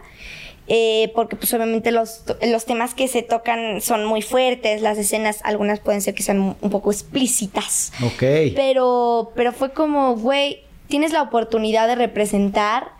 Eh, 0.72 1.10
porque 1.16 1.34
pues 1.34 1.52
obviamente 1.52 1.90
los, 1.90 2.22
los 2.42 2.64
temas 2.64 2.94
que 2.94 3.08
se 3.08 3.22
tocan 3.22 3.80
son 3.80 4.04
muy 4.04 4.22
fuertes, 4.22 4.82
las 4.82 4.98
escenas, 4.98 5.40
algunas 5.42 5.80
pueden 5.80 6.00
ser 6.00 6.14
que 6.14 6.22
sean 6.22 6.54
un 6.60 6.70
poco 6.70 6.92
explícitas. 6.92 7.92
Ok. 8.04 8.22
Pero, 8.54 9.32
pero 9.34 9.52
fue 9.52 9.72
como, 9.72 10.14
güey, 10.14 10.62
tienes 10.86 11.12
la 11.12 11.22
oportunidad 11.22 11.88
de 11.88 11.96
representar 11.96 12.92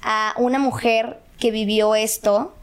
a 0.00 0.32
una 0.38 0.58
mujer 0.58 1.18
que 1.38 1.50
vivió 1.50 1.94
esto 1.94 2.54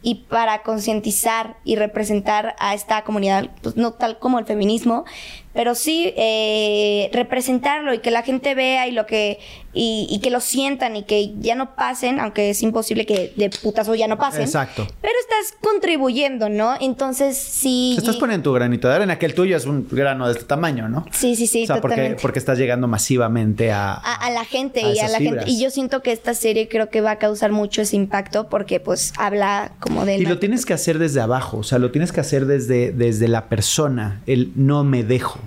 y 0.00 0.26
para 0.26 0.62
concientizar 0.62 1.56
y 1.62 1.76
representar 1.76 2.56
a 2.58 2.72
esta 2.72 3.04
comunidad, 3.04 3.50
pues 3.60 3.76
no 3.76 3.92
tal 3.92 4.18
como 4.18 4.38
el 4.38 4.46
feminismo, 4.46 5.04
pero 5.52 5.74
sí 5.74 6.12
eh, 6.16 7.10
representarlo 7.12 7.92
y 7.94 7.98
que 7.98 8.10
la 8.10 8.22
gente 8.22 8.54
vea 8.54 8.86
y 8.86 8.92
lo 8.92 9.06
que 9.06 9.38
y, 9.74 10.20
que 10.22 10.30
lo 10.30 10.40
sientan 10.40 10.96
y 10.96 11.04
que 11.04 11.32
ya 11.38 11.54
no 11.54 11.74
pasen, 11.74 12.20
aunque 12.20 12.50
es 12.50 12.62
imposible 12.62 13.06
que 13.06 13.32
de 13.36 13.50
putazo 13.50 13.94
ya 13.94 14.06
no 14.06 14.18
pasen. 14.18 14.42
Exacto. 14.42 14.86
Pero 15.00 15.14
estás 15.20 15.58
contribuyendo, 15.60 16.48
¿no? 16.48 16.74
Entonces 16.80 17.38
sí. 17.38 17.94
Estás 17.96 18.16
poniendo 18.16 18.44
tu 18.44 18.52
granito 18.52 18.88
de 18.88 18.94
arena, 18.94 19.18
que 19.18 19.26
el 19.26 19.34
tuyo 19.34 19.56
es 19.56 19.64
un 19.64 19.88
grano 19.90 20.26
de 20.26 20.32
este 20.32 20.44
tamaño, 20.44 20.88
¿no? 20.88 21.06
Sí, 21.10 21.36
sí, 21.36 21.46
sí. 21.46 21.64
O 21.64 21.66
sea, 21.66 21.80
porque, 21.80 22.16
porque 22.20 22.38
estás 22.38 22.58
llegando 22.58 22.86
masivamente 22.86 23.72
a, 23.72 23.94
a, 23.94 24.30
la 24.30 24.44
gente 24.44 24.80
y 24.80 24.98
a 24.98 25.08
la 25.08 25.18
gente. 25.18 25.44
Y 25.46 25.62
yo 25.62 25.70
siento 25.70 26.02
que 26.02 26.12
esta 26.12 26.34
serie 26.34 26.68
creo 26.68 26.90
que 26.90 27.00
va 27.00 27.12
a 27.12 27.18
causar 27.18 27.52
mucho 27.52 27.82
ese 27.82 27.96
impacto 27.96 28.48
porque 28.48 28.78
pues 28.78 29.12
habla 29.16 29.72
como 29.80 30.04
de. 30.04 30.18
Y 30.18 30.26
lo 30.26 30.38
tienes 30.38 30.66
que 30.66 30.74
hacer 30.74 30.98
desde 30.98 31.20
abajo, 31.20 31.58
o 31.58 31.62
sea, 31.62 31.78
lo 31.78 31.90
tienes 31.90 32.12
que 32.12 32.20
hacer 32.20 32.46
desde, 32.46 32.92
desde 32.92 33.28
la 33.28 33.48
persona, 33.48 34.22
el 34.26 34.52
no 34.54 34.84
me 34.84 35.02
dejo. 35.02 35.40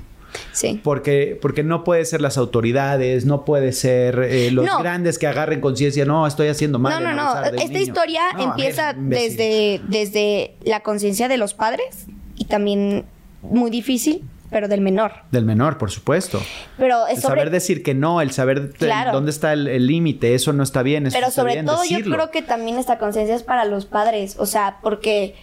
Sí. 0.51 0.79
Porque, 0.83 1.37
porque 1.41 1.63
no 1.63 1.83
puede 1.83 2.05
ser 2.05 2.21
las 2.21 2.37
autoridades, 2.37 3.25
no 3.25 3.45
puede 3.45 3.71
ser 3.71 4.19
eh, 4.19 4.51
los 4.51 4.65
grandes 4.79 5.19
que 5.19 5.27
agarren 5.27 5.61
conciencia, 5.61 6.05
no, 6.05 6.27
estoy 6.27 6.47
haciendo 6.47 6.79
mal. 6.79 7.03
No, 7.03 7.13
no, 7.13 7.35
no. 7.35 7.43
Esta 7.45 7.79
historia 7.79 8.23
empieza 8.37 8.93
desde, 8.93 9.81
desde 9.87 10.55
la 10.63 10.81
conciencia 10.81 11.27
de 11.27 11.37
los 11.37 11.53
padres 11.53 12.07
y 12.35 12.45
también 12.45 13.05
muy 13.41 13.69
difícil 13.69 14.23
pero 14.49 14.67
del 14.67 14.79
menor. 14.79 15.11
Del 15.31 15.43
menor, 15.43 15.77
por 15.77 15.91
supuesto. 15.91 16.41
Pero 16.77 17.07
es 17.07 17.17
el 17.17 17.23
saber 17.23 17.49
decir 17.49 17.83
que 17.83 17.93
no, 17.93 18.21
el 18.21 18.31
saber 18.31 18.71
dónde 19.11 19.31
está 19.31 19.51
el 19.51 19.87
límite, 19.87 20.33
eso 20.33 20.53
no 20.53 20.63
está 20.63 20.81
bien. 20.81 21.09
pero 21.11 21.29
sobre 21.31 21.61
todo 21.63 21.83
yo 21.83 21.99
creo 22.01 22.31
que 22.31 22.41
también 22.41 22.77
esta 22.77 22.97
conciencia 22.97 23.35
es 23.35 23.43
para 23.43 23.65
los 23.65 23.85
padres, 23.85 24.37
o 24.39 24.45
sea, 24.45 24.77
porque 24.81 25.35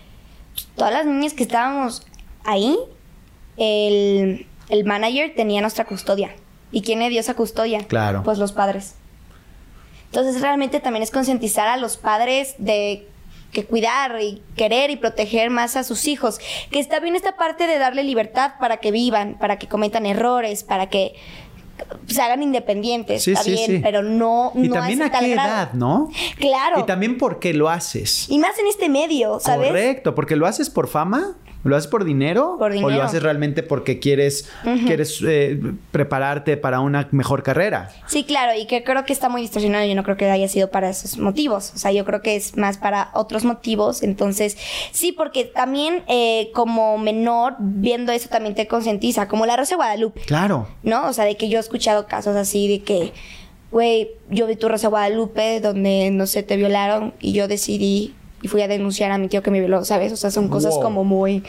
todas 0.77 0.93
las 0.93 1.05
niñas 1.07 1.35
que 1.35 1.43
estábamos 1.43 2.07
ahí, 2.45 2.79
el, 3.57 4.47
el 4.73 4.85
manager 4.85 5.35
tenía 5.37 5.61
nuestra 5.61 5.85
custodia. 5.85 6.35
¿Y 6.73 6.81
quién 6.81 6.99
le 7.01 7.11
dio 7.11 7.21
esa 7.21 7.35
custodia? 7.35 7.85
Claro. 7.87 8.23
Pues 8.25 8.39
los 8.39 8.53
padres. 8.53 8.95
Entonces 10.07 10.41
realmente 10.41 10.81
también 10.81 11.03
es 11.03 11.11
concientizar 11.11 11.69
a 11.69 11.77
los 11.77 11.99
padres 11.99 12.55
de 12.57 13.07
que 13.53 13.67
cuidar 13.67 14.19
y 14.23 14.41
querer 14.57 14.91
y 14.91 14.97
proteger 14.97 15.51
más 15.51 15.77
a 15.77 15.85
sus 15.85 16.09
hijos. 16.09 16.39
Que 16.71 16.81
está 16.81 17.01
bien 17.01 17.15
esta 17.15 17.37
parte 17.37 17.67
de 17.67 17.77
darle 17.77 18.03
libertad 18.03 18.53
para 18.59 18.79
que 18.79 18.91
vivan, 18.91 19.35
para 19.39 19.59
que 19.59 19.69
cometan 19.69 20.07
errores, 20.07 20.65
para 20.65 20.89
que 20.89 21.17
se 22.07 22.23
hagan 22.23 22.43
independientes, 22.43 23.29
está 23.29 23.43
bien, 23.43 23.83
pero 23.83 24.03
no, 24.03 24.53
y 24.55 24.69
también 24.69 25.03
a, 25.03 25.11
qué 25.11 25.33
edad, 25.33 25.73
¿no? 25.73 26.11
Claro. 26.39 26.81
Y 26.81 26.85
también 26.85 27.19
porque 27.19 27.53
lo 27.53 27.69
haces. 27.69 28.27
Y 28.31 28.39
más 28.39 28.59
en 28.59 28.69
este 28.69 28.89
medio, 28.89 29.39
¿sabes? 29.41 29.69
Correcto, 29.69 30.15
porque 30.15 30.37
lo 30.37 30.47
haces 30.47 30.71
por 30.71 30.89
fama. 30.89 31.37
¿Lo 31.65 31.77
haces 31.77 31.89
por 31.89 32.05
dinero? 32.05 32.57
Por 32.59 32.73
dinero. 32.73 32.89
¿O 32.89 32.91
lo 32.91 33.03
haces 33.03 33.23
realmente 33.23 33.63
porque 33.63 34.01
quieres, 34.01 34.51
quieres 34.85 35.21
eh, 35.25 35.61
prepararte 35.93 36.57
para 36.57 36.81
una 36.81 37.09
mejor 37.13 37.43
carrera? 37.43 37.91
Sí, 38.07 38.25
claro, 38.25 38.59
y 38.59 38.67
que 38.67 38.83
creo 38.83 39.05
que 39.05 39.13
está 39.13 39.29
muy 39.29 39.43
distorsionado. 39.43 39.87
Yo 39.87 39.95
no 39.95 40.03
creo 40.03 40.17
que 40.17 40.29
haya 40.29 40.49
sido 40.49 40.71
para 40.71 40.91
esos 40.91 41.19
motivos. 41.19 41.73
O 41.75 41.79
sea, 41.79 41.93
yo 41.93 42.05
creo 42.05 42.21
que 42.21 42.35
es 42.35 42.57
más 42.57 42.79
para 42.79 43.11
otros 43.15 43.45
motivos. 43.45 44.03
Entonces, 44.03 44.57
sí, 44.91 45.13
porque 45.13 45.45
también 45.45 46.03
eh, 46.09 46.51
como 46.53 46.99
menor, 46.99 47.55
viendo 47.59 48.13
eso 48.13 48.29
también 48.29 48.55
te 48.55 48.67
concientiza, 48.67 49.29
como 49.29 49.47
la 49.47 49.57
Rosa 49.57 49.71
de 49.71 49.77
Guadalupe. 49.77 50.21
Claro. 50.23 50.69
¿No? 50.83 51.09
O 51.09 51.13
sea, 51.13 51.25
de 51.25 51.37
que 51.37 51.49
yo 51.49 51.59
he 51.59 51.61
escuchado 51.61 52.07
casos 52.07 52.35
así 52.35 52.67
de 52.67 52.83
que, 52.83 53.13
güey, 53.71 54.11
yo 54.31 54.49
vi 54.49 54.57
tu 54.57 54.69
Rosa 54.69 54.89
de 54.89 54.91
Guadalupe 54.91 55.61
donde, 55.61 56.11
no 56.11 56.27
sé, 56.27 56.43
te 56.43 56.57
violaron 56.57 57.15
y 57.21 57.33
yo 57.33 57.47
decidí 57.47 58.15
y 58.43 58.49
fui 58.49 58.63
a 58.63 58.69
denunciar 58.69 59.11
a 59.13 59.19
mi 59.19 59.29
tío 59.29 59.43
que 59.43 59.51
me 59.51 59.61
violó, 59.61 59.85
¿sabes? 59.85 60.13
O 60.13 60.17
sea, 60.17 60.31
son 60.31 60.49
cosas 60.49 60.75
como 60.79 61.05
muy 61.05 61.43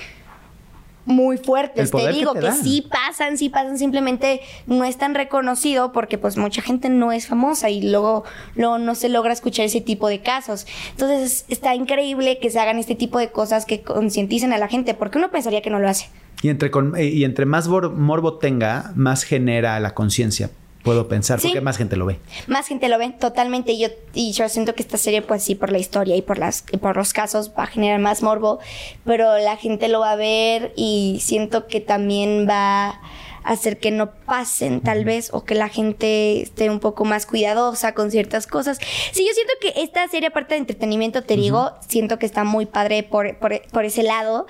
muy 1.05 1.37
fuertes. 1.37 1.91
Te 1.91 2.11
digo 2.11 2.33
que, 2.33 2.51
sí 2.51 2.87
pasan, 2.89 3.37
sí 3.37 3.49
pasan, 3.49 3.77
simplemente 3.77 4.41
no 4.67 4.83
es 4.85 4.97
tan 4.97 5.15
reconocido 5.15 5.91
porque 5.91 6.17
pues 6.17 6.37
mucha 6.37 6.61
gente 6.61 6.89
no 6.89 7.11
es 7.11 7.27
famosa 7.27 7.69
y 7.69 7.89
luego, 7.89 8.23
luego 8.55 8.77
no 8.77 8.95
se 8.95 9.09
logra 9.09 9.33
escuchar 9.33 9.65
ese 9.65 9.81
tipo 9.81 10.07
de 10.07 10.21
casos. 10.21 10.65
Entonces 10.91 11.45
está 11.49 11.75
increíble 11.75 12.39
que 12.39 12.49
se 12.49 12.59
hagan 12.59 12.77
este 12.77 12.95
tipo 12.95 13.19
de 13.19 13.31
cosas 13.31 13.65
que 13.65 13.81
concienticen 13.81 14.53
a 14.53 14.57
la 14.57 14.67
gente 14.67 14.93
porque 14.93 15.17
uno 15.17 15.31
pensaría 15.31 15.61
que 15.61 15.69
no 15.69 15.79
lo 15.79 15.89
hace. 15.89 16.07
Y 16.41 16.49
entre, 16.49 16.71
eh, 16.97 17.05
y 17.05 17.23
entre 17.23 17.45
más 17.45 17.67
morbo 17.67 18.37
tenga, 18.37 18.91
más 18.95 19.23
genera 19.23 19.79
la 19.79 19.93
conciencia 19.93 20.49
puedo 20.83 21.07
pensar, 21.07 21.39
porque 21.41 21.61
más 21.61 21.77
gente 21.77 21.95
lo 21.95 22.05
ve. 22.05 22.19
Más 22.47 22.67
gente 22.67 22.89
lo 22.89 22.97
ve, 22.97 23.09
totalmente. 23.11 23.71
Y 23.71 23.79
yo, 23.79 23.87
y 24.13 24.33
yo 24.33 24.47
siento 24.49 24.75
que 24.75 24.83
esta 24.83 24.97
serie, 24.97 25.21
pues 25.21 25.43
sí, 25.43 25.55
por 25.55 25.71
la 25.71 25.77
historia 25.77 26.15
y 26.15 26.21
por, 26.21 26.37
las, 26.37 26.65
y 26.71 26.77
por 26.77 26.97
los 26.97 27.13
casos, 27.13 27.51
va 27.57 27.63
a 27.63 27.67
generar 27.67 27.99
más 27.99 28.21
morbo, 28.21 28.59
pero 29.05 29.37
la 29.39 29.55
gente 29.55 29.87
lo 29.87 30.01
va 30.01 30.11
a 30.11 30.15
ver 30.15 30.73
y 30.75 31.19
siento 31.21 31.67
que 31.67 31.79
también 31.79 32.47
va 32.47 32.99
hacer 33.43 33.79
que 33.79 33.91
no 33.91 34.11
pasen 34.11 34.81
tal 34.81 35.05
vez 35.05 35.29
o 35.33 35.43
que 35.43 35.55
la 35.55 35.69
gente 35.69 36.41
esté 36.41 36.69
un 36.69 36.79
poco 36.79 37.05
más 37.05 37.25
cuidadosa 37.25 37.93
con 37.93 38.11
ciertas 38.11 38.47
cosas. 38.47 38.79
Sí, 39.11 39.25
yo 39.25 39.33
siento 39.33 39.53
que 39.61 39.81
esta 39.81 40.07
serie, 40.07 40.29
aparte 40.29 40.55
de 40.55 40.59
entretenimiento, 40.59 41.23
te 41.23 41.35
digo, 41.35 41.71
siento 41.87 42.19
que 42.19 42.25
está 42.25 42.43
muy 42.43 42.65
padre 42.65 43.03
por, 43.03 43.37
por, 43.37 43.85
ese 43.85 44.03
lado 44.03 44.47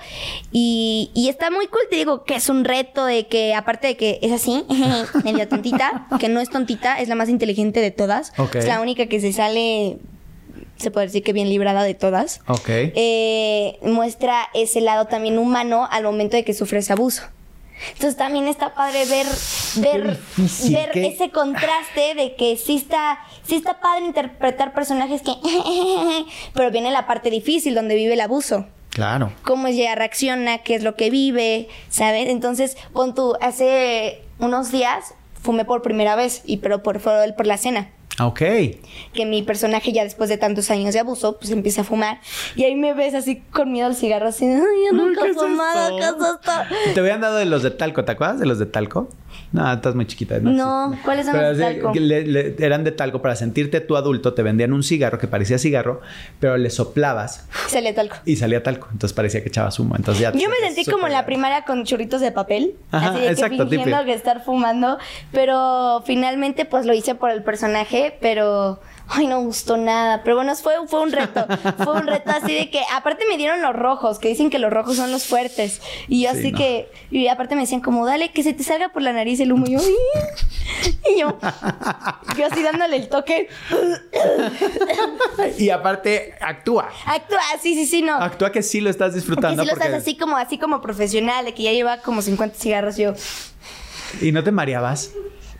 y, 0.52 1.10
y, 1.14 1.28
está 1.28 1.50
muy 1.50 1.66
cool, 1.66 1.82
te 1.90 1.96
digo, 1.96 2.24
que 2.24 2.36
es 2.36 2.48
un 2.48 2.64
reto 2.64 3.04
de 3.04 3.26
que, 3.26 3.54
aparte 3.54 3.88
de 3.88 3.96
que 3.96 4.18
es 4.22 4.32
así, 4.32 4.64
medio 5.24 5.48
tontita, 5.48 6.06
que 6.20 6.28
no 6.28 6.40
es 6.40 6.50
tontita, 6.50 7.00
es 7.00 7.08
la 7.08 7.14
más 7.14 7.28
inteligente 7.28 7.80
de 7.80 7.90
todas. 7.90 8.32
Es 8.54 8.66
la 8.66 8.80
única 8.80 9.06
que 9.06 9.20
se 9.20 9.32
sale 9.32 9.98
se 10.76 10.90
puede 10.90 11.06
decir 11.06 11.22
que 11.22 11.32
bien 11.32 11.48
librada 11.48 11.82
de 11.82 11.94
todas. 11.94 12.40
Ok. 12.46 12.68
Eh, 12.68 13.78
muestra 13.82 14.48
ese 14.54 14.80
lado 14.80 15.06
también 15.06 15.38
humano 15.38 15.88
al 15.90 16.04
momento 16.04 16.36
de 16.36 16.44
que 16.44 16.52
sufre 16.52 16.78
ese 16.78 16.92
abuso. 16.92 17.22
Entonces 17.92 18.16
también 18.16 18.48
está 18.48 18.74
padre 18.74 19.04
ver, 19.06 19.26
ver, 19.76 20.18
ver 20.70 20.98
ese 20.98 21.30
contraste 21.30 22.14
de 22.14 22.34
que 22.36 22.56
sí 22.56 22.76
está, 22.76 23.18
sí 23.44 23.56
está 23.56 23.80
padre 23.80 24.06
interpretar 24.06 24.72
personajes 24.72 25.22
que, 25.22 25.32
pero 26.54 26.70
viene 26.70 26.90
la 26.90 27.06
parte 27.06 27.30
difícil 27.30 27.74
donde 27.74 27.94
vive 27.94 28.14
el 28.14 28.20
abuso. 28.20 28.66
Claro. 28.90 29.32
Cómo 29.42 29.66
ella 29.66 29.94
reacciona, 29.96 30.58
qué 30.58 30.76
es 30.76 30.82
lo 30.84 30.94
que 30.94 31.10
vive, 31.10 31.68
¿sabes? 31.88 32.28
Entonces, 32.28 32.76
pon 32.92 33.14
tú, 33.14 33.34
hace 33.40 34.22
unos 34.38 34.70
días 34.70 35.14
fumé 35.44 35.64
por 35.64 35.82
primera 35.82 36.16
vez, 36.16 36.42
y 36.46 36.56
pero 36.56 36.82
por, 36.82 37.00
por 37.00 37.46
la 37.46 37.58
cena. 37.58 37.90
Ok. 38.20 38.38
Que 39.12 39.26
mi 39.26 39.42
personaje 39.42 39.92
ya 39.92 40.04
después 40.04 40.30
de 40.30 40.38
tantos 40.38 40.70
años 40.70 40.94
de 40.94 41.00
abuso, 41.00 41.36
pues 41.38 41.50
empieza 41.50 41.80
a 41.80 41.84
fumar. 41.84 42.20
Y 42.54 42.64
ahí 42.64 42.76
me 42.76 42.94
ves 42.94 43.14
así 43.14 43.42
con 43.50 43.72
miedo 43.72 43.88
al 43.88 43.96
cigarro, 43.96 44.28
así, 44.28 44.44
ay, 44.44 44.60
yo 44.86 44.92
nunca 44.92 45.26
he 45.26 45.34
fumado, 45.34 45.96
¿qué 45.96 46.04
es 46.04 46.10
esto? 46.10 46.52
Te 46.94 47.00
habían 47.00 47.20
dado 47.20 47.36
de 47.36 47.46
los 47.46 47.62
de 47.62 47.72
talco, 47.72 48.04
¿te 48.04 48.12
acuerdas 48.12 48.38
de 48.38 48.46
los 48.46 48.58
de 48.58 48.66
talco? 48.66 49.08
No, 49.54 49.72
estás 49.72 49.94
muy 49.94 50.04
chiquita. 50.04 50.40
No, 50.40 50.98
¿cuáles 51.04 51.26
son 51.26 51.40
los 51.40 51.56
de 51.56 51.74
talco? 51.74 51.92
eran 52.58 52.82
de 52.82 52.90
talco 52.90 53.22
para 53.22 53.36
sentirte 53.36 53.80
tu 53.80 53.96
adulto, 53.96 54.34
te 54.34 54.42
vendían 54.42 54.72
un 54.72 54.82
cigarro 54.82 55.16
que 55.16 55.28
parecía 55.28 55.58
cigarro, 55.58 56.00
pero 56.40 56.56
le 56.56 56.70
soplabas. 56.70 57.46
Salía 57.68 57.94
talco. 57.94 58.16
Y 58.24 58.34
salía 58.34 58.64
talco, 58.64 58.88
entonces 58.90 59.14
parecía 59.14 59.42
que 59.44 59.50
echabas 59.50 59.78
humo. 59.78 59.94
Entonces 59.94 60.22
ya 60.22 60.32
Yo 60.32 60.48
me 60.48 60.56
sentí 60.56 60.90
como 60.90 61.06
en 61.06 61.12
la 61.12 61.24
primaria 61.24 61.64
con 61.64 61.84
churritos 61.84 62.20
de 62.20 62.32
papel, 62.32 62.74
Ajá, 62.90 63.10
así 63.10 63.20
de 63.20 63.28
exacto, 63.28 63.68
que 63.68 63.76
fingiendo 63.76 64.04
que 64.04 64.14
estar 64.14 64.42
fumando, 64.44 64.98
pero 65.30 66.02
finalmente 66.04 66.64
pues 66.64 66.84
lo 66.84 66.92
hice 66.92 67.14
por 67.14 67.30
el 67.30 67.44
personaje, 67.44 68.18
pero 68.20 68.80
ay, 69.08 69.26
no 69.26 69.40
gustó 69.42 69.76
nada. 69.76 70.22
Pero 70.22 70.36
bueno, 70.36 70.54
fue, 70.56 70.74
fue 70.88 71.00
un 71.00 71.12
reto. 71.12 71.46
Fue 71.82 71.94
un 71.94 72.06
reto 72.06 72.30
así 72.30 72.54
de 72.54 72.70
que, 72.70 72.82
aparte 72.92 73.24
me 73.28 73.36
dieron 73.36 73.62
los 73.62 73.74
rojos, 73.74 74.18
que 74.18 74.28
dicen 74.28 74.50
que 74.50 74.58
los 74.58 74.72
rojos 74.72 74.96
son 74.96 75.10
los 75.12 75.26
fuertes. 75.26 75.80
Y 76.08 76.22
yo 76.22 76.30
así 76.30 76.52
que, 76.52 76.90
y 77.10 77.28
aparte 77.28 77.54
me 77.54 77.62
decían 77.62 77.80
como, 77.80 78.06
dale, 78.06 78.30
que 78.30 78.42
se 78.42 78.52
te 78.52 78.62
salga 78.64 78.90
por 78.90 79.02
la 79.02 79.12
nariz 79.12 79.40
el 79.40 79.52
humo. 79.52 79.66
Y 79.66 79.72
yo, 79.72 79.80
y 81.14 81.20
yo, 81.20 81.38
yo 82.36 82.46
así 82.46 82.62
dándole 82.62 82.96
el 82.96 83.08
toque. 83.08 83.48
y 85.58 85.70
aparte, 85.70 86.34
actúa. 86.40 86.90
Actúa, 87.06 87.40
sí, 87.60 87.74
sí, 87.74 87.86
sí, 87.86 88.02
no. 88.02 88.16
Actúa 88.16 88.52
que 88.52 88.62
sí 88.62 88.80
lo 88.80 88.90
estás 88.90 89.14
disfrutando. 89.14 89.62
Que 89.62 89.68
sí 89.68 89.74
lo 89.74 89.82
estás 89.82 89.94
así 89.94 90.16
como, 90.16 90.36
así 90.36 90.58
como 90.58 90.80
profesional, 90.80 91.44
de 91.44 91.54
que 91.54 91.62
ya 91.62 91.72
lleva 91.72 91.98
como 91.98 92.22
50 92.22 92.56
cigarros 92.58 92.96
yo. 92.96 93.14
¿Y 94.20 94.32
no 94.32 94.44
te 94.44 94.52
mareabas? 94.52 95.12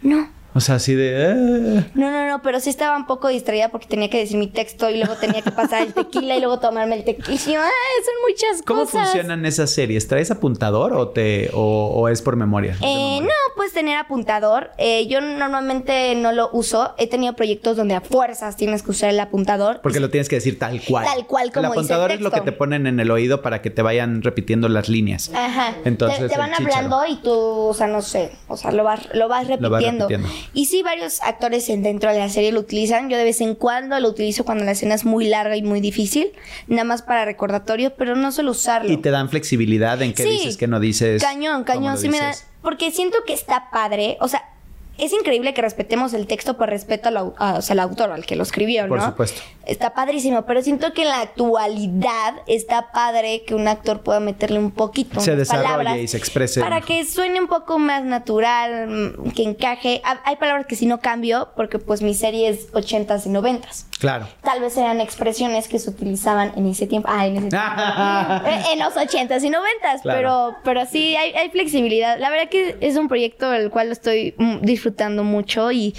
No. 0.03 0.29
O 0.55 0.61
sea, 0.61 0.77
así 0.77 0.95
de... 0.95 1.27
Ah". 1.27 1.87
No, 1.95 2.11
no, 2.11 2.29
no, 2.29 2.43
pero 2.43 2.61
sí 2.61 2.71
estaba 2.71 2.97
un 2.97 3.07
poco 3.07 3.29
distraída 3.29 3.71
porque 3.71 3.87
tenía 3.87 4.09
que 4.09 4.19
decir 4.19 4.37
mi 4.37 4.47
texto 4.47 4.89
y 4.89 4.99
luego 4.99 5.15
tenía 5.17 5.43
que 5.43 5.51
pasar 5.51 5.83
el 5.83 5.95
tequila 5.95 6.37
y 6.37 6.41
luego 6.41 6.61
tomarme 6.61 6.97
el 6.97 7.05
tequila. 7.05 7.35
Y 7.35 7.39
yo, 7.39 7.61
ah, 7.61 7.71
son 8.05 8.15
muchas 8.29 8.63
¿Cómo 8.63 8.81
cosas. 8.81 8.93
¿Cómo 8.93 9.05
funcionan 9.07 9.47
esas 9.47 9.71
series? 9.71 10.07
¿Traes 10.07 10.31
apuntador 10.31 10.93
o 10.93 11.09
te 11.09 11.51
o, 11.53 12.09
es 12.09 12.23
por 12.23 12.37
memoria? 12.37 12.77
Eh, 12.83 13.21
no, 13.21 13.29
puedes 13.57 13.73
tener 13.73 13.99
apuntador. 13.99 14.71
Eh, 14.79 15.07
yo 15.09 15.21
normalmente 15.21 16.15
no 16.15 16.33
lo 16.33 16.51
uso. 16.53 16.95
He 16.99 17.09
tenido 17.09 17.35
proyectos 17.35 17.77
donde 17.77 17.95
a 17.95 18.01
fuerzas 18.01 18.57
tienes 18.57 18.83
que 18.83 18.93
usar 18.93 19.11
el 19.11 19.19
apuntador. 19.19 19.81
Porque 19.83 20.01
lo 20.01 20.11
tienes 20.11 20.29
que 20.29 20.37
decir 20.37 20.59
tal 20.59 20.81
cual. 20.83 21.05
Tal 21.05 21.27
cual 21.27 21.53
como 21.53 21.67
El 21.67 21.73
apuntador 21.73 22.11
dice 22.11 22.19
es 22.19 22.21
lo 22.23 22.31
que 22.31 22.43
te 22.43 22.53
ponen 22.53 22.87
en 22.87 23.01
el 23.01 23.11
oído 23.11 23.43
para 23.43 23.61
que 23.61 23.71
te 23.71 23.83
vayan 23.83 24.23
repitiendo 24.23 24.69
las 24.69 24.89
líneas. 24.89 25.31
Ajá. 25.35 25.75
Entonces 25.85 26.31
te, 26.31 26.39
van 26.39 26.55
hablando 26.55 27.03
y 27.09 27.17
tú, 27.17 27.33
o 27.33 27.75
sea, 27.75 27.87
no 27.87 28.03
sé, 28.03 28.31
o 28.49 28.57
sea, 28.57 28.71
lo 28.71 28.85
vas, 28.85 29.09
lo 29.15 29.29
vas 29.29 29.49
repitiendo. 29.49 29.69
Lo 29.69 29.71
vas 29.71 29.83
repitiendo. 29.83 30.44
Y 30.53 30.67
sí, 30.67 30.83
varios 30.83 31.21
actores 31.23 31.67
dentro 31.67 32.13
de 32.13 32.19
la 32.19 32.29
serie 32.29 32.53
lo 32.53 32.61
utilizan. 32.61 33.09
Yo 33.09 33.17
de 33.17 33.25
vez 33.25 33.41
en 33.41 33.55
cuando 33.55 33.99
lo 34.01 34.09
utilizo 34.09 34.45
cuando 34.45 34.65
la 34.65 34.73
escena 34.73 34.95
es 34.95 35.05
muy 35.05 35.27
larga 35.27 35.57
y 35.57 35.63
muy 35.63 35.81
difícil, 35.81 36.33
nada 36.67 36.85
más 36.85 37.03
para 37.03 37.25
recordatorio, 37.25 37.95
pero 37.97 38.17
no 38.17 38.33
suelo 38.33 38.53
usarlo. 38.53 38.93
Y 38.93 38.97
te 38.99 39.11
dan 39.11 39.29
flexibilidad 39.29 40.01
en 40.03 40.13
qué 40.13 40.25
dices, 40.25 40.57
qué 40.57 40.67
no 40.67 40.81
dices. 40.81 41.23
Cañón, 41.23 41.65
cañón, 41.65 41.99
sí 41.99 42.09
me 42.09 42.19
da. 42.19 42.35
Porque 42.63 42.91
siento 42.91 43.19
que 43.27 43.35
está 43.35 43.71
padre. 43.71 44.17
O 44.21 44.29
sea, 44.29 44.54
es 44.99 45.13
increíble 45.13 45.55
que 45.55 45.63
respetemos 45.63 46.15
el 46.15 46.27
texto 46.27 46.57
por 46.57 46.69
respeto 46.69 47.09
al, 47.09 47.17
o 47.17 47.35
sea, 47.37 47.73
al 47.73 47.81
autor, 47.81 48.13
al 48.13 48.25
que 48.25 48.37
lo 48.37 48.43
escribió, 48.43 48.83
¿no? 48.83 48.89
Por 48.89 49.03
supuesto. 49.03 49.43
Está 49.67 49.95
padrísimo, 49.95 50.45
pero 50.47 50.63
siento 50.63 50.93
que 50.93 51.03
en 51.03 51.09
la 51.09 51.21
actualidad 51.23 52.35
está 52.47 52.93
padre 52.93 53.45
que 53.47 53.55
un 53.55 53.67
actor 53.67 54.03
pueda 54.03 54.21
meterle 54.21 54.59
un 54.59 54.71
poquito 54.71 55.21
se 55.21 55.37
desarrolle 55.37 56.03
y 56.03 56.09
se 56.09 56.17
exprese 56.17 56.61
para 56.61 56.81
que 56.81 57.05
suene 57.05 57.41
un 57.41 57.49
poco 57.49 57.79
más 57.79 58.05
natural, 58.05 59.17
que 59.35 59.43
encaje. 59.43 60.03
Hay 60.25 60.37
palabras 60.37 60.67
que 60.67 60.77
si 60.77 60.87
no 60.87 61.01
cambio 61.01 61.49
porque 61.57 61.79
pues 61.79 62.03
mi 62.03 62.15
serie 62.15 62.49
es 62.49 62.73
80s 62.73 63.27
y 63.27 63.31
90s. 63.31 63.87
Claro. 64.05 64.29
Tal 64.43 64.61
vez 64.61 64.77
eran 64.77 65.01
expresiones 65.01 65.67
que 65.67 65.79
se 65.79 65.89
utilizaban 65.89 66.53
en 66.57 66.67
ese 66.67 66.87
tiempo, 66.87 67.09
ah, 67.11 67.27
en 67.27 67.39
ese 67.39 67.49
tiempo. 67.49 67.67
en 68.71 68.79
los 68.79 68.95
80s 68.95 69.43
y 69.43 69.49
90s, 69.49 70.01
pero 70.05 70.57
pero 70.63 70.85
sí 70.85 71.17
hay, 71.17 71.33
hay 71.33 71.49
flexibilidad. 71.49 72.19
La 72.19 72.29
verdad 72.29 72.51
que 72.51 72.77
es 72.81 72.97
un 72.97 73.09
proyecto 73.09 73.53
el 73.55 73.71
cual 73.71 73.91
estoy 73.91 74.35
disfrutando 74.61 74.75
disfrutando 74.85 75.25
mucho 75.25 75.73
y, 75.73 75.95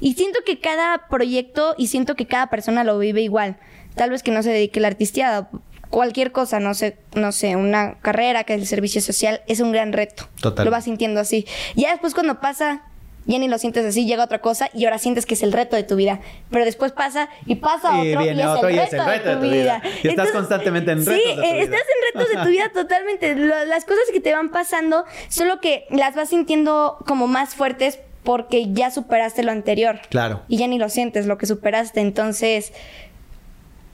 y 0.00 0.14
siento 0.14 0.40
que 0.44 0.58
cada 0.58 1.06
proyecto 1.08 1.76
y 1.78 1.86
siento 1.86 2.16
que 2.16 2.26
cada 2.26 2.48
persona 2.48 2.82
lo 2.82 2.98
vive 2.98 3.20
igual. 3.20 3.56
Tal 3.94 4.10
vez 4.10 4.24
que 4.24 4.32
no 4.32 4.42
se 4.42 4.50
dedique 4.50 4.80
a 4.80 4.82
la 4.82 4.88
artisteada, 4.88 5.50
cualquier 5.90 6.32
cosa, 6.32 6.58
no 6.58 6.74
sé, 6.74 6.96
no 7.14 7.30
sé, 7.30 7.54
una 7.54 8.00
carrera 8.00 8.42
que 8.42 8.54
es 8.54 8.60
el 8.60 8.66
servicio 8.66 9.00
social 9.00 9.42
es 9.46 9.60
un 9.60 9.70
gran 9.70 9.92
reto. 9.92 10.28
Total. 10.40 10.64
Lo 10.64 10.72
vas 10.72 10.84
sintiendo 10.84 11.20
así. 11.20 11.46
Ya 11.76 11.92
después 11.92 12.14
cuando 12.14 12.40
pasa, 12.40 12.82
ya 13.26 13.38
ni 13.38 13.48
lo 13.48 13.58
sientes 13.58 13.84
así, 13.84 14.06
llega 14.06 14.24
otra 14.24 14.40
cosa 14.40 14.68
y 14.74 14.84
ahora 14.84 14.98
sientes 14.98 15.26
que 15.26 15.34
es 15.34 15.42
el 15.42 15.52
reto 15.52 15.76
de 15.76 15.82
tu 15.82 15.96
vida. 15.96 16.20
Pero 16.50 16.64
después 16.64 16.92
pasa 16.92 17.28
y 17.46 17.56
pasa 17.56 17.96
otro 17.96 18.04
y, 18.04 18.16
viene 18.16 18.42
es, 18.42 18.48
otro 18.48 18.68
el 18.68 18.76
y 18.76 18.78
es 18.78 18.92
el 18.92 19.04
reto 19.04 19.28
de 19.30 19.36
tu 19.36 19.42
vida. 19.42 19.82
Y 20.02 20.08
estás 20.08 20.30
constantemente 20.30 20.92
en 20.92 21.04
retos. 21.04 21.14
Sí, 21.14 21.28
de 21.28 21.34
tu 21.34 21.40
vida. 21.40 21.56
estás 21.56 21.80
en 21.80 22.20
retos 22.20 22.36
de 22.36 22.42
tu 22.42 22.48
vida 22.48 22.70
totalmente. 22.72 23.34
Las 23.34 23.84
cosas 23.84 24.04
que 24.12 24.20
te 24.20 24.32
van 24.32 24.50
pasando, 24.50 25.04
solo 25.28 25.60
que 25.60 25.86
las 25.90 26.14
vas 26.14 26.28
sintiendo 26.28 26.98
como 27.06 27.26
más 27.26 27.54
fuertes 27.54 27.98
porque 28.24 28.72
ya 28.72 28.90
superaste 28.90 29.42
lo 29.42 29.52
anterior. 29.52 30.00
Claro. 30.08 30.42
Y 30.48 30.58
ya 30.58 30.66
ni 30.66 30.78
lo 30.78 30.88
sientes, 30.88 31.26
lo 31.26 31.38
que 31.38 31.46
superaste. 31.46 32.00
Entonces, 32.00 32.72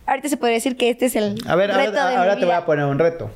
ahorita 0.07 0.29
se 0.29 0.37
podría 0.37 0.55
decir 0.55 0.77
que 0.77 0.91
este 0.91 1.07
es 1.07 1.17
el 1.17 1.37
a 1.47 1.57
ver, 1.57 1.71
reto 1.71 2.01
ahora, 2.01 2.19
ahora 2.19 2.37
te 2.37 2.45
voy 2.45 2.55
a 2.55 2.65
poner 2.65 2.85
un 2.87 2.99
reto. 2.99 3.31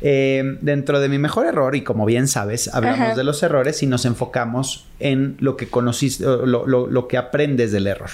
Eh, 0.00 0.58
dentro 0.60 1.00
de 1.00 1.08
mi 1.08 1.18
mejor 1.18 1.46
error, 1.46 1.74
y 1.74 1.82
como 1.82 2.04
bien 2.04 2.28
sabes, 2.28 2.72
hablamos 2.74 3.16
de 3.16 3.24
los 3.24 3.42
errores 3.42 3.82
y 3.82 3.86
nos 3.86 4.04
enfocamos 4.04 4.86
en 4.98 5.36
lo 5.40 5.56
que 5.56 5.68
conociste, 5.68 6.24
lo, 6.24 6.66
lo, 6.66 7.08
que 7.08 7.16
aprendes 7.16 7.72
del 7.72 7.86
error. 7.86 8.10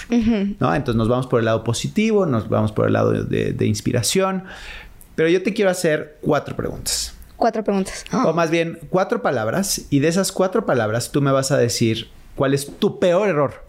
¿no? 0.61 0.75
Entonces 0.75 0.97
nos 0.97 1.09
vamos 1.09 1.27
por 1.27 1.41
el 1.41 1.47
lado 1.47 1.65
positivo, 1.65 2.27
nos 2.27 2.49
vamos 2.49 2.73
por 2.73 2.87
el 2.87 2.93
lado 2.93 3.13
de, 3.13 3.53
de, 3.53 3.67
inspiración. 3.67 4.45
Pero 5.15 5.29
yo 5.29 5.43
te 5.43 5.53
quiero 5.53 5.71
hacer 5.71 6.19
cuatro 6.21 6.57
preguntas. 6.57 7.15
Cuatro 7.37 7.65
preguntas. 7.65 8.05
O 8.25 8.33
más 8.33 8.51
bien, 8.51 8.79
cuatro 8.89 9.21
palabras. 9.21 9.87
Y 9.91 9.99
de 9.99 10.09
esas 10.09 10.31
cuatro 10.31 10.65
palabras, 10.65 11.11
tú 11.11 11.21
me 11.21 11.33
vas 11.33 11.51
a 11.51 11.59
decir 11.59 12.09
cuál 12.37 12.55
es 12.55 12.79
tu 12.79 12.99
peor 12.99 13.29
error 13.29 13.65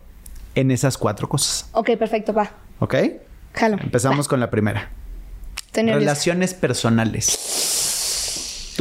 en 0.55 0.71
esas 0.71 0.97
cuatro 0.97 1.27
cosas. 1.27 1.67
Ok, 1.71 1.91
perfecto, 1.97 2.33
va. 2.33 2.51
¿Ok? 2.79 2.95
Jalo. 3.53 3.77
Empezamos 3.81 4.27
con 4.27 4.39
la 4.39 4.49
primera. 4.49 4.89
Relaciones 5.73 6.53
personales. 6.53 7.72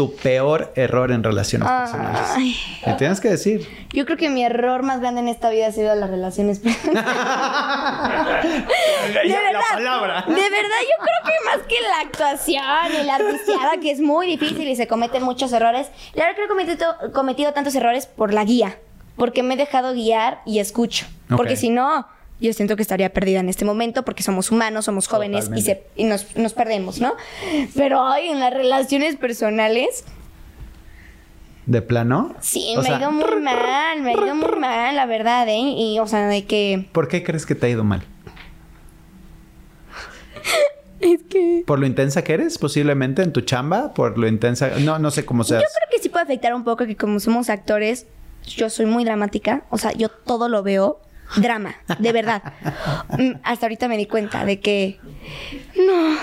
Tu 0.02 0.16
peor 0.16 0.72
error 0.74 1.12
en 1.12 1.22
relaciones 1.22 1.68
personales. 1.68 2.56
¿Me 2.84 2.94
tienes 2.94 3.20
que 3.20 3.28
decir? 3.28 3.68
Yo 3.92 4.04
creo 4.04 4.16
que 4.16 4.30
mi 4.30 4.42
error 4.42 4.82
más 4.82 5.00
grande 5.00 5.20
en 5.20 5.28
esta 5.28 5.48
vida 5.50 5.68
ha 5.68 5.72
sido 5.72 5.94
las 5.94 6.10
relaciones 6.10 6.58
personales. 6.58 7.04
de 8.44 9.28
verdad, 9.28 9.52
la 9.52 9.62
palabra. 9.72 10.24
De 10.26 10.34
verdad, 10.34 10.80
yo 10.82 10.96
creo 10.98 11.20
que 11.24 11.32
más 11.44 11.66
que 11.68 11.80
la 11.80 12.00
actuación 12.00 13.00
y 13.00 13.04
la 13.04 13.14
artisteada, 13.14 13.76
que 13.80 13.92
es 13.92 14.00
muy 14.00 14.26
difícil 14.26 14.66
y 14.66 14.74
se 14.74 14.88
cometen 14.88 15.22
muchos 15.22 15.52
errores, 15.52 15.88
la 16.14 16.24
verdad 16.24 16.36
creo 16.36 16.48
que 16.56 16.72
he 16.72 17.12
cometido 17.12 17.52
tantos 17.52 17.76
errores 17.76 18.06
por 18.06 18.34
la 18.34 18.42
guía 18.42 18.76
porque 19.16 19.42
me 19.42 19.54
he 19.54 19.56
dejado 19.56 19.92
guiar 19.92 20.40
y 20.46 20.58
escucho. 20.58 21.06
Porque 21.28 21.56
si 21.56 21.70
no, 21.70 22.06
yo 22.42 22.52
siento 22.52 22.76
que 22.76 22.82
estaría 22.82 23.12
perdida 23.12 23.40
en 23.40 23.48
este 23.48 23.64
momento 23.64 24.04
porque 24.04 24.22
somos 24.22 24.50
humanos, 24.50 24.84
somos 24.84 25.06
jóvenes 25.06 25.50
y, 25.54 25.62
se, 25.62 25.84
y 25.96 26.04
nos, 26.04 26.36
nos, 26.36 26.52
perdemos, 26.52 27.00
¿no? 27.00 27.14
Pero 27.74 28.02
hoy 28.02 28.28
en 28.28 28.40
las 28.40 28.52
relaciones 28.52 29.16
personales... 29.16 30.04
¿De 31.66 31.80
plano? 31.80 32.34
Sí, 32.40 32.74
me 32.82 32.88
ha 32.88 32.98
ido 32.98 33.12
muy 33.12 33.40
mal, 33.40 34.02
me 34.02 34.10
ha 34.10 34.12
ido 34.14 34.34
muy 34.34 34.58
mal, 34.58 34.96
la 34.96 35.06
verdad, 35.06 35.48
¿eh? 35.48 35.60
Y, 35.60 36.00
o 36.00 36.06
sea, 36.08 36.26
de 36.26 36.44
que... 36.44 36.88
¿Por 36.90 37.06
qué 37.06 37.22
crees 37.22 37.46
que 37.46 37.54
te 37.54 37.66
ha 37.66 37.68
ido 37.68 37.84
mal? 37.84 38.02
es 41.00 41.22
que... 41.30 41.62
¿Por 41.64 41.78
lo 41.78 41.86
intensa 41.86 42.24
que 42.24 42.34
eres, 42.34 42.58
posiblemente, 42.58 43.22
en 43.22 43.32
tu 43.32 43.42
chamba? 43.42 43.94
¿Por 43.94 44.18
lo 44.18 44.26
intensa...? 44.26 44.70
No, 44.80 44.98
no 44.98 45.12
sé 45.12 45.24
cómo 45.24 45.44
seas. 45.44 45.62
Yo 45.62 45.68
creo 45.68 45.96
que 45.96 46.02
sí 46.02 46.08
puede 46.08 46.24
afectar 46.24 46.52
un 46.54 46.64
poco 46.64 46.84
que 46.84 46.96
como 46.96 47.20
somos 47.20 47.48
actores, 47.48 48.06
yo 48.44 48.68
soy 48.68 48.86
muy 48.86 49.04
dramática, 49.04 49.62
o 49.70 49.78
sea, 49.78 49.92
yo 49.92 50.08
todo 50.08 50.48
lo 50.48 50.64
veo 50.64 51.00
drama, 51.36 51.76
de 51.98 52.12
verdad. 52.12 52.42
Mm, 53.18 53.32
hasta 53.42 53.66
ahorita 53.66 53.88
me 53.88 53.96
di 53.96 54.06
cuenta 54.06 54.44
de 54.44 54.60
que 54.60 54.98
no, 55.76 56.18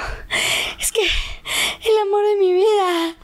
es 0.79 0.91
que 0.91 1.01
el 1.01 1.97
amor 2.07 2.25
de 2.25 2.35
mi 2.37 2.53
vida, 2.53 3.15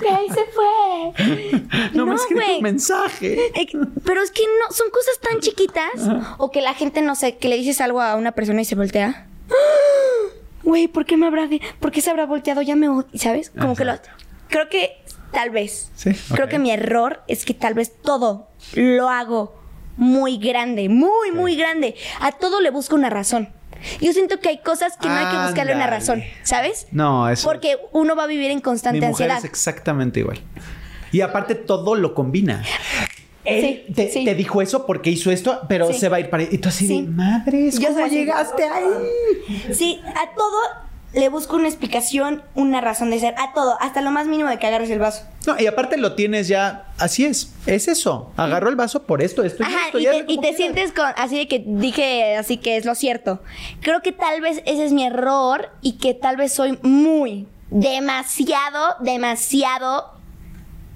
que 0.00 0.08
ahí 0.08 0.28
se 0.28 0.44
fue. 0.46 1.60
No, 1.94 2.06
me 2.06 2.14
escribes 2.14 2.56
un 2.56 2.62
mensaje. 2.62 3.50
Eh, 3.54 3.68
pero 4.04 4.22
es 4.22 4.30
que 4.30 4.42
no, 4.42 4.74
son 4.74 4.90
cosas 4.90 5.18
tan 5.20 5.40
chiquitas 5.40 5.90
o 6.38 6.50
que 6.50 6.60
la 6.60 6.74
gente 6.74 7.02
no 7.02 7.14
sé, 7.14 7.36
que 7.36 7.48
le 7.48 7.56
dices 7.56 7.80
algo 7.80 8.00
a 8.00 8.16
una 8.16 8.32
persona 8.32 8.60
y 8.62 8.64
se 8.64 8.74
voltea. 8.74 9.26
Güey, 10.62 10.88
¿por 10.88 11.06
qué 11.06 11.16
me 11.16 11.26
habrá, 11.26 11.48
por 11.80 11.90
qué 11.90 12.02
se 12.02 12.10
habrá 12.10 12.26
volteado? 12.26 12.60
Ya 12.60 12.76
me, 12.76 12.86
¿sabes? 13.14 13.50
Como 13.50 13.74
que 13.74 13.86
lo, 13.86 13.94
creo 14.48 14.68
que 14.68 15.00
Tal 15.32 15.50
vez. 15.50 15.90
Sí, 15.94 16.10
Creo 16.34 16.48
que 16.48 16.58
mi 16.58 16.70
error 16.70 17.22
es 17.28 17.44
que 17.44 17.54
tal 17.54 17.74
vez 17.74 17.92
todo 18.02 18.48
lo 18.74 19.08
hago 19.08 19.54
muy 20.00 20.38
grande, 20.38 20.88
muy, 20.88 21.30
muy 21.32 21.56
grande. 21.56 21.94
A 22.20 22.32
todo 22.32 22.60
le 22.60 22.70
busco 22.70 22.96
una 22.96 23.10
razón. 23.10 23.50
Yo 24.00 24.12
siento 24.12 24.40
que 24.40 24.48
hay 24.48 24.58
cosas 24.58 24.96
que 25.00 25.08
no 25.08 25.14
hay 25.14 25.26
que 25.26 25.42
buscarle 25.42 25.74
una 25.74 25.86
razón, 25.86 26.22
¿sabes? 26.42 26.86
No, 26.90 27.28
eso. 27.28 27.46
Porque 27.46 27.76
uno 27.92 28.16
va 28.16 28.24
a 28.24 28.26
vivir 28.26 28.50
en 28.50 28.60
constante 28.60 29.00
Mi 29.00 29.06
mujer 29.06 29.30
Es 29.30 29.44
exactamente 29.44 30.20
igual. 30.20 30.40
Y 31.12 31.20
aparte 31.20 31.54
todo 31.54 31.94
lo 31.94 32.14
combina. 32.14 32.64
él 33.44 33.84
te, 33.94 34.34
dijo 34.34 34.62
eso 34.62 34.86
porque 34.86 35.10
hizo 35.10 35.30
esto, 35.30 35.60
pero 35.68 35.92
se 35.92 36.08
va 36.08 36.16
a 36.16 36.20
ir 36.20 36.30
para... 36.30 36.44
Y 36.44 36.58
tú 36.58 36.68
así 36.68 36.86
de, 36.86 37.02
madres, 37.02 37.78
¿cómo 37.78 38.06
llegaste 38.06 38.64
ahí? 38.64 39.72
Sí, 39.72 40.00
a 40.06 40.34
todo 40.34 40.89
le 41.12 41.28
busco 41.28 41.56
una 41.56 41.66
explicación, 41.66 42.42
una 42.54 42.80
razón 42.80 43.10
de 43.10 43.18
ser, 43.18 43.34
a 43.38 43.52
todo, 43.52 43.76
hasta 43.80 44.00
lo 44.00 44.10
más 44.10 44.26
mínimo 44.26 44.48
de 44.48 44.58
que 44.58 44.66
agarres 44.66 44.90
el 44.90 44.98
vaso. 44.98 45.24
No, 45.46 45.58
y 45.58 45.66
aparte 45.66 45.96
lo 45.96 46.14
tienes 46.14 46.46
ya, 46.46 46.86
así 46.98 47.24
es, 47.24 47.52
es 47.66 47.88
eso, 47.88 48.32
agarró 48.36 48.68
el 48.68 48.76
vaso 48.76 49.02
por 49.02 49.22
esto, 49.22 49.42
esto 49.42 49.64
y 49.64 49.66
esto. 49.86 49.98
Y, 49.98 50.04
te, 50.04 50.32
y 50.32 50.40
te 50.40 50.54
sientes 50.54 50.92
con, 50.92 51.06
así 51.16 51.38
de 51.38 51.48
que 51.48 51.64
dije, 51.66 52.36
así 52.36 52.58
que 52.58 52.76
es 52.76 52.84
lo 52.84 52.94
cierto. 52.94 53.42
Creo 53.80 54.02
que 54.02 54.12
tal 54.12 54.40
vez 54.40 54.62
ese 54.66 54.84
es 54.84 54.92
mi 54.92 55.04
error 55.04 55.70
y 55.80 55.98
que 55.98 56.14
tal 56.14 56.36
vez 56.36 56.52
soy 56.52 56.78
muy, 56.82 57.48
demasiado, 57.70 58.96
demasiado 59.00 60.12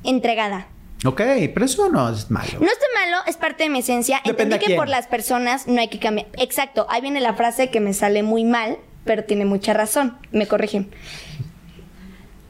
entregada. 0.04 0.68
Ok, 1.04 1.20
pero 1.52 1.66
eso 1.66 1.88
no 1.90 2.08
es 2.08 2.30
malo. 2.30 2.60
No 2.60 2.66
está 2.66 2.86
malo, 2.94 3.18
es 3.26 3.36
parte 3.36 3.64
de 3.64 3.70
mi 3.70 3.80
esencia. 3.80 4.20
Entendí 4.24 4.58
que 4.58 4.74
por 4.74 4.88
las 4.88 5.06
personas 5.06 5.66
no 5.66 5.80
hay 5.80 5.88
que 5.88 5.98
cambiar. 5.98 6.28
Exacto, 6.38 6.86
ahí 6.88 7.02
viene 7.02 7.20
la 7.20 7.34
frase 7.34 7.68
que 7.70 7.80
me 7.80 7.92
sale 7.92 8.22
muy 8.22 8.44
mal, 8.44 8.78
pero 9.04 9.24
tiene 9.24 9.44
mucha 9.44 9.72
razón. 9.72 10.16
Me 10.32 10.46
corrigen. 10.46 10.90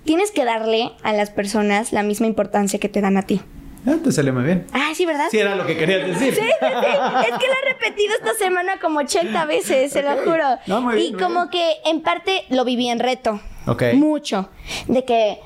Tienes 0.05 0.31
que 0.31 0.45
darle 0.45 0.93
a 1.03 1.13
las 1.13 1.31
personas 1.31 1.93
la 1.93 2.03
misma 2.03 2.27
importancia 2.27 2.79
que 2.79 2.89
te 2.89 3.01
dan 3.01 3.17
a 3.17 3.23
ti. 3.23 3.41
Ah, 3.87 3.97
te 4.03 4.13
salió 4.13 4.33
muy 4.33 4.45
bien. 4.45 4.67
Ah, 4.73 4.93
sí, 4.95 5.05
¿verdad? 5.05 5.27
Sí, 5.31 5.39
era 5.39 5.57
lo 5.57 5.67
que 5.67 5.77
querías 5.77 6.07
decir. 6.07 6.35
Sí, 6.35 6.41
sí, 6.41 6.47
sí. 6.47 6.67
Es 6.71 7.39
que 7.39 7.47
lo 7.47 7.53
he 7.53 7.73
repetido 7.73 8.15
esta 8.15 8.35
semana 8.35 8.79
como 8.81 9.01
80 9.01 9.45
veces, 9.45 9.93
se 9.93 10.03
lo 10.03 10.17
juro. 10.25 10.45
No, 10.67 10.81
muy 10.81 10.97
bien, 10.97 11.07
y 11.09 11.13
como 11.19 11.51
que 11.51 11.77
en 11.85 12.03
parte 12.03 12.45
lo 12.49 12.65
viví 12.65 12.89
en 12.89 12.99
reto. 12.99 13.41
Ok. 13.67 13.83
Mucho. 13.95 14.51
De 14.89 15.05
que 15.05 15.39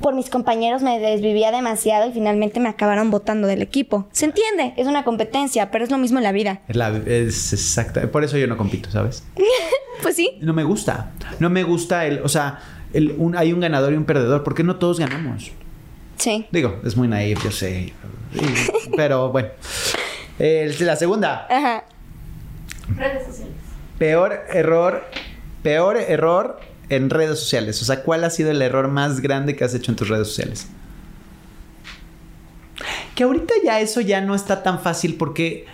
por 0.00 0.14
mis 0.14 0.30
compañeros 0.30 0.82
me 0.82 0.98
desvivía 0.98 1.50
demasiado 1.50 2.08
y 2.08 2.12
finalmente 2.12 2.60
me 2.60 2.68
acabaron 2.68 3.10
votando 3.10 3.48
del 3.48 3.62
equipo. 3.62 4.06
Se 4.12 4.26
entiende, 4.26 4.74
es 4.76 4.86
una 4.86 5.04
competencia, 5.04 5.70
pero 5.70 5.84
es 5.84 5.90
lo 5.90 5.98
mismo 5.98 6.18
en 6.18 6.24
la 6.24 6.32
vida. 6.32 6.60
es 7.06 7.52
exacta. 7.52 8.10
Por 8.10 8.24
eso 8.24 8.38
yo 8.38 8.46
no 8.46 8.56
compito, 8.56 8.90
¿sabes? 8.90 9.24
pues 10.02 10.16
sí. 10.16 10.38
No 10.40 10.52
me 10.52 10.64
gusta. 10.64 11.12
No 11.40 11.50
me 11.50 11.62
gusta 11.62 12.06
el. 12.06 12.20
O 12.22 12.28
sea, 12.28 12.60
el, 12.92 13.16
hay 13.36 13.52
un 13.52 13.60
ganador 13.60 13.92
y 13.92 13.96
un 13.96 14.04
perdedor. 14.04 14.44
¿Por 14.44 14.54
qué 14.54 14.62
no 14.62 14.76
todos 14.76 15.00
ganamos? 15.00 15.50
Sí. 16.16 16.46
Digo, 16.50 16.80
es 16.84 16.96
muy 16.96 17.08
naive, 17.08 17.40
yo 17.42 17.50
sé. 17.50 17.92
pero 18.96 19.30
bueno. 19.30 19.48
la 20.38 20.96
segunda. 20.96 21.46
Ajá. 21.50 21.84
Redes 22.96 23.26
sociales. 23.26 23.54
Peor 23.98 24.44
error. 24.52 25.04
Peor 25.62 25.96
error 25.96 26.67
en 26.88 27.10
redes 27.10 27.38
sociales? 27.38 27.80
O 27.82 27.84
sea, 27.84 28.02
¿cuál 28.02 28.24
ha 28.24 28.30
sido 28.30 28.50
el 28.50 28.62
error 28.62 28.88
más 28.88 29.20
grande 29.20 29.56
que 29.56 29.64
has 29.64 29.74
hecho 29.74 29.92
en 29.92 29.96
tus 29.96 30.08
redes 30.08 30.28
sociales? 30.28 30.66
Que 33.14 33.24
ahorita 33.24 33.54
ya 33.64 33.80
eso 33.80 34.00
ya 34.00 34.20
no 34.20 34.34
está 34.34 34.62
tan 34.62 34.80
fácil 34.80 35.16
porque 35.16 35.66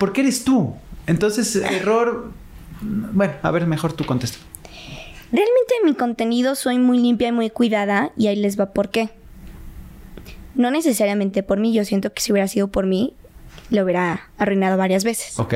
porque 0.00 0.20
eres 0.20 0.44
tú. 0.44 0.74
Entonces, 1.06 1.56
error 1.56 2.32
bueno, 2.80 3.34
a 3.42 3.50
ver, 3.50 3.66
mejor 3.66 3.92
tú 3.92 4.04
contesta. 4.04 4.38
Realmente 5.30 5.74
en 5.80 5.86
mi 5.86 5.94
contenido 5.94 6.54
soy 6.54 6.78
muy 6.78 6.98
limpia 6.98 7.28
y 7.28 7.32
muy 7.32 7.50
cuidada 7.50 8.12
y 8.16 8.28
ahí 8.28 8.36
les 8.36 8.58
va 8.58 8.72
por 8.72 8.88
qué. 8.88 9.10
No 10.54 10.70
necesariamente 10.70 11.42
por 11.42 11.58
mí, 11.58 11.72
yo 11.72 11.84
siento 11.84 12.12
que 12.12 12.22
si 12.22 12.32
hubiera 12.32 12.48
sido 12.48 12.68
por 12.68 12.86
mí, 12.86 13.14
lo 13.70 13.84
hubiera 13.84 14.28
arruinado 14.38 14.76
varias 14.76 15.04
veces. 15.04 15.38
Ok. 15.38 15.54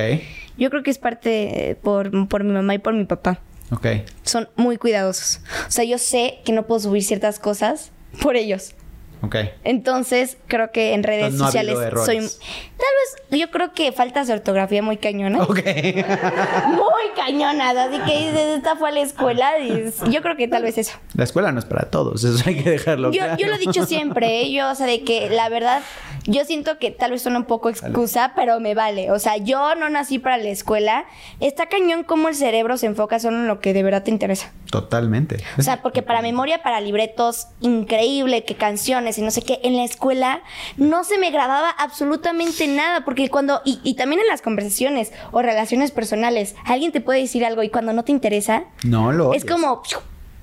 Yo 0.59 0.69
creo 0.71 0.83
que 0.83 0.91
es 0.91 0.99
parte 0.99 1.79
por, 1.83 2.29
por 2.29 2.45
mi 2.45 2.53
mamá 2.53 2.75
y 2.75 2.79
por 2.79 2.93
mi 2.95 3.05
papá. 3.05 3.41
Ok. 3.73 3.87
Son 4.23 4.49
muy 4.57 4.77
cuidadosos. 4.77 5.41
O 5.67 5.71
sea, 5.71 5.85
yo 5.85 5.99
sé 5.99 6.41
que 6.45 6.53
no 6.53 6.67
puedo 6.67 6.81
subir 6.81 7.03
ciertas 7.03 7.39
cosas 7.39 7.91
por 8.21 8.37
ellos. 8.37 8.75
Ok. 9.23 9.37
Entonces, 9.63 10.37
creo 10.49 10.73
que 10.73 10.95
en 10.95 11.05
redes 11.05 11.39
sociales 11.39 11.79
soy. 12.05 12.19
Tal 12.19 13.29
vez 13.31 13.41
yo 13.41 13.51
creo 13.53 13.73
que 13.73 13.93
faltas 13.93 14.27
de 14.27 14.35
ortografía 14.35 14.83
muy 14.83 14.97
cañona. 14.97 15.43
Ok. 15.43 15.61
muy 16.69 17.03
cañona. 17.15 17.71
Así 17.71 17.99
que 18.01 18.55
esta 18.57 18.75
fue 18.75 18.89
a 18.89 18.93
la 18.93 19.01
escuela 19.01 19.59
y 19.61 19.93
yo 20.11 20.23
creo 20.23 20.37
que 20.37 20.49
tal 20.49 20.65
vez 20.65 20.77
eso. 20.79 20.99
La 21.15 21.23
escuela 21.25 21.53
no 21.53 21.61
es 21.61 21.65
para 21.65 21.89
todos, 21.89 22.25
eso 22.25 22.43
hay 22.47 22.63
que 22.63 22.71
dejarlo 22.71 23.13
yo, 23.13 23.23
claro. 23.23 23.37
Yo 23.39 23.47
lo 23.47 23.55
he 23.55 23.59
dicho 23.59 23.87
siempre, 23.87 24.43
¿eh? 24.43 24.53
yo, 24.53 24.71
o 24.71 24.75
sea, 24.75 24.87
de 24.87 25.05
que 25.05 25.31
la 25.31 25.49
verdad, 25.49 25.83
yo 26.25 26.45
siento 26.45 26.79
que 26.79 26.91
tal 26.91 27.13
vez 27.13 27.23
suena 27.23 27.39
un 27.39 27.45
poco 27.45 27.69
excusa, 27.69 28.33
pero 28.35 28.59
me 28.59 28.75
vale. 28.75 29.13
O 29.13 29.19
sea, 29.21 29.37
yo 29.37 29.75
no 29.77 29.89
nací 29.89 30.19
para 30.19 30.37
la 30.37 30.49
escuela. 30.49 31.05
Está 31.39 31.67
cañón 31.67 32.03
cómo 32.05 32.29
el 32.29 32.35
cerebro 32.35 32.77
se 32.77 32.87
enfoca 32.87 33.21
solo 33.21 33.37
en 33.37 33.47
lo 33.47 33.61
que 33.61 33.73
de 33.73 33.83
verdad 33.83 34.03
te 34.03 34.11
interesa. 34.11 34.53
Totalmente. 34.71 35.43
O 35.59 35.63
sea, 35.63 35.83
porque 35.83 36.03
para 36.03 36.23
memoria, 36.23 36.63
para 36.63 36.81
libretos, 36.81 37.49
increíble, 37.61 38.45
que 38.45 38.55
canciones 38.55 39.12
y 39.19 39.23
no 39.23 39.31
sé 39.31 39.43
qué, 39.43 39.61
en 39.63 39.77
la 39.77 39.85
escuela 39.85 40.43
no 40.77 41.05
se 41.05 41.19
me 41.19 41.31
grababa 41.31 41.71
absolutamente 41.71 42.67
nada, 42.69 43.05
porque 43.05 43.29
cuando, 43.29 43.61
y, 43.65 43.95
también 43.95 44.21
en 44.21 44.29
las 44.29 44.43
conversaciones 44.43 45.13
o 45.31 45.43
relaciones 45.43 45.91
personales, 45.91 46.55
alguien 46.65 46.93
te 46.93 47.01
puede 47.01 47.21
decir 47.21 47.45
algo 47.45 47.63
y 47.63 47.69
cuando 47.69 47.93
no 47.93 48.05
te 48.05 48.13
interesa, 48.13 48.65
no 48.85 49.13
lo 49.13 49.35
es 49.35 49.45
como... 49.45 49.83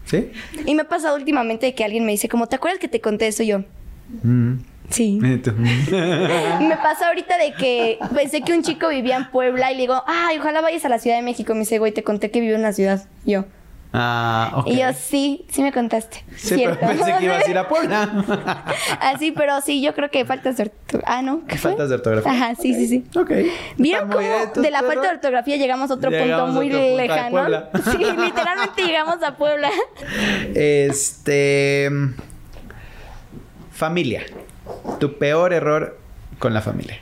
¿Sí? 0.05 0.31
Y 0.65 0.73
me 0.73 0.81
ha 0.81 0.89
pasado 0.89 1.15
últimamente 1.15 1.75
que 1.75 1.83
alguien 1.83 2.03
me 2.03 2.11
dice, 2.11 2.29
como, 2.29 2.47
¿te 2.47 2.55
acuerdas 2.55 2.79
que 2.79 2.87
te 2.87 2.99
conté 2.99 3.27
eso 3.27 3.43
yo? 3.43 3.59
Mm. 4.23 4.55
Sí. 4.89 5.19
me 5.21 5.37
pasa 6.83 7.09
ahorita 7.09 7.37
de 7.37 7.53
que 7.53 7.99
pensé 8.15 8.41
que 8.41 8.53
un 8.53 8.63
chico 8.63 8.89
vivía 8.89 9.17
en 9.17 9.29
Puebla 9.29 9.71
y 9.71 9.75
le 9.75 9.81
digo, 9.81 10.03
ay, 10.07 10.39
ojalá 10.39 10.61
vayas 10.61 10.83
a 10.85 10.89
la 10.89 10.99
Ciudad 10.99 11.17
de 11.17 11.21
México. 11.21 11.53
Me 11.53 11.59
dice, 11.59 11.79
güey, 11.79 11.91
te 11.91 12.03
conté 12.03 12.31
que 12.31 12.39
vivo 12.39 12.55
en 12.55 12.63
la 12.63 12.73
ciudad. 12.73 13.07
Yo. 13.25 13.45
Ah, 13.91 14.51
ok. 14.57 14.67
Y 14.67 14.77
yo, 14.77 14.93
sí, 14.93 15.45
sí 15.49 15.63
me 15.63 15.71
contaste. 15.71 16.23
Sí, 16.35 16.61
pero 16.63 16.79
pensé 16.79 17.15
que 17.17 17.25
ibas 17.25 17.47
a 17.47 17.49
ir 17.49 17.57
a 17.57 17.67
Puebla. 17.67 18.65
Así, 19.01 19.31
pero 19.31 19.61
sí, 19.61 19.81
yo 19.81 19.95
creo 19.95 20.11
que 20.11 20.25
faltas 20.25 20.57
de 20.57 20.63
ortografía. 20.63 21.11
Ah, 21.11 21.21
¿no? 21.21 21.45
¿Qué 21.47 21.57
faltas 21.57 21.89
de 21.89 21.95
ortografía. 21.95 22.31
Ajá, 22.31 22.55
sí, 22.55 22.73
sí, 22.75 22.87
sí. 22.87 23.05
Ok. 23.17 23.31
¿Vieron 23.77 24.09
cómo 24.09 24.27
de 24.55 24.71
la 24.71 24.83
falta 24.83 25.01
de 25.01 25.09
ortografía 25.09 25.57
llegamos 25.57 25.89
a 25.89 25.95
otro 25.95 26.11
punto 26.11 26.47
muy 26.47 26.69
lejano? 26.69 27.63
sí, 27.91 27.97
literalmente 27.97 28.83
llegamos 28.83 29.23
a 29.23 29.35
Puebla. 29.35 29.71
Este. 30.53 31.89
Familia. 33.71 34.23
Tu 34.99 35.17
peor 35.17 35.53
error 35.53 35.97
con 36.37 36.53
la 36.53 36.61
familia. 36.61 36.99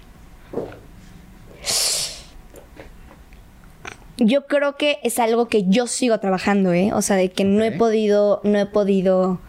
Yo 4.17 4.47
creo 4.47 4.75
que 4.75 4.99
es 5.03 5.19
algo 5.19 5.47
que 5.47 5.65
yo 5.67 5.87
sigo 5.87 6.19
trabajando, 6.19 6.73
¿eh? 6.73 6.91
O 6.93 7.01
sea, 7.01 7.15
de 7.15 7.29
que 7.29 7.43
no 7.43 7.63
he 7.63 7.71
podido, 7.71 8.41
no 8.43 8.59
he 8.59 8.65
podido... 8.65 9.31
O 9.31 9.39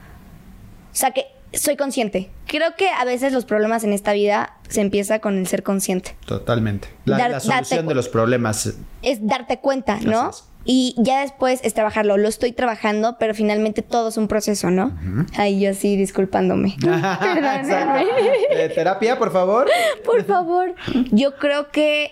sea, 0.92 1.12
que 1.12 1.26
soy 1.52 1.76
consciente. 1.76 2.30
Creo 2.46 2.74
que 2.76 2.88
a 2.88 3.04
veces 3.04 3.32
los 3.32 3.44
problemas 3.44 3.84
en 3.84 3.92
esta 3.92 4.12
vida 4.12 4.56
se 4.68 4.80
empieza 4.80 5.20
con 5.20 5.38
el 5.38 5.46
ser 5.46 5.62
consciente. 5.62 6.16
Totalmente. 6.26 6.88
La, 7.04 7.40
solución 7.40 7.86
de 7.86 7.94
los 7.94 8.08
problemas. 8.08 8.74
Es 9.02 9.26
darte 9.26 9.58
cuenta, 9.58 9.98
¿no? 10.00 10.30
Y 10.64 10.94
ya 10.98 11.22
después 11.22 11.60
es 11.62 11.72
trabajarlo. 11.72 12.18
Lo 12.18 12.28
estoy 12.28 12.52
trabajando, 12.52 13.16
pero 13.18 13.34
finalmente 13.34 13.80
todo 13.80 14.08
es 14.08 14.18
un 14.18 14.28
proceso, 14.28 14.70
¿no? 14.70 14.96
Ay, 15.36 15.60
yo 15.60 15.72
sí, 15.72 15.96
disculpándome. 15.96 16.76
Perdóname. 16.80 18.06
Eh, 18.50 18.70
terapia, 18.74 19.18
por 19.18 19.32
favor. 19.32 19.68
Por 20.04 20.24
favor. 20.24 20.74
Yo 21.10 21.36
creo 21.36 21.70
que 21.70 22.10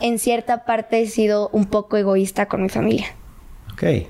en 0.00 0.18
cierta 0.18 0.64
parte 0.64 1.00
he 1.00 1.06
sido 1.06 1.48
un 1.50 1.66
poco 1.66 1.96
egoísta 1.96 2.46
con 2.46 2.62
mi 2.62 2.68
familia. 2.68 3.06
Ok. 3.72 4.08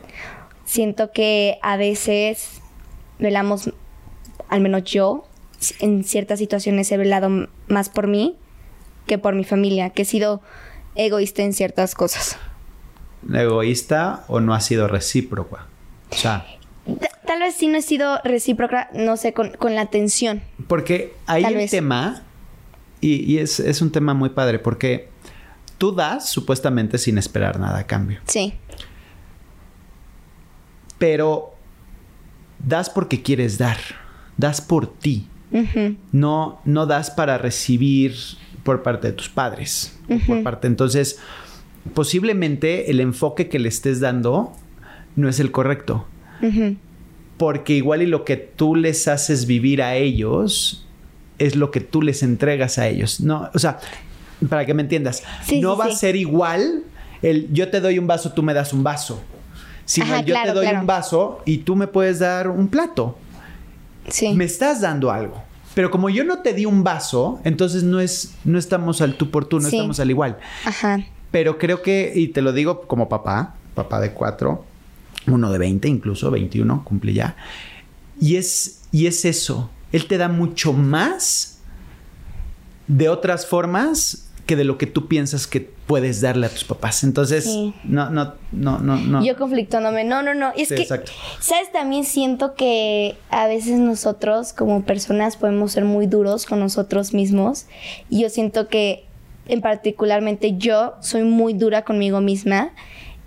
Siento 0.64 1.12
que 1.12 1.58
a 1.62 1.76
veces 1.76 2.60
velamos, 3.18 3.72
al 4.48 4.60
menos 4.60 4.84
yo, 4.84 5.26
en 5.80 6.04
ciertas 6.04 6.38
situaciones 6.38 6.90
he 6.92 6.96
velado 6.96 7.48
más 7.66 7.88
por 7.88 8.06
mí 8.06 8.36
que 9.06 9.18
por 9.18 9.34
mi 9.34 9.44
familia, 9.44 9.90
que 9.90 10.02
he 10.02 10.04
sido 10.04 10.42
egoísta 10.94 11.42
en 11.42 11.52
ciertas 11.52 11.94
cosas. 11.94 12.38
¿Egoísta 13.32 14.24
o 14.28 14.40
no 14.40 14.54
ha 14.54 14.60
sido 14.60 14.86
recíproca? 14.86 15.66
O 16.10 16.14
sea... 16.14 16.46
Tal 17.26 17.40
vez 17.40 17.54
sí 17.54 17.68
no 17.68 17.76
he 17.76 17.82
sido 17.82 18.18
recíproca, 18.24 18.88
no 18.94 19.18
sé, 19.18 19.34
con, 19.34 19.52
la 19.74 19.82
atención. 19.82 20.42
Porque 20.66 21.14
hay 21.26 21.44
un 21.44 21.68
tema, 21.68 22.22
y, 23.02 23.38
es, 23.38 23.60
es 23.60 23.82
un 23.82 23.92
tema 23.92 24.14
muy 24.14 24.30
padre, 24.30 24.58
porque 24.58 25.08
tú 25.78 25.92
das 25.92 26.28
supuestamente 26.28 26.98
sin 26.98 27.18
esperar 27.18 27.58
nada 27.58 27.78
a 27.78 27.86
cambio. 27.86 28.20
Sí. 28.26 28.54
Pero 30.98 31.54
das 32.58 32.90
porque 32.90 33.22
quieres 33.22 33.56
dar, 33.56 33.78
das 34.36 34.60
por 34.60 34.92
ti. 34.92 35.28
no, 36.12 36.60
no 36.64 36.84
das 36.84 37.10
para 37.10 37.38
recibir 37.38 38.14
por 38.64 38.82
parte 38.82 39.06
de 39.08 39.12
tus 39.14 39.28
padres. 39.28 39.96
por 40.26 40.42
parte. 40.42 40.66
Entonces, 40.66 41.18
posiblemente 41.94 42.90
el 42.90 43.00
enfoque 43.00 43.48
que 43.48 43.58
le 43.58 43.68
estés 43.68 44.00
dando 44.00 44.52
no 45.16 45.28
es 45.28 45.40
el 45.40 45.50
correcto. 45.50 46.06
Porque 47.36 47.74
igual 47.74 48.02
y 48.02 48.06
lo 48.06 48.24
que 48.24 48.36
tú 48.36 48.74
les 48.74 49.08
haces 49.08 49.46
vivir 49.46 49.82
a 49.82 49.94
ellos 49.96 50.86
es 51.38 51.54
lo 51.54 51.70
que 51.70 51.80
tú 51.80 52.02
les 52.02 52.22
entregas 52.22 52.78
a 52.78 52.88
ellos. 52.88 53.20
No, 53.20 53.48
o 53.54 53.58
sea, 53.58 53.78
para 54.48 54.66
que 54.66 54.74
me 54.74 54.82
entiendas, 54.82 55.22
no 55.60 55.76
va 55.76 55.86
a 55.86 55.92
ser 55.92 56.16
igual 56.16 56.84
el 57.22 57.52
yo 57.52 57.70
te 57.70 57.80
doy 57.80 57.98
un 57.98 58.06
vaso, 58.06 58.32
tú 58.32 58.42
me 58.42 58.54
das 58.54 58.72
un 58.72 58.82
vaso. 58.84 59.22
Sino 59.84 60.20
yo 60.20 60.34
te 60.42 60.52
doy 60.52 60.66
un 60.66 60.86
vaso 60.86 61.40
y 61.46 61.58
tú 61.58 61.74
me 61.74 61.86
puedes 61.86 62.18
dar 62.18 62.48
un 62.48 62.68
plato. 62.68 63.16
Sí. 64.08 64.34
Me 64.34 64.44
estás 64.44 64.82
dando 64.82 65.10
algo. 65.10 65.42
Pero 65.74 65.90
como 65.90 66.10
yo 66.10 66.24
no 66.24 66.40
te 66.40 66.52
di 66.52 66.66
un 66.66 66.84
vaso, 66.84 67.40
entonces 67.44 67.84
no 67.84 68.00
es, 68.00 68.34
no 68.44 68.58
estamos 68.58 69.00
al 69.00 69.14
tú 69.14 69.30
por 69.30 69.46
tú, 69.46 69.60
no 69.60 69.68
estamos 69.68 69.98
al 70.00 70.10
igual. 70.10 70.38
Ajá. 70.64 71.00
Pero 71.30 71.58
creo 71.58 71.82
que, 71.82 72.12
y 72.14 72.28
te 72.28 72.42
lo 72.42 72.52
digo 72.52 72.82
como 72.82 73.08
papá, 73.08 73.54
papá 73.74 74.00
de 74.00 74.12
cuatro, 74.12 74.64
uno 75.26 75.50
de 75.50 75.58
20 75.58 75.88
incluso, 75.88 76.30
21, 76.30 76.84
cumple 76.84 77.12
ya. 77.14 77.36
Y 78.20 78.36
es, 78.36 78.82
y 78.92 79.06
es 79.06 79.24
eso. 79.24 79.70
Él 79.92 80.06
te 80.06 80.18
da 80.18 80.28
mucho 80.28 80.72
más 80.72 81.60
de 82.88 83.08
otras 83.08 83.46
formas 83.46 84.27
que 84.48 84.56
de 84.56 84.64
lo 84.64 84.78
que 84.78 84.86
tú 84.86 85.08
piensas 85.08 85.46
que 85.46 85.60
puedes 85.60 86.22
darle 86.22 86.46
a 86.46 86.48
tus 86.48 86.64
papás. 86.64 87.04
Entonces, 87.04 87.46
no, 87.84 88.08
no, 88.08 88.32
no, 88.50 88.78
no, 88.78 88.96
no. 88.96 89.22
Yo 89.22 89.36
conflictándome. 89.36 90.04
No, 90.04 90.22
no, 90.22 90.32
no. 90.32 90.52
Es 90.56 90.70
que, 90.70 90.76
exacto. 90.76 91.12
¿sabes? 91.38 91.70
También 91.70 92.04
siento 92.04 92.54
que 92.54 93.18
a 93.28 93.46
veces 93.46 93.78
nosotros 93.78 94.54
como 94.54 94.84
personas 94.84 95.36
podemos 95.36 95.72
ser 95.72 95.84
muy 95.84 96.06
duros 96.06 96.46
con 96.46 96.60
nosotros 96.60 97.12
mismos. 97.12 97.66
Y 98.08 98.22
yo 98.22 98.30
siento 98.30 98.68
que, 98.68 99.04
en 99.48 99.60
particularmente 99.60 100.56
yo, 100.56 100.94
soy 101.00 101.24
muy 101.24 101.52
dura 101.52 101.84
conmigo 101.84 102.22
misma. 102.22 102.70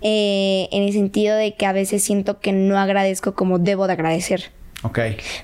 Eh, 0.00 0.68
en 0.72 0.82
el 0.82 0.92
sentido 0.92 1.36
de 1.36 1.54
que 1.54 1.66
a 1.66 1.72
veces 1.72 2.02
siento 2.02 2.40
que 2.40 2.50
no 2.50 2.76
agradezco 2.78 3.36
como 3.36 3.60
debo 3.60 3.86
de 3.86 3.92
agradecer. 3.92 4.50
Ok. 4.82 4.98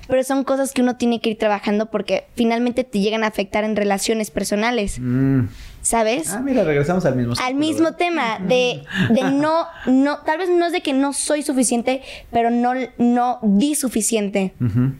Pero 0.07 0.23
son 0.23 0.43
cosas 0.43 0.73
que 0.73 0.81
uno 0.81 0.97
tiene 0.97 1.21
que 1.21 1.31
ir 1.31 1.37
trabajando 1.37 1.87
porque 1.87 2.25
finalmente 2.35 2.83
te 2.83 2.99
llegan 2.99 3.23
a 3.23 3.27
afectar 3.27 3.63
en 3.63 3.75
relaciones 3.75 4.31
personales. 4.31 4.97
Mm. 4.99 5.45
¿Sabes? 5.81 6.33
Ah, 6.33 6.41
mira, 6.41 6.65
regresamos 6.65 7.05
al 7.05 7.15
mismo 7.15 7.33
Al 7.41 7.55
mismo 7.55 7.93
tema 7.93 8.37
de, 8.39 8.83
de 9.11 9.23
no, 9.31 9.65
no, 9.85 10.17
tal 10.19 10.37
vez 10.37 10.49
no 10.49 10.65
es 10.65 10.73
de 10.73 10.81
que 10.81 10.91
no 10.91 11.13
soy 11.13 11.41
suficiente, 11.41 12.01
pero 12.31 12.49
no, 12.51 12.73
no 12.97 13.39
di 13.41 13.75
suficiente. 13.75 14.53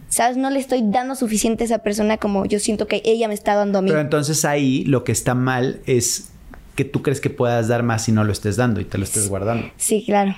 ¿Sabes? 0.07 0.37
No 0.37 0.49
le 0.49 0.59
estoy 0.59 0.81
dando 0.85 1.15
suficiente 1.15 1.63
a 1.63 1.65
esa 1.65 1.77
persona 1.79 2.17
como 2.17 2.45
yo 2.45 2.59
siento 2.59 2.87
que 2.87 3.01
ella 3.03 3.27
me 3.27 3.33
está 3.33 3.55
dando 3.55 3.79
a 3.79 3.81
mí. 3.81 3.89
Pero 3.89 3.99
entonces 3.99 4.45
ahí 4.45 4.85
lo 4.85 5.03
que 5.03 5.11
está 5.11 5.35
mal 5.35 5.81
es 5.85 6.29
que 6.75 6.85
tú 6.85 7.01
crees 7.01 7.19
que 7.19 7.29
puedas 7.29 7.67
dar 7.67 7.83
más 7.83 8.05
si 8.05 8.13
no 8.13 8.23
lo 8.23 8.31
estés 8.31 8.55
dando 8.55 8.79
y 8.79 8.85
te 8.85 8.97
lo 8.97 9.03
estés 9.03 9.27
guardando. 9.27 9.69
Sí, 9.75 10.03
claro. 10.05 10.33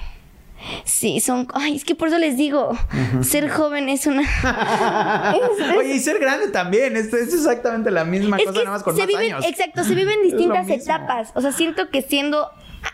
Sí, 0.84 1.20
son. 1.20 1.47
Ay, 1.53 1.76
es 1.76 1.86
que 1.86 1.95
por 1.95 2.07
eso 2.07 2.18
les 2.18 2.38
digo, 2.38 2.78
ser 3.22 3.49
joven 3.49 3.89
es 3.89 4.05
una. 4.07 4.22
Oye, 5.78 5.95
y 5.95 5.99
ser 5.99 6.20
grande 6.20 6.49
también. 6.49 6.95
Es, 6.95 7.14
es 7.14 7.34
exactamente 7.34 7.91
la 7.91 8.05
misma 8.05 8.38
cosa, 8.38 8.51
nada 8.51 8.72
más 8.72 8.84
con 8.84 8.95
se 8.95 9.05
viven, 9.05 9.36
Exacto, 9.43 9.84
se 9.84 9.95
viven 9.95 10.22
distintas 10.24 10.70
etapas. 10.70 11.32
O 11.36 11.41
sea, 11.41 11.51
siento 11.51 11.89
que 11.89 12.01
siendo 12.01 12.49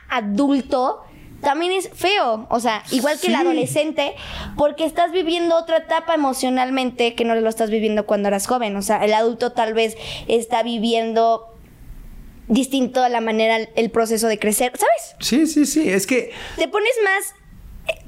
adulto 0.10 1.04
también 1.42 1.72
es 1.72 1.90
feo. 1.94 2.48
O 2.50 2.60
sea, 2.60 2.84
igual 2.92 3.20
que 3.20 3.28
el 3.28 3.36
adolescente, 3.36 4.16
porque 4.58 4.86
estás 4.86 5.12
viviendo 5.12 5.56
otra 5.56 5.78
etapa 5.78 6.16
emocionalmente 6.16 7.16
que 7.16 7.26
no 7.26 7.36
lo 7.36 7.50
estás 7.50 7.70
viviendo 7.70 8.06
cuando 8.06 8.28
eras 8.28 8.48
joven. 8.48 8.76
O 8.76 8.82
sea, 8.82 9.04
el 9.04 9.14
adulto 9.14 9.52
tal 9.52 9.74
vez 9.74 9.96
está 10.28 10.64
viviendo 10.64 11.54
distinto 12.48 13.04
a 13.04 13.10
la 13.10 13.22
manera, 13.22 13.58
el 13.58 13.92
proceso 13.92 14.28
de 14.28 14.40
crecer, 14.40 14.72
¿sabes? 14.76 15.16
Sí, 15.20 15.48
sí, 15.48 15.66
sí. 15.66 15.90
Es 15.90 16.08
que. 16.08 16.32
Te 16.58 16.68
pones 16.68 16.94
más 17.04 17.36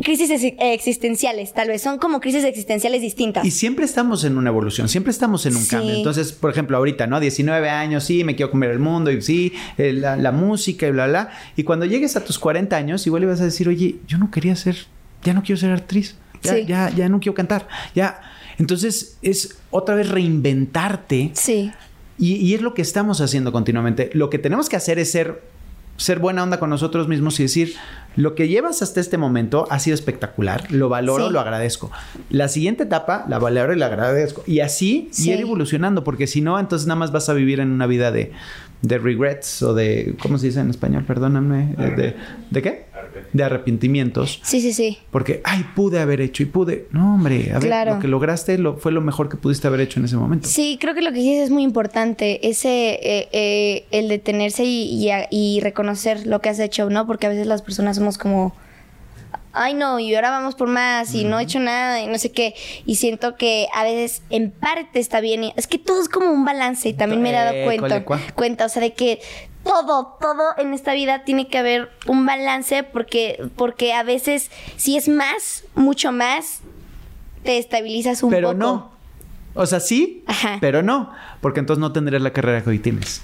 crisis 0.01 0.53
existenciales, 0.59 1.53
tal 1.53 1.67
vez. 1.67 1.81
Son 1.81 1.97
como 1.97 2.19
crisis 2.19 2.43
existenciales 2.43 3.01
distintas. 3.01 3.45
Y 3.45 3.51
siempre 3.51 3.85
estamos 3.85 4.23
en 4.23 4.37
una 4.37 4.49
evolución, 4.49 4.89
siempre 4.89 5.11
estamos 5.11 5.45
en 5.45 5.55
un 5.55 5.65
cambio. 5.65 5.93
Entonces, 5.93 6.31
por 6.31 6.51
ejemplo, 6.51 6.77
ahorita, 6.77 7.07
¿no? 7.07 7.19
19 7.19 7.69
años, 7.69 8.03
sí, 8.03 8.23
me 8.23 8.35
quiero 8.35 8.51
comer 8.51 8.71
el 8.71 8.79
mundo, 8.79 9.11
y 9.11 9.21
sí, 9.21 9.53
eh, 9.77 9.93
la, 9.93 10.31
música 10.31 10.87
y 10.87 10.91
bla, 10.91 11.07
bla. 11.07 11.29
Y 11.55 11.63
cuando 11.63 11.85
llegues 11.85 12.15
a 12.15 12.23
tus 12.23 12.39
40 12.39 12.75
años, 12.75 13.05
igual 13.07 13.23
ibas 13.23 13.41
a 13.41 13.45
decir, 13.45 13.67
oye, 13.67 13.97
yo 14.07 14.17
no 14.17 14.31
quería 14.31 14.55
ser, 14.55 14.77
ya 15.23 15.33
no 15.33 15.43
quiero 15.43 15.59
ser 15.59 15.71
actriz, 15.71 16.15
ya, 16.41 16.57
ya, 16.59 16.89
ya 16.89 17.09
no 17.09 17.19
quiero 17.19 17.35
cantar, 17.35 17.67
ya. 17.93 18.21
Entonces, 18.57 19.17
es 19.21 19.57
otra 19.71 19.95
vez 19.95 20.09
reinventarte. 20.09 21.31
Sí. 21.33 21.71
Y, 22.17 22.35
y 22.35 22.53
es 22.53 22.61
lo 22.61 22.73
que 22.73 22.81
estamos 22.81 23.21
haciendo 23.21 23.51
continuamente. 23.51 24.09
Lo 24.13 24.29
que 24.29 24.39
tenemos 24.39 24.67
que 24.67 24.75
hacer 24.75 24.99
es 24.99 25.11
ser 25.11 25.41
ser 25.99 26.19
buena 26.19 26.43
onda 26.43 26.59
con 26.59 26.69
nosotros 26.69 27.07
mismos 27.07 27.39
y 27.39 27.43
decir, 27.43 27.75
lo 28.15 28.33
que 28.33 28.47
llevas 28.47 28.81
hasta 28.81 29.01
este 29.01 29.17
momento 29.17 29.67
ha 29.69 29.79
sido 29.79 29.95
espectacular, 29.95 30.71
lo 30.71 30.89
valoro, 30.89 31.29
lo 31.29 31.39
agradezco. 31.39 31.91
La 32.29 32.47
siguiente 32.47 32.83
etapa 32.83 33.25
la 33.27 33.37
valoro 33.37 33.73
y 33.73 33.77
la 33.77 33.87
agradezco. 33.87 34.43
Y 34.47 34.61
así 34.61 35.11
ir 35.17 35.41
evolucionando, 35.41 36.03
porque 36.03 36.25
si 36.25 36.41
no, 36.41 36.57
entonces 36.59 36.87
nada 36.87 36.99
más 36.99 37.11
vas 37.11 37.27
a 37.29 37.33
vivir 37.33 37.59
en 37.59 37.71
una 37.71 37.85
vida 37.85 38.11
de, 38.11 38.31
de 38.81 38.97
regrets 38.97 39.61
o 39.61 39.73
de, 39.73 40.15
¿cómo 40.21 40.37
se 40.37 40.47
dice 40.47 40.59
en 40.59 40.69
español? 40.69 41.03
Perdóname. 41.05 41.75
¿De, 41.75 42.15
de 42.49 42.61
qué? 42.61 42.85
De 43.33 43.43
arrepentimientos. 43.43 44.39
Sí, 44.43 44.61
sí, 44.61 44.71
sí. 44.73 44.97
Porque, 45.11 45.41
ay, 45.43 45.65
pude 45.75 45.99
haber 45.99 46.21
hecho 46.21 46.43
y 46.43 46.45
pude. 46.45 46.87
No, 46.91 47.15
hombre, 47.15 47.51
a 47.53 47.59
ver, 47.59 47.87
lo 47.87 47.99
que 47.99 48.07
lograste 48.07 48.57
lo, 48.57 48.77
fue 48.77 48.91
lo 48.91 49.01
mejor 49.01 49.29
que 49.29 49.37
pudiste 49.37 49.67
haber 49.67 49.81
hecho 49.81 49.99
en 49.99 50.05
ese 50.05 50.15
momento. 50.15 50.47
Sí, 50.47 50.77
creo 50.79 50.93
que 50.93 51.01
lo 51.01 51.11
que 51.11 51.19
dices 51.19 51.45
es 51.45 51.49
muy 51.49 51.63
importante. 51.63 52.47
Ese, 52.47 52.99
eh, 53.01 53.27
eh, 53.31 53.85
el 53.91 54.07
detenerse 54.07 54.63
y, 54.63 55.09
y 55.29 55.59
reconocer 55.59 56.25
lo 56.25 56.39
que 56.39 56.49
has 56.49 56.59
hecho, 56.59 56.89
¿no? 56.89 57.05
Porque 57.05 57.27
a 57.27 57.29
veces 57.29 57.47
las 57.47 57.61
personas 57.61 57.97
somos 57.97 58.17
como 58.17 58.55
ay 59.59 59.73
no, 59.73 59.99
y 59.99 60.15
ahora 60.15 60.29
vamos 60.29 60.55
por 60.55 60.69
más 60.69 61.13
y 61.13 61.25
no 61.25 61.37
he 61.37 61.43
hecho 61.43 61.59
nada 61.59 62.01
y 62.01 62.07
no 62.07 62.17
sé 62.17 62.31
qué. 62.31 62.55
Y 62.85 62.95
siento 62.95 63.35
que 63.35 63.67
a 63.73 63.83
veces 63.83 64.21
en 64.29 64.51
parte 64.51 64.99
está 64.99 65.19
bien. 65.19 65.51
es 65.55 65.67
que 65.67 65.77
todo 65.77 66.01
es 66.01 66.07
como 66.07 66.31
un 66.31 66.45
balance 66.45 66.87
y 66.87 66.93
también 66.93 67.21
me 67.21 67.29
he 67.29 67.33
dado 67.33 67.51
cuenta, 67.65 68.05
cuenta, 68.33 68.65
o 68.65 68.69
sea, 68.69 68.81
de 68.81 68.93
que 68.93 69.19
todo, 69.63 70.17
todo 70.21 70.43
en 70.57 70.73
esta 70.73 70.93
vida 70.93 71.25
tiene 71.25 71.49
que 71.49 71.57
haber 71.57 71.89
un 72.07 72.25
balance 72.25 72.83
porque, 72.83 73.49
porque 73.57 73.93
a 73.93 74.03
veces 74.03 74.49
si 74.77 74.95
es 74.95 75.09
más, 75.09 75.65
mucho 75.75 76.13
más, 76.13 76.61
te 77.43 77.57
estabilizas 77.57 78.23
un 78.23 78.29
poco. 78.29 78.37
Pero 78.37 78.53
no. 78.53 78.91
O 79.55 79.65
sea, 79.65 79.81
sí, 79.81 80.23
pero 80.61 80.83
no, 80.83 81.11
porque 81.41 81.59
entonces 81.59 81.81
no 81.81 81.91
tendrías 81.91 82.21
la 82.21 82.31
carrera 82.31 82.63
que 82.63 82.69
hoy 82.69 82.79
tienes. 82.79 83.23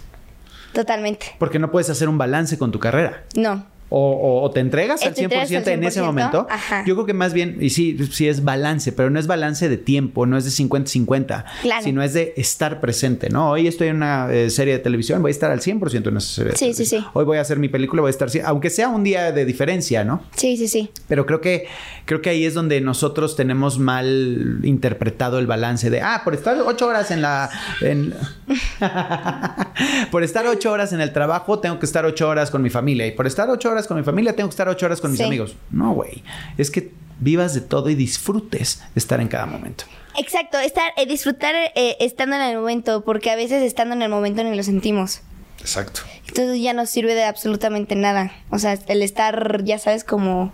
Totalmente. 0.74 1.38
Porque 1.40 1.60
no 1.60 1.72
puedes 1.72 1.90
hacer 1.90 2.10
un 2.10 2.18
balance 2.18 2.58
con 2.58 2.74
tu 2.74 2.80
carrera. 2.80 3.24
No 3.36 3.75
o, 3.90 4.52
te 4.54 4.60
entregas 4.60 5.04
al 5.04 5.14
100%, 5.14 5.68
en 5.68 5.84
ese 5.84 6.02
momento. 6.02 6.48
Yo 6.86 6.96
creo 6.96 7.06
que 7.06 7.14
más 7.14 7.34
bien, 7.34 7.58
y 7.60 7.70
sí, 7.70 7.98
sí 8.12 8.28
es 8.28 8.44
balance, 8.44 8.92
pero 8.92 9.10
no 9.10 9.20
es 9.20 9.28
balance 9.28 9.70
de 9.70 9.78
tiempo, 9.78 10.26
no 10.26 10.38
es 10.38 10.46
de 10.46 10.52
50-50, 10.52 11.46
sino 11.84 12.02
es 12.02 12.14
de 12.14 12.34
estar 12.36 12.82
presente, 12.82 13.30
¿no? 13.30 13.52
Hoy 13.52 13.68
estoy 13.68 13.90
en 13.90 13.98
una 13.98 14.32
eh, 14.32 14.50
serie 14.50 14.74
de 14.74 14.80
televisión, 14.80 15.22
voy 15.22 15.30
a 15.30 15.32
estar 15.32 15.52
al 15.52 15.62
100% 15.62 16.08
en 16.08 16.18
esa 16.18 16.28
serie. 16.28 16.54
Sí, 16.56 16.74
sí, 16.74 16.86
sí. 16.86 17.04
Hoy 17.14 17.26
voy 17.26 17.38
a 17.38 17.42
hacer 17.42 17.60
mi 17.60 17.70
película, 17.70 18.02
voy 18.02 18.10
a 18.10 18.12
estar, 18.12 18.30
aunque 18.46 18.70
sea 18.70 18.90
un 18.90 19.04
día 19.04 19.32
de 19.32 19.46
diferencia, 19.46 20.04
¿no? 20.04 20.24
Sí, 20.36 20.58
sí, 20.58 20.68
sí. 20.68 20.90
Pero 21.08 21.26
creo 21.26 21.42
que, 21.42 21.68
creo 22.06 22.22
que 22.22 22.32
ahí 22.32 22.46
es 22.46 22.54
donde 22.54 22.82
nosotros 22.82 23.36
tenemos 23.36 23.78
mal 23.78 24.60
interpretado 24.64 25.40
el 25.40 25.48
balance 25.48 25.90
de, 25.90 26.02
ah, 26.02 26.22
por 26.24 26.34
estar 26.34 26.58
ocho 26.66 26.88
horas 26.88 27.12
en 27.12 27.22
la... 27.22 27.50
por 30.12 30.24
estar 30.24 30.48
ocho 30.48 30.72
horas 30.72 30.94
en 30.94 31.02
el 31.02 31.14
trabajo, 31.14 31.60
tengo 31.60 31.80
que 31.80 31.86
estar 31.86 32.06
ocho 32.06 32.28
horas 32.28 32.50
con 32.50 32.62
mi 32.62 32.70
familia. 32.70 33.06
Y 33.06 33.12
por 33.12 33.28
estar 33.28 33.50
ocho 33.50 33.70
horas 33.70 33.75
con 33.88 33.98
mi 33.98 34.04
familia, 34.04 34.36
tengo 34.36 34.50
que 34.50 34.54
estar 34.54 34.70
ocho 34.70 34.86
horas 34.86 35.02
con 35.02 35.12
mis 35.12 35.22
amigos. 35.22 35.56
No, 35.72 35.94
güey. 35.94 36.24
Es 36.58 36.72
que 36.72 36.92
vivas 37.20 37.54
de 37.54 37.62
todo 37.62 37.90
y 37.90 37.96
disfrutes 37.96 38.82
estar 38.96 39.22
en 39.22 39.28
cada 39.28 39.46
momento. 39.46 39.86
Exacto, 40.18 40.58
estar, 40.60 40.92
eh, 40.98 41.06
disfrutar 41.06 41.54
eh, 41.76 41.98
estando 42.00 42.36
en 42.36 42.42
el 42.42 42.58
momento, 42.58 43.04
porque 43.04 43.32
a 43.32 43.36
veces 43.36 43.62
estando 43.62 43.96
en 43.96 44.02
el 44.02 44.10
momento 44.10 44.44
ni 44.44 44.56
lo 44.56 44.64
sentimos. 44.64 45.22
Exacto. 45.60 46.02
Entonces 46.28 46.62
ya 46.62 46.74
no 46.74 46.86
sirve 46.86 47.16
de 47.16 47.24
absolutamente 47.24 47.96
nada. 47.96 48.32
O 48.50 48.60
sea, 48.60 48.78
el 48.88 49.02
estar, 49.02 49.64
ya 49.64 49.80
sabes, 49.80 50.04
como 50.04 50.54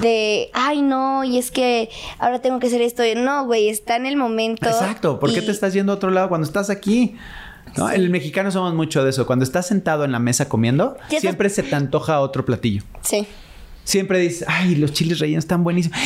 de, 0.00 0.50
ay 0.52 0.82
no, 0.82 1.24
y 1.24 1.38
es 1.38 1.50
que 1.50 1.88
ahora 2.18 2.40
tengo 2.40 2.58
que 2.60 2.66
hacer 2.66 2.82
esto. 2.82 3.02
No, 3.16 3.46
güey, 3.46 3.68
está 3.68 3.96
en 3.96 4.06
el 4.06 4.16
momento. 4.16 4.68
Exacto, 4.68 5.18
¿por 5.18 5.32
qué 5.32 5.42
te 5.42 5.50
estás 5.50 5.72
yendo 5.72 5.92
a 5.92 5.96
otro 5.96 6.10
lado 6.10 6.28
cuando 6.28 6.46
estás 6.46 6.70
aquí? 6.70 7.16
¿No? 7.76 7.90
El 7.90 8.10
mexicano 8.10 8.50
somos 8.50 8.74
mucho 8.74 9.04
de 9.04 9.10
eso. 9.10 9.26
Cuando 9.26 9.44
estás 9.44 9.66
sentado 9.66 10.04
en 10.04 10.12
la 10.12 10.18
mesa 10.18 10.48
comiendo, 10.48 10.96
siempre 11.08 11.48
se 11.48 11.62
te 11.62 11.74
antoja 11.74 12.20
otro 12.20 12.44
platillo. 12.44 12.82
Sí. 13.02 13.26
Siempre 13.84 14.18
dices, 14.18 14.46
ay, 14.48 14.76
los 14.76 14.92
chiles 14.92 15.18
rellenos 15.18 15.44
están 15.44 15.62
buenísimos. 15.62 15.98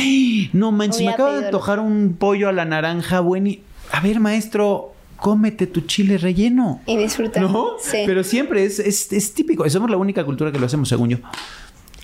no 0.52 0.72
manches, 0.72 1.02
me 1.02 1.10
acabo 1.10 1.32
de 1.32 1.46
antojar 1.46 1.78
un 1.78 2.16
pollo 2.18 2.48
a 2.48 2.52
la 2.52 2.64
naranja 2.64 3.20
buenísimo. 3.20 3.64
A 3.92 4.00
ver, 4.00 4.18
maestro, 4.20 4.94
cómete 5.16 5.66
tu 5.66 5.82
chile 5.82 6.18
relleno. 6.18 6.80
Y 6.86 6.96
disfruta. 6.96 7.40
¿No? 7.40 7.72
Sí. 7.80 7.98
Pero 8.06 8.24
siempre 8.24 8.64
es, 8.64 8.78
es, 8.78 9.12
es 9.12 9.34
típico. 9.34 9.68
Somos 9.70 9.90
la 9.90 9.96
única 9.96 10.24
cultura 10.24 10.50
que 10.50 10.58
lo 10.58 10.66
hacemos, 10.66 10.88
según 10.88 11.10
yo. 11.10 11.18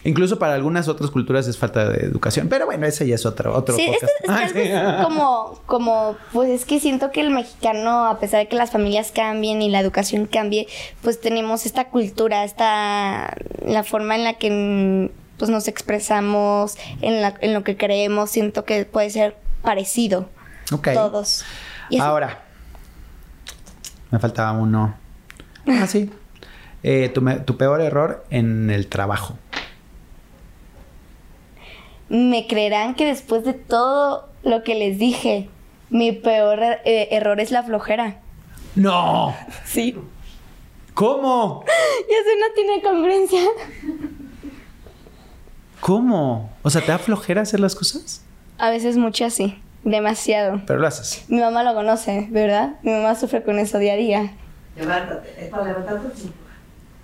Incluso 0.04 0.38
para 0.38 0.52
algunas 0.52 0.86
otras 0.86 1.10
culturas 1.10 1.48
es 1.48 1.56
falta 1.56 1.88
de 1.88 2.04
educación. 2.04 2.48
Pero 2.48 2.66
bueno, 2.66 2.86
ese 2.86 3.06
ya 3.06 3.14
es 3.14 3.24
otro, 3.24 3.56
otro 3.56 3.74
sí, 3.74 3.86
podcast. 3.86 4.54
es 4.54 5.02
como, 5.02 5.60
como, 5.64 6.16
pues 6.32 6.50
es 6.50 6.66
que 6.66 6.78
siento 6.78 7.10
que 7.10 7.22
el 7.22 7.30
mexicano, 7.30 8.06
a 8.06 8.20
pesar 8.20 8.40
de 8.40 8.48
que 8.48 8.56
las 8.56 8.70
familias 8.70 9.12
cambien 9.12 9.62
y 9.62 9.70
la 9.70 9.80
educación 9.80 10.26
cambie, 10.26 10.68
pues 11.00 11.22
tenemos 11.22 11.64
esta 11.64 11.88
cultura, 11.88 12.44
esta, 12.44 13.34
la 13.64 13.82
forma 13.82 14.14
en 14.14 14.24
la 14.24 14.34
que 14.34 15.10
pues 15.38 15.50
nos 15.50 15.68
expresamos, 15.68 16.76
en, 17.00 17.22
la, 17.22 17.34
en 17.40 17.54
lo 17.54 17.64
que 17.64 17.78
creemos, 17.78 18.30
siento 18.30 18.66
que 18.66 18.84
puede 18.84 19.08
ser 19.08 19.38
parecido. 19.62 20.28
Ok. 20.70 20.88
Todos. 20.92 21.46
Ahora, 21.98 22.42
me 24.10 24.18
faltaba 24.18 24.52
uno. 24.52 24.94
Ah, 25.66 25.86
sí. 25.86 26.10
Eh, 26.82 27.08
tu 27.08 27.56
peor 27.56 27.80
error 27.80 28.26
en 28.28 28.68
el 28.68 28.88
trabajo 28.88 29.38
me 32.14 32.46
creerán 32.46 32.94
que 32.94 33.06
después 33.06 33.44
de 33.44 33.54
todo 33.54 34.28
lo 34.44 34.62
que 34.62 34.74
les 34.74 34.98
dije, 34.98 35.48
Mi 35.90 36.12
peor 36.12 36.60
eh, 36.62 37.08
error 37.10 37.40
es 37.40 37.50
la 37.50 37.62
flojera. 37.62 38.20
No. 38.74 39.34
Sí. 39.64 39.96
¿Cómo? 40.94 41.64
Ya 42.00 42.16
sé, 42.24 42.38
no 42.38 42.54
tiene 42.54 42.82
congruencia. 42.82 43.40
¿Cómo? 45.80 46.50
O 46.62 46.70
sea, 46.70 46.80
¿te 46.82 46.92
da 46.92 46.98
flojera 46.98 47.42
hacer 47.42 47.60
las 47.60 47.74
cosas? 47.74 48.24
A 48.58 48.70
veces 48.70 48.96
mucho 48.96 49.24
así. 49.24 49.60
Demasiado. 49.82 50.62
Pero 50.66 50.78
lo 50.78 50.86
haces. 50.86 51.24
Mi 51.28 51.40
mamá 51.40 51.62
lo 51.62 51.74
conoce, 51.74 52.28
¿verdad? 52.30 52.76
Mi 52.82 52.92
mamá 52.92 53.14
sufre 53.14 53.42
con 53.42 53.58
eso 53.58 53.78
día 53.78 53.92
a 53.94 53.96
día. 53.96 54.32
Levántate. 54.76 55.44
Es 55.44 55.50
para 55.50 55.64
levantarte. 55.64 56.08
Sí. 56.16 56.32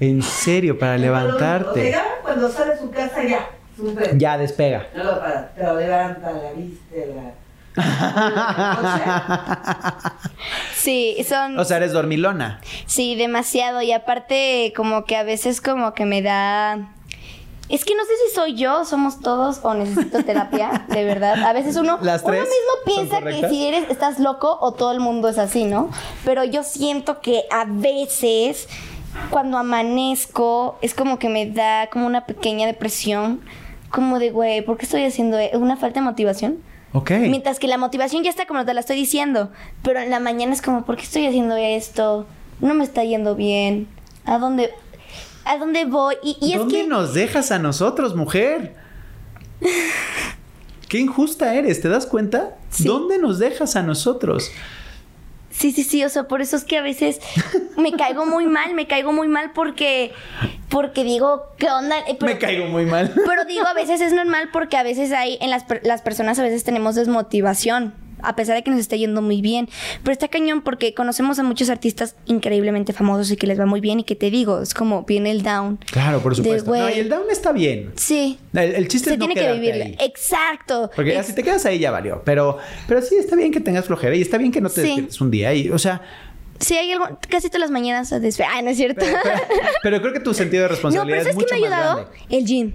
En 0.00 0.22
serio, 0.22 0.78
para 0.78 0.96
levantarte. 0.96 1.88
O 1.88 1.92
sea, 1.92 2.04
cuando 2.22 2.48
sale 2.50 2.72
de 2.72 2.78
su 2.78 2.90
casa 2.90 3.22
ya. 3.24 3.48
Ya 4.16 4.38
despega. 4.38 4.86
No 4.94 5.04
lo 5.04 5.20
para. 5.20 5.52
Pero 5.54 5.78
levanta, 5.78 6.32
la 6.32 6.52
viste, 6.52 7.14
la. 7.14 7.34
Sí, 10.74 11.16
son... 11.28 11.56
O 11.58 11.64
sea, 11.64 11.76
eres 11.76 11.92
dormilona. 11.92 12.60
Sí, 12.86 13.14
demasiado. 13.14 13.82
Y 13.82 13.92
aparte, 13.92 14.72
como 14.74 15.04
que 15.04 15.16
a 15.16 15.22
veces 15.22 15.60
como 15.60 15.94
que 15.94 16.06
me 16.06 16.22
da... 16.22 16.92
Es 17.68 17.84
que 17.84 17.94
no 17.94 18.02
sé 18.02 18.10
si 18.26 18.34
soy 18.34 18.54
yo, 18.56 18.84
somos 18.84 19.20
todos 19.20 19.60
o 19.62 19.74
necesito 19.74 20.18
terapia, 20.24 20.86
de 20.88 21.04
verdad. 21.04 21.44
A 21.44 21.52
veces 21.52 21.76
uno, 21.76 21.98
Las 22.02 22.24
uno 22.24 22.32
mismo 22.32 22.48
piensa 22.84 23.22
que 23.22 23.48
si 23.48 23.66
eres, 23.66 23.88
estás 23.90 24.18
loco 24.18 24.58
o 24.60 24.72
todo 24.72 24.90
el 24.92 24.98
mundo 25.00 25.28
es 25.28 25.38
así, 25.38 25.64
¿no? 25.64 25.90
Pero 26.24 26.42
yo 26.44 26.64
siento 26.64 27.20
que 27.20 27.44
a 27.50 27.66
veces 27.66 28.66
cuando 29.30 29.58
amanezco 29.58 30.78
es 30.80 30.94
como 30.94 31.18
que 31.18 31.28
me 31.28 31.50
da 31.50 31.88
como 31.88 32.06
una 32.06 32.24
pequeña 32.26 32.66
depresión, 32.66 33.40
como 33.90 34.18
de, 34.18 34.30
güey, 34.30 34.62
¿por 34.62 34.78
qué 34.78 34.84
estoy 34.84 35.04
haciendo 35.04 35.38
e-? 35.38 35.50
una 35.54 35.76
falta 35.76 36.00
de 36.00 36.06
motivación? 36.06 36.58
Ok. 36.92 37.10
Mientras 37.10 37.58
que 37.58 37.68
la 37.68 37.78
motivación 37.78 38.24
ya 38.24 38.30
está 38.30 38.46
como 38.46 38.64
te 38.64 38.74
la 38.74 38.80
estoy 38.80 38.96
diciendo, 38.96 39.50
pero 39.82 40.00
en 40.00 40.10
la 40.10 40.18
mañana 40.18 40.52
es 40.52 40.62
como, 40.62 40.84
¿por 40.84 40.96
qué 40.96 41.02
estoy 41.02 41.26
haciendo 41.26 41.56
esto? 41.56 42.26
No 42.60 42.74
me 42.74 42.84
está 42.84 43.04
yendo 43.04 43.36
bien. 43.36 43.86
¿A 44.24 44.38
dónde, 44.38 44.70
a 45.44 45.56
dónde 45.58 45.84
voy? 45.84 46.16
Y, 46.22 46.36
y 46.40 46.52
es 46.52 46.58
¿Dónde 46.58 46.74
que 46.74 46.86
nos 46.86 47.14
dejas 47.14 47.52
a 47.52 47.58
nosotros, 47.58 48.16
mujer? 48.16 48.74
Qué 50.88 50.98
injusta 50.98 51.54
eres, 51.54 51.80
¿te 51.80 51.88
das 51.88 52.06
cuenta? 52.06 52.56
Sí. 52.70 52.84
¿Dónde 52.84 53.18
nos 53.18 53.38
dejas 53.38 53.76
a 53.76 53.82
nosotros? 53.82 54.50
Sí, 55.60 55.72
sí, 55.72 55.84
sí, 55.84 56.02
o 56.04 56.08
sea, 56.08 56.22
por 56.26 56.40
eso 56.40 56.56
es 56.56 56.64
que 56.64 56.78
a 56.78 56.82
veces 56.82 57.20
me 57.76 57.92
caigo 57.92 58.24
muy 58.24 58.46
mal, 58.46 58.72
me 58.74 58.86
caigo 58.86 59.12
muy 59.12 59.28
mal 59.28 59.52
porque 59.52 60.10
porque 60.70 61.04
digo, 61.04 61.48
¿qué 61.58 61.68
onda? 61.68 61.98
Eh, 62.08 62.16
pero- 62.18 62.32
Me 62.32 62.38
caigo 62.38 62.64
muy 62.66 62.86
mal. 62.86 63.12
Pero 63.14 63.44
digo, 63.44 63.66
a 63.66 63.74
veces 63.74 64.00
es 64.00 64.14
normal 64.14 64.48
porque 64.52 64.78
a 64.78 64.82
veces 64.82 65.12
hay, 65.12 65.36
en 65.42 65.50
las, 65.50 65.64
las 65.82 66.00
personas 66.00 66.38
a 66.38 66.42
veces 66.42 66.64
tenemos 66.64 66.94
desmotivación, 66.94 67.92
a 68.22 68.36
pesar 68.36 68.54
de 68.56 68.62
que 68.62 68.70
nos 68.70 68.80
esté 68.80 68.98
yendo 68.98 69.22
muy 69.22 69.40
bien. 69.42 69.68
Pero 70.02 70.12
está 70.12 70.28
cañón 70.28 70.62
porque 70.62 70.94
conocemos 70.94 71.38
a 71.38 71.42
muchos 71.42 71.70
artistas 71.70 72.16
increíblemente 72.26 72.92
famosos 72.92 73.30
y 73.30 73.36
que 73.36 73.46
les 73.46 73.58
va 73.58 73.66
muy 73.66 73.80
bien 73.80 74.00
y 74.00 74.04
que 74.04 74.16
te 74.16 74.30
digo, 74.30 74.60
es 74.60 74.74
como 74.74 75.02
viene 75.04 75.30
el 75.30 75.42
down. 75.42 75.78
Claro, 75.90 76.20
por 76.20 76.32
De, 76.34 76.42
supuesto. 76.42 76.70
No, 76.76 76.88
y 76.90 76.98
el 77.00 77.08
down 77.08 77.24
está 77.30 77.52
bien. 77.52 77.92
Sí. 77.96 78.38
El, 78.52 78.74
el 78.74 78.88
chiste 78.88 79.10
Se 79.10 79.14
es 79.14 79.18
no 79.18 79.26
tiene 79.26 79.34
que 79.34 79.40
quedarte 79.46 79.60
vivir. 79.60 79.82
ahí. 79.82 79.96
Exacto. 80.00 80.90
Porque 80.94 81.16
Ex- 81.16 81.26
si 81.26 81.34
te 81.34 81.42
quedas 81.42 81.64
ahí 81.66 81.78
ya 81.78 81.90
valió. 81.90 82.22
Pero, 82.24 82.58
pero 82.88 83.02
sí, 83.02 83.16
está 83.16 83.36
bien 83.36 83.52
que 83.52 83.60
tengas 83.60 83.84
flojera 83.86 84.14
y 84.16 84.20
está 84.22 84.38
bien 84.38 84.52
que 84.52 84.60
no 84.60 84.68
te 84.70 84.82
Sí. 84.82 85.08
un 85.20 85.30
día. 85.30 85.52
Y, 85.54 85.70
o 85.70 85.78
sea, 85.78 86.00
Sí, 86.58 86.74
hay 86.76 86.92
algo, 86.92 87.18
casi 87.30 87.48
todas 87.48 87.60
las 87.62 87.70
mañanas 87.70 88.12
desve- 88.12 88.44
Ay, 88.46 88.62
no 88.62 88.68
es 88.70 88.76
cierto. 88.76 89.00
pero, 89.00 89.18
pero- 89.22 89.70
pero 89.82 90.00
creo 90.02 90.12
que 90.12 90.20
tu 90.20 90.34
sentido 90.34 90.62
de 90.64 90.68
no, 90.68 90.74
responsabilidad 90.74 91.18
pero 91.20 91.30
es 91.30 91.34
¿sabes 91.34 91.46
qué 91.48 91.54
mucho 91.56 91.68
me 91.68 91.74
ha 91.74 91.78
ayudado? 91.78 91.96
grande. 92.10 92.36
El 92.36 92.44
gym. 92.44 92.72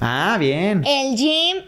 Ah, 0.00 0.36
bien. 0.40 0.82
El 0.86 1.14
gym 1.16 1.64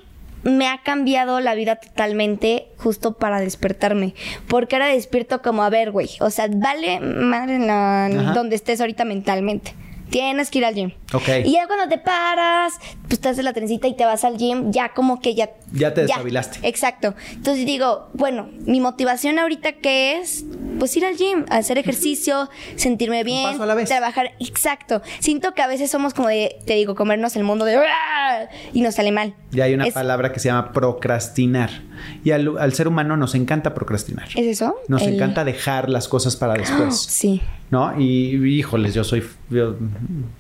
me 0.47 0.69
ha 0.69 0.79
cambiado 0.83 1.41
la 1.41 1.55
vida 1.55 1.77
totalmente 1.77 2.69
justo 2.79 3.15
para 3.15 3.41
despertarme. 3.41 4.15
Porque 4.49 4.77
ahora 4.77 4.87
despierto 4.87 5.43
como, 5.43 5.63
a 5.65 5.71
ver, 5.71 5.91
güey. 5.91 6.09
O 6.21 6.31
sea, 6.31 6.49
vale 6.51 7.01
madre 7.01 7.57
en 7.57 7.67
la- 7.67 8.07
Ajá. 8.07 8.33
donde 8.33 8.57
estés 8.57 8.81
ahorita 8.81 9.05
mentalmente. 9.05 9.75
Tienes 10.11 10.51
que 10.51 10.59
ir 10.59 10.65
al 10.65 10.75
gym. 10.75 10.93
Ok. 11.13 11.29
Y 11.45 11.53
ya 11.53 11.67
cuando 11.67 11.89
te 11.89 11.99
paras, 11.99 12.75
pues 13.09 13.21
te 13.21 13.29
haces 13.29 13.45
la 13.45 13.53
trencita 13.53 13.89
y 13.89 13.95
te 13.97 14.05
vas 14.05 14.25
al 14.25 14.37
gym, 14.39 14.71
ya 14.71 14.91
como 14.95 15.21
que 15.21 15.35
ya... 15.35 15.51
Ya 15.73 15.93
te 15.93 16.03
despabilaste. 16.03 16.61
Exacto. 16.67 17.15
Entonces 17.33 17.67
digo, 17.67 18.09
bueno, 18.15 18.49
mi 18.67 18.81
motivación 18.81 19.39
ahorita 19.39 19.73
que 19.73 20.19
es, 20.19 20.45
pues 20.79 20.97
ir 20.97 21.05
al 21.05 21.17
gym, 21.17 21.45
hacer 21.51 21.77
ejercicio, 21.79 22.49
sentirme 22.77 23.25
bien, 23.25 23.45
paso 23.51 23.63
a 23.65 23.67
la 23.67 23.75
vez. 23.75 23.89
trabajar. 23.89 24.33
Exacto. 24.39 25.03
Siento 25.19 25.55
que 25.55 25.63
a 25.63 25.67
veces 25.67 25.91
somos 25.91 26.15
como 26.15 26.29
de, 26.29 26.57
te 26.67 26.75
digo, 26.75 26.95
comernos 26.95 27.35
el 27.37 27.43
mundo 27.45 27.65
de... 27.65 27.79
Y 28.73 28.81
nos 28.83 28.95
sale 28.95 29.11
mal. 29.13 29.35
Y 29.53 29.61
hay 29.61 29.75
una 29.75 29.87
Es- 29.87 29.95
palabra 29.95 30.33
que 30.33 30.39
se 30.41 30.49
llama 30.49 30.73
procrastinar. 30.73 31.71
Y 32.25 32.31
al, 32.31 32.57
al 32.59 32.73
ser 32.73 32.89
humano 32.89 33.17
nos 33.17 33.35
encanta 33.35 33.75
procrastinar. 33.75 34.29
¿Es 34.35 34.47
eso? 34.47 34.75
Nos 34.89 35.03
El- 35.03 35.15
encanta 35.15 35.45
dejar 35.45 35.89
las 35.89 36.09
cosas 36.09 36.37
para 36.37 36.55
después. 36.55 36.97
Sí. 36.99 37.41
¿No? 37.71 37.99
Y 38.01 38.37
híjoles, 38.59 38.95
yo 38.95 39.03
soy. 39.03 39.25
yo- 39.51 39.75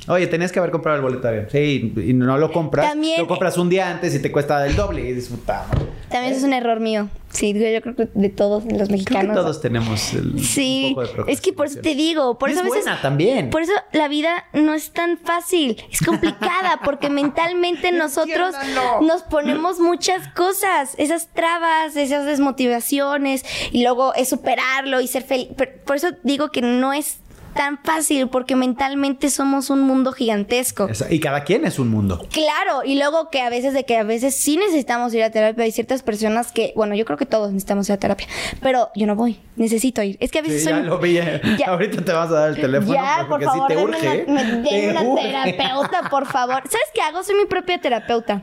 oye, 0.06 0.26
tenías 0.28 0.52
que 0.52 0.58
haber 0.60 0.70
comprado 0.70 0.96
el 0.96 1.02
boleto 1.02 1.22
de 1.22 1.28
avión. 1.28 1.46
Sí, 1.50 1.92
y 2.08 2.12
no 2.12 2.38
lo 2.38 2.52
compras. 2.52 2.88
También- 2.90 3.20
Lo 3.20 3.26
compras 3.26 3.58
un 3.58 3.68
día 3.68 3.90
antes 3.90 4.14
y 4.14 4.20
te 4.20 4.30
cuesta 4.30 4.64
el 4.66 4.76
doble. 4.76 5.10
Y 5.10 5.14
madre. 5.14 5.86
También 6.10 6.34
es 6.34 6.42
un 6.44 6.52
error 6.52 6.78
mío. 6.80 7.08
Sí, 7.36 7.52
yo 7.52 7.82
creo 7.82 7.94
que 7.94 8.08
de 8.14 8.28
todos 8.30 8.64
los 8.64 8.72
Creo 8.72 8.88
mexicanos. 8.88 9.36
que 9.36 9.42
todos 9.42 9.60
tenemos 9.60 10.12
el, 10.14 10.42
Sí, 10.42 10.94
un 10.96 11.04
poco 11.04 11.24
de 11.24 11.32
es 11.32 11.40
que 11.40 11.52
por 11.52 11.66
eso 11.66 11.80
te 11.80 11.94
digo, 11.94 12.38
por 12.38 12.48
Y 12.48 12.52
eso 12.52 12.62
es 12.62 12.66
a 12.66 12.70
veces 12.70 12.84
buena 12.84 13.02
también. 13.02 13.50
Por 13.50 13.62
eso 13.62 13.72
la 13.92 14.08
vida 14.08 14.44
no 14.54 14.72
es 14.72 14.92
tan 14.92 15.18
fácil, 15.18 15.76
es 15.90 16.00
complicada 16.00 16.80
porque 16.84 17.10
mentalmente 17.10 17.92
nosotros 17.92 18.54
nos 19.02 19.22
ponemos 19.22 19.80
muchas 19.80 20.28
cosas, 20.28 20.94
esas 20.96 21.28
trabas, 21.34 21.96
esas 21.96 22.24
desmotivaciones 22.24 23.44
y 23.70 23.82
luego 23.82 24.14
es 24.14 24.28
superarlo 24.30 25.00
y 25.00 25.06
ser 25.06 25.22
feliz. 25.22 25.48
Por 25.84 25.96
eso 25.96 26.08
digo 26.22 26.50
que 26.50 26.62
no 26.62 26.92
es 26.92 27.18
tan 27.56 27.78
fácil 27.82 28.28
porque 28.28 28.54
mentalmente 28.56 29.30
somos 29.30 29.70
un 29.70 29.80
mundo 29.80 30.12
gigantesco. 30.12 30.88
Esa- 30.88 31.12
Y 31.12 31.18
cada 31.20 31.42
quien 31.44 31.64
es 31.64 31.78
un 31.78 31.88
mundo. 31.88 32.24
Claro, 32.30 32.84
y 32.84 32.96
luego 32.98 33.30
que 33.30 33.40
a 33.42 33.50
veces 33.50 33.74
de 33.74 33.84
que 33.84 33.96
a 33.96 34.02
veces 34.04 34.36
sí 34.36 34.56
necesitamos 34.56 35.12
ir 35.14 35.22
a 35.22 35.30
terapia, 35.30 35.64
hay 35.64 35.72
ciertas 35.72 36.02
personas 36.02 36.52
que, 36.52 36.72
bueno, 36.76 36.94
yo 36.94 37.04
creo 37.04 37.18
que 37.18 37.26
todos 37.26 37.50
necesitamos 37.52 37.88
ir 37.88 37.94
a 37.94 37.98
terapia, 37.98 38.26
pero 38.62 38.90
yo 38.94 39.06
no 39.06 39.16
voy, 39.16 39.40
necesito 39.56 40.02
ir. 40.02 40.16
Es 40.20 40.30
que 40.30 40.38
a 40.38 40.42
veces 40.42 40.58
Sí, 40.62 40.68
soy 40.68 40.74
ya 40.74 40.80
lo 40.80 40.98
vi. 40.98 41.18
eh. 41.18 41.40
Ya. 41.58 41.66
Ahorita 41.68 42.04
te 42.04 42.12
vas 42.12 42.30
a 42.30 42.34
dar 42.34 42.48
el 42.50 42.56
teléfono. 42.60 42.92
ya, 42.94 43.16
por 43.20 43.28
porque 43.28 43.44
favor, 43.46 43.68
sí 43.70 43.74
te 43.76 43.82
urge. 43.82 44.24
una, 44.28 44.42
me- 44.44 44.68
Te 44.68 44.88
una 44.90 45.02
urge. 45.02 45.22
terapeuta, 45.22 46.02
por 46.10 46.26
favor. 46.26 46.62
¿Sabes 46.64 46.86
qué 46.94 47.00
hago? 47.00 47.22
Soy 47.24 47.34
mi 47.36 47.46
propia 47.46 47.80
terapeuta. 47.80 48.42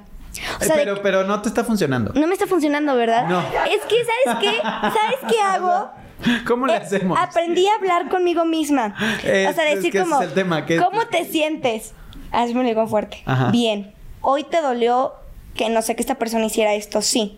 O 0.60 0.64
sea, 0.64 0.76
de 0.76 0.82
pero, 0.84 1.02
pero 1.02 1.24
no 1.24 1.42
te 1.42 1.50
está 1.50 1.64
funcionando. 1.64 2.12
no 2.16 2.28
me 2.28 2.34
está 2.34 2.48
funcionando, 2.48 2.96
¿verdad? 2.96 3.28
No. 3.28 3.40
Es 3.40 3.82
que, 3.88 3.96
¿sabes 4.26 4.40
qué? 4.40 4.62
¿Sabes 4.62 5.20
qué 5.30 5.40
hago? 5.42 5.90
¿Cómo 6.48 6.68
le 6.68 6.74
Eh, 6.74 6.78
hacemos? 6.78 7.18
Aprendí 7.20 7.68
a 7.68 7.76
hablar 7.76 8.10
conmigo 8.10 8.46
misma. 8.46 8.96
Es- 9.24 9.50
o 9.50 9.54
sea, 9.54 9.70
es 9.70 9.76
decir 9.78 9.92
que 9.92 10.00
como, 10.00 10.22
es 10.22 10.28
el 10.30 10.34
tema, 10.34 10.66
que- 10.66 10.78
¿cómo 10.78 11.06
te 11.08 11.26
sientes? 11.26 11.94
Hazme 12.32 12.62
un 12.62 12.66
digo 12.66 12.88
fuerte. 12.88 13.22
Ajá. 13.26 13.52
Bien. 13.52 13.94
Hoy 14.22 14.44
te 14.44 14.62
dolió 14.62 15.14
que 15.56 15.70
no 15.70 15.82
sé 15.84 15.96
que 15.96 16.02
esta 16.02 16.16
persona 16.16 16.46
hiciera 16.46 16.74
esto, 16.74 17.02
sí. 17.02 17.38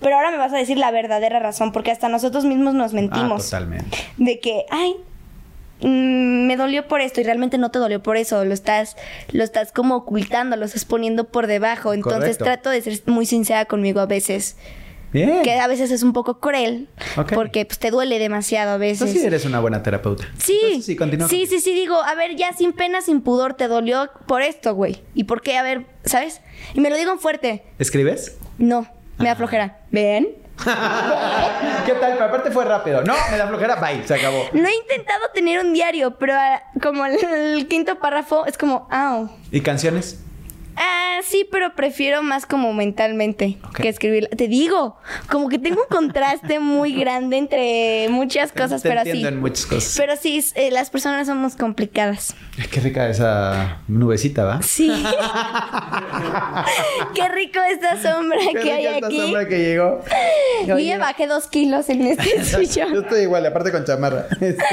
Pero 0.00 0.16
ahora 0.16 0.30
me 0.32 0.38
vas 0.38 0.52
a 0.52 0.56
decir 0.56 0.76
la 0.78 0.90
verdadera 0.90 1.38
razón, 1.38 1.70
porque 1.70 1.92
hasta 1.92 2.08
nosotros 2.08 2.44
mismos 2.44 2.74
nos 2.74 2.92
Ah, 2.92 2.96
mentimos. 2.96 3.44
totalmente. 3.44 3.98
de 4.16 4.40
que, 4.40 4.64
ay, 4.70 4.96
mm, 5.82 6.46
me 6.46 6.56
dolió 6.56 6.86
por 6.88 7.00
esto 7.00 7.20
y 7.20 7.24
realmente 7.24 7.58
no 7.58 7.70
te 7.70 7.78
dolió 7.78 8.02
por 8.02 8.16
eso, 8.16 8.44
lo 8.44 8.54
estás, 8.54 8.96
lo 9.32 9.44
estás 9.44 9.72
como 9.72 9.96
ocultando, 9.96 10.56
lo 10.56 10.64
estás 10.64 10.84
poniendo 10.84 11.24
por 11.24 11.46
debajo. 11.46 11.92
Entonces 11.94 12.38
Correcto. 12.38 12.44
trato 12.44 12.70
de 12.70 12.80
ser 12.82 13.00
muy 13.06 13.26
sincera 13.26 13.64
conmigo 13.66 14.00
a 14.00 14.06
veces, 14.06 14.56
Bien. 15.12 15.42
que 15.42 15.58
a 15.60 15.66
veces 15.66 15.90
es 15.90 16.02
un 16.02 16.12
poco 16.14 16.40
cruel, 16.40 16.88
porque 17.34 17.66
pues 17.66 17.78
te 17.78 17.90
duele 17.90 18.18
demasiado 18.18 18.70
a 18.72 18.76
veces. 18.78 19.02
Entonces 19.02 19.20
sí 19.20 19.26
eres 19.26 19.44
una 19.44 19.60
buena 19.60 19.82
terapeuta. 19.82 20.24
Sí, 20.38 20.58
Entonces, 20.62 20.86
sí, 20.86 20.96
continúa. 20.96 21.28
sí, 21.28 21.46
sí, 21.46 21.60
sí, 21.60 21.74
digo, 21.74 22.02
a 22.02 22.14
ver, 22.14 22.34
ya 22.36 22.52
sin 22.54 22.72
pena, 22.72 23.02
sin 23.02 23.20
pudor, 23.20 23.54
te 23.54 23.68
dolió 23.68 24.10
por 24.26 24.40
esto, 24.42 24.74
güey. 24.74 25.02
¿Y 25.14 25.24
por 25.24 25.42
qué? 25.42 25.58
A 25.58 25.62
ver, 25.62 25.84
¿sabes? 26.04 26.40
Y 26.74 26.80
me 26.80 26.88
lo 26.88 26.96
digo 26.96 27.12
en 27.12 27.18
fuerte. 27.18 27.62
¿Escribes? 27.78 28.38
No, 28.56 28.86
me 29.18 29.26
da 29.28 29.36
flojera. 29.36 29.80
¿Ven? 29.90 30.28
¿Qué 31.86 31.92
tal? 31.92 32.12
Pero 32.12 32.24
aparte 32.24 32.50
fue 32.50 32.64
rápido. 32.64 33.02
No, 33.02 33.14
me 33.30 33.36
da 33.36 33.46
flojera. 33.48 33.76
Bye, 33.76 34.06
se 34.06 34.14
acabó. 34.14 34.44
No 34.52 34.68
he 34.68 34.74
intentado 34.74 35.22
tener 35.34 35.60
un 35.60 35.72
diario, 35.72 36.12
pero 36.18 36.34
ah, 36.34 36.62
como 36.80 37.04
el, 37.06 37.22
el 37.24 37.68
quinto 37.68 37.98
párrafo 37.98 38.46
es 38.46 38.56
como, 38.56 38.86
ah, 38.90 39.26
¿Y 39.50 39.60
canciones? 39.60 40.18
Ah, 40.76 41.18
sí, 41.22 41.46
pero 41.50 41.74
prefiero 41.74 42.22
más 42.22 42.46
como 42.46 42.72
mentalmente 42.72 43.58
que 43.76 43.88
escribir. 43.88 44.28
Te 44.36 44.48
digo, 44.48 44.96
como 45.30 45.48
que 45.48 45.58
tengo 45.58 45.82
un 45.82 45.88
contraste 45.94 46.58
muy 46.60 46.94
grande 46.94 47.36
entre 47.36 48.08
muchas 48.08 48.52
cosas, 48.52 48.82
Te 48.82 48.88
pero 48.88 49.00
entiendo 49.00 49.28
sí. 49.28 49.34
en 49.34 49.40
muchas 49.40 49.66
cosas. 49.66 49.94
Pero 49.96 50.16
sí, 50.16 50.42
eh, 50.54 50.70
las 50.70 50.90
personas 50.90 51.26
somos 51.26 51.56
complicadas. 51.56 52.34
Qué 52.70 52.80
rica 52.80 53.08
esa 53.08 53.78
nubecita, 53.88 54.44
¿va? 54.44 54.62
Sí. 54.62 54.90
Qué 57.14 57.28
rico 57.28 57.58
esta 57.70 58.00
sombra 58.00 58.38
Qué 58.52 58.60
que 58.60 58.72
hay 58.72 58.86
esta 58.86 59.06
aquí. 59.06 59.20
sombra 59.20 59.48
que 59.48 59.58
llegó. 59.58 60.02
Yo 60.66 60.78
ya 60.78 60.98
bajé 60.98 61.26
dos 61.26 61.46
kilos 61.48 61.88
en 61.90 62.06
este 62.06 62.38
Yo 62.38 62.44
suyo. 62.44 63.00
estoy 63.02 63.22
igual, 63.22 63.44
aparte 63.46 63.70
con 63.72 63.84
chamarra. 63.84 64.26
Este- 64.40 64.64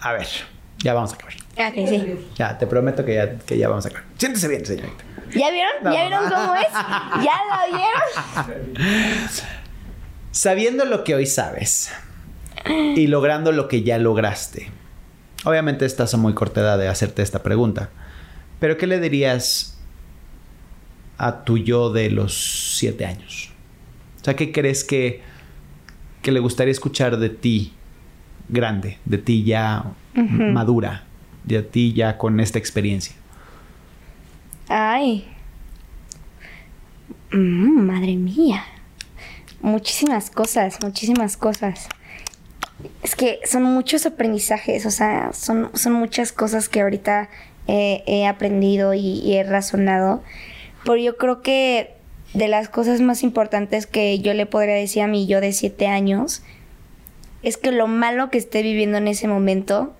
A 0.00 0.12
ver, 0.14 0.26
ya 0.78 0.94
vamos 0.94 1.12
a 1.12 1.14
acabar. 1.14 1.34
Ah, 1.56 1.70
que 1.72 1.86
sí. 1.86 2.14
Ya, 2.36 2.56
te 2.58 2.66
prometo 2.66 3.04
que 3.04 3.14
ya, 3.14 3.38
que 3.38 3.58
ya 3.58 3.68
vamos 3.68 3.84
a 3.86 3.88
acabar. 3.88 4.06
Siéntese 4.16 4.48
bien, 4.48 4.64
señorita. 4.64 5.04
¿Ya 5.34 5.50
vieron? 5.50 5.72
¿Ya 5.84 5.90
vieron 5.90 6.30
cómo 6.30 6.54
es? 6.54 6.72
¿Ya 6.72 7.40
lo 7.48 7.76
vieron? 7.76 9.28
Sabiendo 10.30 10.84
lo 10.84 11.04
que 11.04 11.14
hoy 11.14 11.26
sabes 11.26 11.92
y 12.66 13.06
logrando 13.06 13.52
lo 13.52 13.68
que 13.68 13.82
ya 13.82 13.98
lograste. 13.98 14.70
Obviamente 15.44 15.84
estás 15.84 16.14
a 16.14 16.16
muy 16.16 16.34
corta 16.34 16.60
edad 16.60 16.78
de 16.78 16.88
hacerte 16.88 17.22
esta 17.22 17.42
pregunta. 17.42 17.90
Pero 18.60 18.78
¿qué 18.78 18.86
le 18.86 19.00
dirías 19.00 19.78
a 21.18 21.44
tu 21.44 21.58
yo 21.58 21.92
de 21.92 22.10
los 22.10 22.76
siete 22.78 23.04
años? 23.04 23.50
O 24.20 24.24
sea, 24.24 24.36
¿qué 24.36 24.52
crees 24.52 24.84
que, 24.84 25.20
que 26.22 26.32
le 26.32 26.40
gustaría 26.40 26.72
escuchar 26.72 27.18
de 27.18 27.28
ti 27.28 27.72
grande, 28.48 28.98
de 29.04 29.18
ti 29.18 29.44
ya 29.44 29.84
madura, 30.14 31.04
de 31.44 31.62
ti 31.62 31.92
ya 31.92 32.18
con 32.18 32.40
esta 32.40 32.58
experiencia? 32.58 33.14
Ay. 34.68 35.26
Mm, 37.32 37.86
madre 37.86 38.16
mía. 38.16 38.64
Muchísimas 39.60 40.30
cosas, 40.30 40.78
muchísimas 40.82 41.36
cosas. 41.36 41.88
Es 43.02 43.14
que 43.14 43.40
son 43.44 43.62
muchos 43.62 44.06
aprendizajes, 44.06 44.86
o 44.86 44.90
sea, 44.90 45.32
son, 45.32 45.70
son 45.74 45.92
muchas 45.92 46.32
cosas 46.32 46.68
que 46.68 46.80
ahorita 46.80 47.28
he 47.66 48.26
aprendido 48.26 48.94
y, 48.94 49.34
he 49.34 49.44
razonado. 49.44 50.22
Pero 50.84 50.96
yo 50.96 51.16
creo 51.16 51.42
que 51.42 51.94
de 52.34 52.48
las 52.48 52.68
cosas 52.68 53.00
más 53.00 53.22
importantes 53.22 53.86
que 53.86 54.18
yo 54.18 54.34
le 54.34 54.46
podría 54.46 54.74
decir 54.74 55.02
a 55.02 55.06
mi 55.06 55.26
yo 55.26 55.40
de 55.40 55.52
siete 55.52 55.86
años 55.86 56.42
es 57.42 57.56
que 57.56 57.72
lo 57.72 57.86
malo 57.86 58.30
que 58.30 58.38
esté 58.38 58.62
viviendo 58.62 58.98
en 58.98 59.08
ese 59.08 59.28
momento 59.28 59.94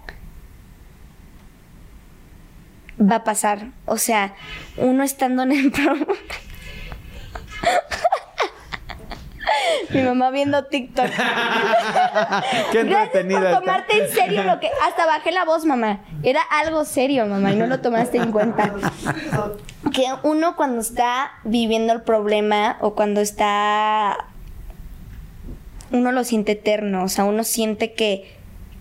va 3.02 3.16
a 3.16 3.24
pasar. 3.24 3.68
O 3.86 3.98
sea, 3.98 4.34
uno 4.76 5.02
estando 5.02 5.42
en 5.42 5.52
el 5.52 5.72
Mi 9.90 10.02
mamá 10.02 10.30
viendo 10.30 10.64
TikTok. 10.64 11.06
Qué 12.72 12.80
entretenida. 12.80 13.40
Gracias 13.40 13.54
por 13.54 13.60
tomarte 13.60 13.98
en 13.98 14.10
serio 14.10 14.42
lo 14.44 14.60
que. 14.60 14.70
Hasta 14.86 15.06
bajé 15.06 15.32
la 15.32 15.44
voz, 15.44 15.64
mamá. 15.64 16.00
Era 16.22 16.40
algo 16.40 16.84
serio, 16.84 17.26
mamá, 17.26 17.52
y 17.52 17.56
no 17.56 17.66
lo 17.66 17.80
tomaste 17.80 18.18
en 18.18 18.32
cuenta. 18.32 18.72
Que 19.92 20.06
uno 20.22 20.56
cuando 20.56 20.80
está 20.80 21.32
viviendo 21.44 21.92
el 21.92 22.02
problema 22.02 22.78
o 22.80 22.94
cuando 22.94 23.20
está. 23.20 24.28
Uno 25.90 26.12
lo 26.12 26.24
siente 26.24 26.52
eterno. 26.52 27.04
O 27.04 27.08
sea, 27.08 27.24
uno 27.24 27.44
siente 27.44 27.92
que, 27.92 28.34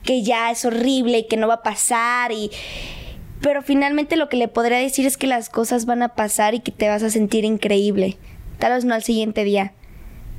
que 0.03 0.24
ya 0.24 0.49
es 0.51 0.63
horrible 0.63 1.19
y 1.19 1.28
que 1.28 1.38
no 1.38 1.47
va 1.47 1.55
a 1.55 1.63
pasar 1.63 2.32
y. 2.32 2.51
Pero 3.41 3.61
finalmente 3.61 4.15
lo 4.15 4.29
que 4.29 4.37
le 4.37 4.47
podría 4.47 4.77
decir 4.77 5.05
es 5.05 5.17
que 5.17 5.27
las 5.27 5.49
cosas 5.49 5.85
van 5.85 6.03
a 6.03 6.09
pasar 6.09 6.53
y 6.53 6.59
que 6.59 6.71
te 6.71 6.87
vas 6.87 7.03
a 7.03 7.09
sentir 7.09 7.43
increíble. 7.43 8.17
Tal 8.59 8.73
vez 8.73 8.85
no 8.85 8.93
al 8.93 9.03
siguiente 9.03 9.43
día, 9.43 9.73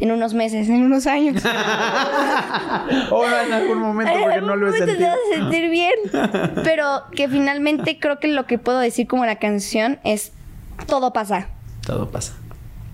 en 0.03 0.11
unos 0.11 0.35
meses, 0.35 0.69
en 0.69 0.83
unos 0.83 1.07
años. 1.07 1.43
o 3.11 3.25
en 3.25 3.53
algún 3.53 3.79
momento, 3.79 4.13
porque 4.21 4.41
no 4.41 4.57
lo 4.57 4.69
he 4.69 4.79
sentido. 4.79 4.99
te 4.99 5.05
vas 5.05 5.17
a 5.17 5.37
sentir 5.37 5.71
bien. 5.71 5.93
Pero 6.65 7.03
que 7.15 7.29
finalmente 7.29 7.99
creo 8.01 8.19
que 8.19 8.29
lo 8.29 8.47
que 8.47 8.59
puedo 8.59 8.81
decir 8.81 9.07
como 9.07 9.25
la 9.27 9.37
canción 9.37 10.01
es 10.03 10.33
todo 10.87 11.13
pasa. 11.13 11.49
Todo 11.87 12.11
pasa. 12.11 12.35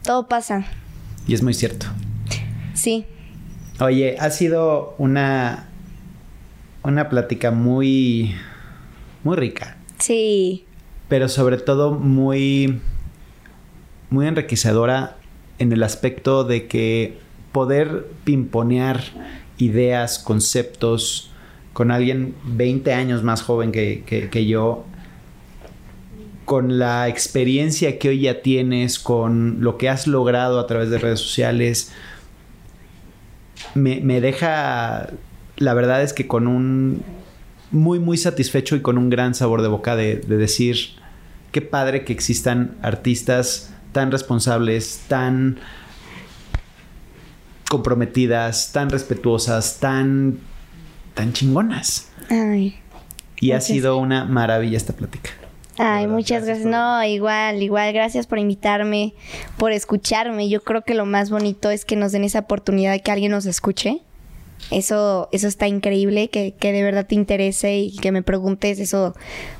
Todo 0.02 0.28
pasa. 0.28 0.64
Y 1.26 1.34
es 1.34 1.42
muy 1.42 1.54
cierto. 1.54 1.86
Sí. 2.74 3.06
Oye, 3.80 4.16
ha 4.18 4.30
sido 4.30 4.94
una 4.98 5.68
una 6.82 7.08
plática 7.08 7.50
muy 7.50 8.34
muy 9.24 9.36
rica. 9.36 9.77
Sí. 9.98 10.64
Pero 11.08 11.28
sobre 11.28 11.58
todo 11.58 11.92
muy 11.92 12.80
muy 14.10 14.26
enriquecedora 14.26 15.16
en 15.58 15.72
el 15.72 15.82
aspecto 15.82 16.44
de 16.44 16.66
que 16.66 17.18
poder 17.52 18.06
pimponear 18.24 19.02
ideas, 19.58 20.18
conceptos 20.18 21.30
con 21.72 21.90
alguien 21.90 22.34
20 22.44 22.92
años 22.92 23.22
más 23.22 23.42
joven 23.42 23.72
que, 23.72 24.46
yo, 24.46 24.84
con 26.44 26.78
la 26.78 27.08
experiencia 27.08 27.98
que 27.98 28.08
hoy 28.08 28.20
ya 28.22 28.42
tienes, 28.42 28.98
con 28.98 29.58
lo 29.60 29.78
que 29.78 29.88
has 29.88 30.06
logrado 30.06 30.58
a 30.58 30.66
través 30.66 30.90
de 30.90 30.98
redes 30.98 31.20
sociales, 31.20 31.92
me, 33.74 34.20
deja, 34.20 35.10
la 35.56 35.74
verdad 35.74 36.02
es 36.02 36.12
que 36.12 36.26
con 36.26 36.46
un 36.46 37.02
muy, 37.70 37.98
muy 37.98 38.16
satisfecho 38.16 38.76
y 38.76 38.82
con 38.82 38.98
un 38.98 39.10
gran 39.10 39.34
sabor 39.34 39.62
de 39.62 39.68
boca 39.68 39.96
de, 39.96 40.16
de 40.16 40.36
decir, 40.36 40.76
qué 41.52 41.62
padre 41.62 42.04
que 42.04 42.12
existan 42.12 42.76
artistas 42.82 43.74
tan 43.92 44.10
responsables, 44.10 45.02
tan 45.08 45.58
comprometidas, 47.68 48.72
tan 48.72 48.90
respetuosas, 48.90 49.78
tan, 49.80 50.38
tan 51.14 51.32
chingonas. 51.32 52.10
Ay. 52.30 52.76
Y 53.40 53.52
ha 53.52 53.60
sido 53.60 53.98
una 53.98 54.24
maravilla 54.24 54.76
esta 54.76 54.94
plática. 54.94 55.30
Ay, 55.78 56.08
muchas 56.08 56.44
gracias. 56.44 56.66
No, 56.66 57.04
igual, 57.04 57.62
igual, 57.62 57.92
gracias 57.92 58.26
por 58.26 58.38
invitarme, 58.38 59.14
por 59.56 59.70
escucharme. 59.70 60.48
Yo 60.48 60.62
creo 60.62 60.82
que 60.82 60.94
lo 60.94 61.06
más 61.06 61.30
bonito 61.30 61.70
es 61.70 61.84
que 61.84 61.94
nos 61.94 62.10
den 62.10 62.24
esa 62.24 62.40
oportunidad 62.40 62.92
de 62.92 63.00
que 63.00 63.12
alguien 63.12 63.30
nos 63.30 63.46
escuche. 63.46 64.02
Eso, 64.70 65.28
eso 65.32 65.48
está 65.48 65.66
increíble, 65.66 66.28
que, 66.28 66.52
que 66.52 66.72
de 66.72 66.82
verdad 66.82 67.06
te 67.06 67.14
interese 67.14 67.78
y 67.78 67.96
que 67.96 68.12
me 68.12 68.22
preguntes. 68.22 68.78
Eso 68.78 69.14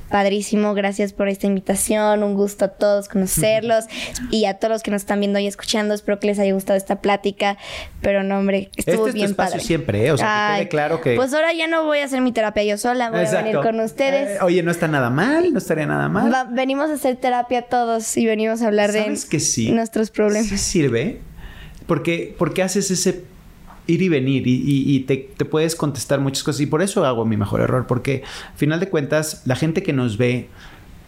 padrísimo. 0.09 0.75
Gracias 0.75 1.13
por 1.13 1.29
esta 1.29 1.47
invitación. 1.47 2.23
Un 2.23 2.35
gusto 2.35 2.67
a 2.67 2.69
todos 2.69 3.09
conocerlos 3.09 3.85
y 4.31 4.47
a 4.47 4.55
todos 4.55 4.73
los 4.73 4.83
que 4.83 4.91
nos 4.91 5.03
están 5.03 5.21
viendo 5.21 5.39
y 5.39 5.47
escuchando. 5.47 5.95
Espero 5.95 6.19
que 6.19 6.29
les 6.29 6.39
haya 6.39 6.53
gustado 6.53 6.77
esta 6.77 7.01
plática. 7.01 7.59
Pero 8.01 8.23
no, 8.23 8.39
hombre, 8.39 8.71
estuvo 8.77 9.07
este 9.07 9.13
bien 9.13 9.27
tu 9.29 9.43
espacio 9.43 9.61
siempre, 9.61 10.07
¿eh? 10.07 10.13
O 10.13 10.19
sea, 10.19 10.53
que 10.53 10.61
quede 10.61 10.69
claro 10.69 11.01
que. 11.01 11.15
Pues 11.17 11.33
ahora 11.35 11.53
ya 11.53 11.67
no 11.67 11.85
voy 11.85 11.99
a 11.99 12.05
hacer 12.05 12.21
mi 12.21 12.33
terapia 12.33 12.65
yo 12.65 12.79
sola, 12.79 13.11
voy 13.11 13.25
a 13.25 13.31
venir 13.31 13.57
con 13.61 13.79
ustedes. 13.81 14.37
Eh, 14.37 14.39
oye, 14.43 14.63
no 14.63 14.71
está 14.71 14.89
nada 14.89 15.11
mal, 15.11 15.53
no 15.53 15.59
estaría 15.59 15.87
nada 15.87 16.09
mal. 16.09 16.49
venimos 16.51 16.91
a 16.91 16.95
hacer 16.95 17.17
terapia 17.17 17.63
todos 17.63 18.17
y 18.17 18.27
venimos 18.27 18.63
a 18.63 18.67
hablar 18.67 18.93
de 18.93 19.19
que 19.31 19.41
sí? 19.41 19.71
nuestros 19.71 20.11
problemas. 20.11 20.49
Sí 20.49 20.59
sirve. 20.59 21.21
Porque, 21.87 22.35
porque 22.37 22.63
haces 22.63 22.91
ese 22.91 23.25
ir 23.89 24.03
y 24.03 24.09
venir 24.09 24.45
y, 24.47 25.01
te, 25.01 25.17
puedes 25.45 25.75
contestar 25.75 26.21
muchas 26.21 26.45
cosas. 26.45 26.61
Y 26.61 26.67
por 26.67 26.83
eso 26.83 27.05
hago 27.05 27.25
mi 27.25 27.37
mejor 27.37 27.61
error, 27.61 27.87
porque 27.89 28.23
al 28.53 28.57
final 28.57 28.79
de 28.79 28.89
cuentas, 28.89 29.43
la 29.47 29.57
gente 29.57 29.83
que 29.83 29.93
nos 29.93 30.19
ve 30.19 30.49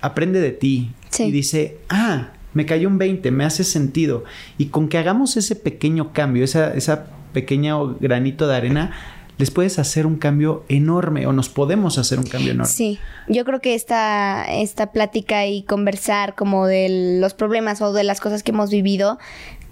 aprende 0.01 0.41
de 0.41 0.51
ti 0.51 0.91
y 1.19 1.31
dice, 1.31 1.77
ah, 1.91 2.33
me 2.55 2.67
cayó 2.67 2.89
un 2.89 2.99
20, 2.99 3.31
me 3.31 3.45
hace 3.45 3.65
sentido. 3.65 4.25
Y 4.59 4.67
con 4.67 4.89
que 4.89 4.99
hagamos 4.99 5.37
ese 5.37 5.55
pequeño 5.57 6.13
cambio, 6.13 6.43
esa, 6.43 6.75
esa 6.75 7.07
pequeño 7.33 7.97
granito 8.01 8.49
de 8.49 8.57
arena, 8.57 8.93
les 9.37 9.51
puedes 9.51 9.79
hacer 9.79 10.07
un 10.07 10.17
cambio 10.17 10.65
enorme 10.69 11.27
o 11.27 11.33
nos 11.33 11.49
podemos 11.49 11.97
hacer 11.97 12.19
un 12.19 12.27
cambio 12.27 12.53
enorme. 12.53 12.71
Sí, 12.71 12.99
yo 13.27 13.45
creo 13.45 13.61
que 13.61 13.75
esta, 13.75 14.45
esta 14.45 14.93
plática 14.93 15.47
y 15.47 15.63
conversar 15.63 16.35
como 16.35 16.67
de 16.67 17.19
los 17.21 17.33
problemas 17.35 17.81
o 17.81 17.93
de 17.93 18.05
las 18.05 18.21
cosas 18.21 18.43
que 18.43 18.53
hemos 18.53 18.71
vivido 18.71 19.19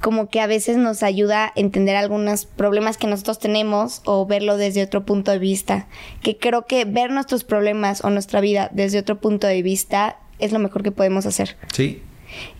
como 0.00 0.28
que 0.28 0.40
a 0.40 0.46
veces 0.46 0.76
nos 0.76 1.02
ayuda 1.02 1.46
a 1.46 1.52
entender 1.56 1.96
algunos 1.96 2.46
problemas 2.46 2.96
que 2.96 3.06
nosotros 3.06 3.38
tenemos 3.38 4.02
o 4.04 4.26
verlo 4.26 4.56
desde 4.56 4.82
otro 4.82 5.04
punto 5.04 5.30
de 5.30 5.38
vista. 5.38 5.86
Que 6.22 6.36
creo 6.36 6.66
que 6.66 6.84
ver 6.84 7.10
nuestros 7.10 7.44
problemas 7.44 8.04
o 8.04 8.10
nuestra 8.10 8.40
vida 8.40 8.68
desde 8.72 8.98
otro 8.98 9.20
punto 9.20 9.46
de 9.46 9.62
vista 9.62 10.16
es 10.38 10.52
lo 10.52 10.58
mejor 10.58 10.82
que 10.82 10.92
podemos 10.92 11.26
hacer. 11.26 11.56
Sí. 11.72 12.02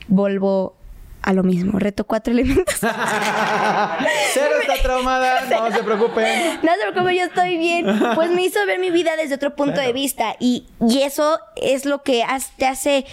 Vuelvo 0.08 0.74
a 1.22 1.32
lo 1.32 1.42
mismo. 1.42 1.78
Reto 1.78 2.04
cuatro 2.04 2.32
elementos. 2.32 2.74
Cero 2.80 4.54
está 4.60 4.82
traumada, 4.82 5.42
no 5.48 5.76
se 5.76 5.82
preocupen. 5.82 6.60
No 6.62 6.72
se 6.72 6.90
preocupen, 6.90 7.16
yo 7.16 7.24
estoy 7.24 7.56
bien. 7.58 7.86
Pues 8.14 8.30
me 8.30 8.42
hizo 8.42 8.64
ver 8.66 8.78
mi 8.78 8.90
vida 8.90 9.16
desde 9.16 9.34
otro 9.34 9.54
punto 9.54 9.80
de 9.80 9.92
vista 9.92 10.36
y, 10.40 10.66
y 10.80 11.02
eso 11.02 11.38
es 11.56 11.84
lo 11.84 12.02
que 12.02 12.24
te 12.56 12.66
hace 12.66 13.04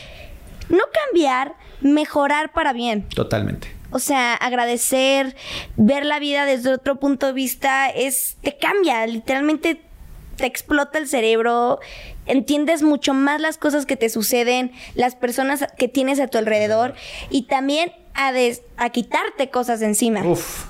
no 0.69 0.83
cambiar, 0.91 1.55
mejorar 1.81 2.51
para 2.53 2.73
bien. 2.73 3.03
Totalmente. 3.09 3.74
O 3.91 3.99
sea, 3.99 4.33
agradecer, 4.33 5.35
ver 5.77 6.05
la 6.05 6.19
vida 6.19 6.45
desde 6.45 6.73
otro 6.73 6.99
punto 6.99 7.27
de 7.27 7.33
vista, 7.33 7.89
es, 7.89 8.37
te 8.41 8.57
cambia, 8.57 9.05
literalmente 9.07 9.81
te 10.37 10.45
explota 10.45 10.97
el 10.97 11.07
cerebro, 11.07 11.79
entiendes 12.25 12.83
mucho 12.83 13.13
más 13.13 13.39
las 13.39 13.57
cosas 13.57 13.85
que 13.85 13.95
te 13.95 14.09
suceden, 14.09 14.71
las 14.95 15.15
personas 15.15 15.65
que 15.77 15.87
tienes 15.87 16.19
a 16.19 16.27
tu 16.27 16.37
alrededor 16.37 16.93
y 17.29 17.43
también 17.43 17.93
a, 18.13 18.33
a 18.77 18.89
quitarte 18.89 19.49
cosas 19.49 19.79
de 19.79 19.85
encima. 19.87 20.25
Uf. 20.25 20.65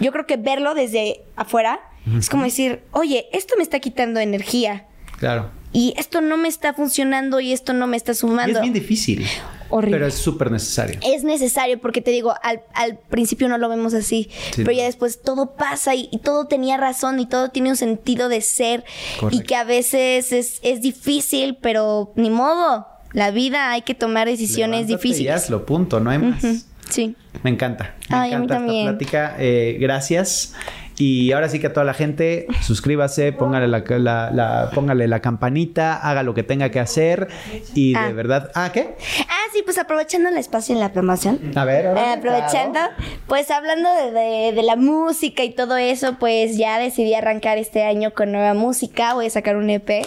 Yo 0.00 0.10
creo 0.12 0.26
que 0.26 0.36
verlo 0.36 0.74
desde 0.74 1.22
afuera 1.36 1.80
es 2.18 2.30
como 2.30 2.44
decir, 2.44 2.84
oye, 2.92 3.26
esto 3.32 3.54
me 3.56 3.64
está 3.64 3.80
quitando 3.80 4.20
energía. 4.20 4.86
Claro. 5.18 5.50
Y 5.76 5.92
esto 5.98 6.22
no 6.22 6.38
me 6.38 6.48
está 6.48 6.72
funcionando 6.72 7.38
y 7.38 7.52
esto 7.52 7.74
no 7.74 7.86
me 7.86 7.98
está 7.98 8.14
sumando. 8.14 8.60
es 8.60 8.62
bien 8.62 8.72
difícil. 8.72 9.26
Horrible. 9.68 9.98
Pero 9.98 10.06
es 10.06 10.14
súper 10.14 10.50
necesario. 10.50 10.98
Es 11.02 11.22
necesario 11.22 11.78
porque 11.78 12.00
te 12.00 12.12
digo, 12.12 12.32
al, 12.42 12.98
principio 13.10 13.46
no 13.50 13.58
lo 13.58 13.68
vemos 13.68 13.92
así, 13.92 14.30
pero 14.56 14.72
ya 14.72 14.84
después 14.84 15.20
todo 15.20 15.54
pasa 15.54 15.94
y, 15.94 16.08
todo 16.24 16.46
tenía 16.46 16.78
razón 16.78 17.20
y 17.20 17.26
todo 17.26 17.50
tiene 17.50 17.68
un 17.68 17.76
sentido 17.76 18.30
de 18.30 18.40
ser 18.40 18.84
y 19.30 19.40
que 19.40 19.54
a 19.54 19.64
veces 19.64 20.32
es, 20.32 20.60
es 20.62 20.80
difícil, 20.80 21.58
pero 21.60 22.10
ni 22.16 22.30
modo. 22.30 22.86
La 23.12 23.30
vida 23.30 23.70
hay 23.70 23.82
que 23.82 23.94
tomar 23.94 24.28
decisiones 24.28 24.86
difíciles. 24.86 25.48
Y 25.48 25.52
lo 25.52 25.66
punto, 25.66 26.00
no 26.00 26.08
hay 26.08 26.18
más. 26.18 26.42
Sí. 26.88 27.16
Me 27.42 27.50
encanta. 27.50 27.94
Me 28.08 28.16
Ay, 28.16 28.32
encanta 28.32 28.56
a 28.56 28.60
mí 28.60 28.80
esta 28.80 28.90
plática. 28.92 29.36
Eh, 29.38 29.76
gracias. 29.78 30.54
Y 30.98 31.32
ahora 31.32 31.48
sí 31.48 31.58
que 31.58 31.66
a 31.66 31.72
toda 31.72 31.84
la 31.84 31.94
gente, 31.94 32.46
suscríbase, 32.62 33.32
póngale 33.32 33.68
la, 33.68 34.70
póngale 34.74 35.08
la 35.08 35.20
campanita, 35.20 35.96
haga 35.96 36.22
lo 36.22 36.34
que 36.34 36.42
tenga 36.42 36.70
que 36.70 36.80
hacer. 36.80 37.28
Y 37.74 37.92
de 37.92 37.98
ah. 37.98 38.12
verdad. 38.12 38.50
¿Ah, 38.54 38.70
qué? 38.72 38.94
Ah, 39.28 39.50
sí, 39.52 39.62
pues 39.62 39.78
aprovechando 39.78 40.28
el 40.28 40.36
espacio 40.38 40.74
en 40.74 40.80
la 40.80 40.92
promoción. 40.92 41.52
A 41.54 41.64
ver, 41.64 41.84
eh, 41.84 42.14
aprovechando, 42.16 42.80
pues 43.26 43.50
hablando 43.50 43.88
de, 43.92 44.52
de, 44.52 44.62
la 44.62 44.76
música 44.76 45.44
y 45.44 45.50
todo 45.50 45.76
eso, 45.76 46.16
pues 46.18 46.56
ya 46.56 46.78
decidí 46.78 47.14
arrancar 47.14 47.58
este 47.58 47.84
año 47.84 48.14
con 48.14 48.32
nueva 48.32 48.54
música. 48.54 49.14
Voy 49.14 49.26
a 49.26 49.30
sacar 49.30 49.56
un 49.56 49.68
EP. 49.70 50.06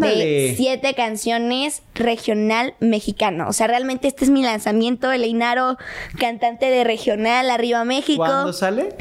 De 0.00 0.54
siete 0.56 0.94
canciones 0.94 1.82
regional 1.94 2.74
mexicano. 2.80 3.48
O 3.48 3.52
sea, 3.52 3.68
realmente 3.68 4.08
este 4.08 4.24
es 4.24 4.30
mi 4.30 4.42
lanzamiento. 4.42 5.12
El 5.12 5.22
Einaro, 5.22 5.78
cantante 6.18 6.66
de 6.66 6.82
regional, 6.82 7.48
Arriba 7.48 7.84
México. 7.84 8.24
¿Cuándo 8.24 8.52
sale? 8.52 8.96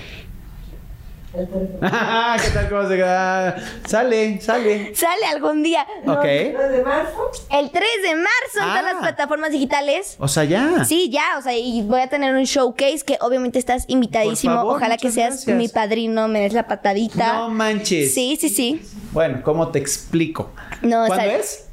¿Qué 1.34 2.50
tal? 2.54 2.70
¿Cómo 2.70 2.88
se 2.88 2.96
queda? 2.96 3.58
Sale, 3.86 4.40
sale. 4.40 4.96
Sale 4.96 5.26
algún 5.26 5.62
día. 5.62 5.86
Ok. 6.06 6.24
¿El 6.24 6.54
3 6.56 6.72
de 6.72 6.84
marzo? 6.84 7.32
El 7.52 7.70
3 7.70 7.84
de 8.02 8.16
marzo 8.16 8.60
en 8.60 8.64
todas 8.64 8.84
las 8.84 8.96
ah. 8.96 9.00
plataformas 9.02 9.52
digitales. 9.52 10.16
O 10.20 10.28
sea, 10.30 10.46
ya. 10.46 10.86
Sí, 10.86 11.10
ya. 11.10 11.38
O 11.38 11.42
sea, 11.42 11.58
y 11.58 11.82
voy 11.84 12.00
a 12.00 12.08
tener 12.08 12.34
un 12.34 12.44
showcase 12.44 13.04
que 13.06 13.18
obviamente 13.20 13.60
estás 13.60 13.84
invitadísimo. 13.88 14.62
Ojalá 14.62 14.96
que 14.98 15.12
seas 15.12 15.46
mi 15.48 15.68
padrino, 15.68 16.30
me 16.30 16.40
des 16.42 16.54
la 16.54 16.66
patadita. 16.66 17.34
No 17.34 17.50
manches. 17.50 18.14
Sí, 18.14 18.38
sí, 18.40 18.48
sí. 18.50 18.82
Bueno, 19.12 19.42
¿cómo 19.44 19.68
te 19.70 19.80
explico? 19.80 20.52
No, 20.82 21.08
¿Cuándo 21.08 21.26
es? 21.26 21.66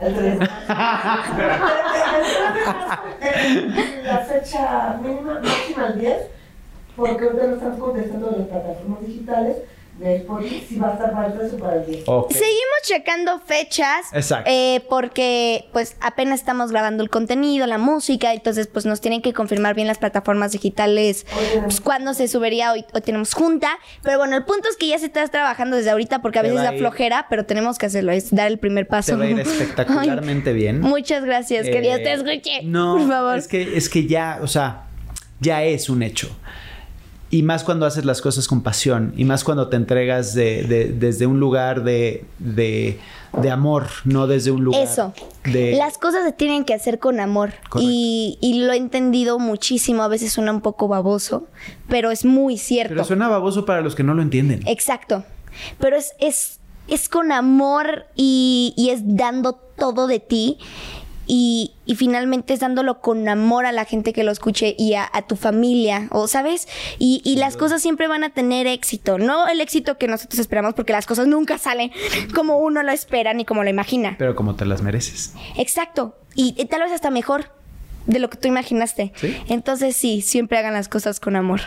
El 0.00 0.14
3 0.14 0.38
La 4.04 4.18
fecha 4.18 4.98
mínima, 5.00 5.40
máxima 5.40 5.86
el 5.86 6.00
10 6.00 6.16
porque 6.96 7.24
ahorita 7.24 7.46
no 7.46 7.54
están 7.54 7.78
contestando 7.78 8.30
las 8.36 8.46
plataformas 8.48 9.06
digitales 9.06 9.56
de 9.98 10.26
si 10.68 10.76
va 10.76 10.88
a 10.88 10.92
estar 10.94 11.12
para 11.12 11.28
el 11.28 11.50
para 11.56 11.76
el 11.76 11.86
10. 11.86 12.04
Seguimos 12.04 12.78
checando 12.82 13.38
fechas. 13.38 14.06
Exacto. 14.12 14.50
Eh, 14.52 14.82
porque 14.88 15.66
pues 15.72 15.96
apenas 16.00 16.40
estamos 16.40 16.72
grabando 16.72 17.02
el 17.02 17.10
contenido, 17.10 17.66
la 17.66 17.78
música, 17.78 18.34
entonces 18.34 18.66
pues 18.66 18.86
nos 18.86 19.00
tienen 19.00 19.22
que 19.22 19.32
confirmar 19.32 19.74
bien 19.76 19.86
las 19.86 19.98
plataformas 19.98 20.52
digitales 20.52 21.26
pues, 21.62 21.80
cuándo 21.80 22.12
se 22.12 22.26
subiría. 22.26 22.72
Hoy, 22.72 22.84
hoy 22.92 23.00
tenemos 23.02 23.34
junta. 23.34 23.78
Pero 24.02 24.18
bueno, 24.18 24.36
el 24.36 24.44
punto 24.44 24.68
es 24.68 24.76
que 24.76 24.88
ya 24.88 24.98
se 24.98 25.06
está 25.06 25.26
trabajando 25.28 25.76
desde 25.76 25.90
ahorita 25.90 26.22
porque 26.22 26.40
a 26.40 26.42
veces 26.42 26.62
da 26.62 26.72
flojera, 26.72 27.26
pero 27.30 27.44
tenemos 27.46 27.78
que 27.78 27.86
hacerlo, 27.86 28.10
es 28.10 28.34
dar 28.34 28.48
el 28.48 28.58
primer 28.58 28.88
paso. 28.88 29.12
Te 29.12 29.18
va 29.18 29.24
a 29.24 29.28
ir 29.28 29.40
espectacularmente 29.40 30.52
bien. 30.52 30.80
Muchas 30.80 31.24
gracias, 31.24 31.66
que 31.66 31.80
Dios 31.80 31.98
te 31.98 32.10
eh, 32.10 32.14
escuche. 32.14 32.62
No, 32.64 32.96
por 32.96 33.08
favor. 33.08 33.38
Es 33.38 33.46
que, 33.46 33.76
es 33.76 33.88
que 33.88 34.06
ya, 34.08 34.40
o 34.42 34.48
sea, 34.48 34.86
ya 35.40 35.62
es 35.62 35.88
un 35.88 36.02
hecho. 36.02 36.36
Y 37.34 37.42
más 37.42 37.64
cuando 37.64 37.84
haces 37.84 38.04
las 38.04 38.22
cosas 38.22 38.46
con 38.46 38.62
pasión, 38.62 39.12
y 39.16 39.24
más 39.24 39.42
cuando 39.42 39.68
te 39.68 39.74
entregas 39.74 40.34
de, 40.34 40.94
desde 40.96 41.26
un 41.26 41.40
lugar 41.40 41.82
de, 41.82 42.26
de, 42.38 43.50
amor, 43.50 43.88
no 44.04 44.28
desde 44.28 44.52
un 44.52 44.62
lugar. 44.62 44.82
Eso. 44.82 45.12
Las 45.42 45.98
cosas 45.98 46.22
se 46.26 46.30
tienen 46.30 46.64
que 46.64 46.74
hacer 46.74 47.00
con 47.00 47.18
amor. 47.18 47.54
Y, 47.80 48.38
y, 48.40 48.60
lo 48.60 48.72
he 48.72 48.76
entendido 48.76 49.40
muchísimo. 49.40 50.04
A 50.04 50.08
veces 50.08 50.32
suena 50.32 50.52
un 50.52 50.60
poco 50.60 50.86
baboso, 50.86 51.48
pero 51.88 52.12
es 52.12 52.24
muy 52.24 52.56
cierto. 52.56 52.94
Pero 52.94 53.02
suena 53.02 53.26
baboso 53.26 53.64
para 53.64 53.80
los 53.80 53.96
que 53.96 54.04
no 54.04 54.14
lo 54.14 54.22
entienden. 54.22 54.62
Exacto. 54.68 55.24
Pero 55.80 55.96
es, 55.96 56.12
es, 56.20 56.60
es 56.86 57.08
con 57.08 57.32
amor 57.32 58.06
y, 58.14 58.74
y 58.76 58.90
es 58.90 59.00
dando 59.04 59.54
todo 59.54 60.06
de 60.06 60.20
ti 60.20 60.58
y, 61.26 61.72
y, 61.86 61.94
finalmente 61.94 62.54
es 62.54 62.60
dándolo 62.60 63.00
con 63.00 63.28
amor 63.28 63.66
a 63.66 63.72
la 63.72 63.84
gente 63.84 64.12
que 64.12 64.24
lo 64.24 64.30
escuche 64.30 64.74
y 64.78 64.94
a, 64.94 65.10
tu 65.26 65.36
familia, 65.36 66.08
o 66.10 66.28
sabes, 66.28 66.68
y, 66.98 67.22
y 67.24 67.36
las 67.36 67.56
cosas 67.56 67.80
siempre 67.80 68.08
van 68.08 68.24
a 68.24 68.30
tener 68.30 68.66
éxito, 68.66 69.18
no 69.18 69.48
el 69.48 69.60
éxito 69.60 69.96
que 69.96 70.08
nosotros 70.08 70.38
esperamos, 70.38 70.74
porque 70.74 70.92
las 70.92 71.06
cosas 71.06 71.26
nunca 71.26 71.58
salen 71.58 71.92
como 72.34 72.58
uno 72.58 72.82
lo 72.82 72.92
espera 72.92 73.32
ni 73.34 73.44
como 73.44 73.64
lo 73.64 73.70
imagina. 73.70 74.16
Pero 74.18 74.34
como 74.34 74.54
te 74.54 74.64
las 74.64 74.82
mereces. 74.82 75.34
Exacto, 75.56 76.16
y, 76.34 76.52
tal 76.66 76.82
vez 76.82 76.92
hasta 76.92 77.10
mejor 77.10 77.50
de 78.06 78.18
lo 78.18 78.28
que 78.28 78.36
tú 78.36 78.48
imaginaste. 78.48 79.12
Entonces 79.48 79.96
sí, 79.96 80.20
siempre 80.20 80.58
hagan 80.58 80.74
las 80.74 80.88
cosas 80.88 81.20
con 81.20 81.36
amor. 81.36 81.62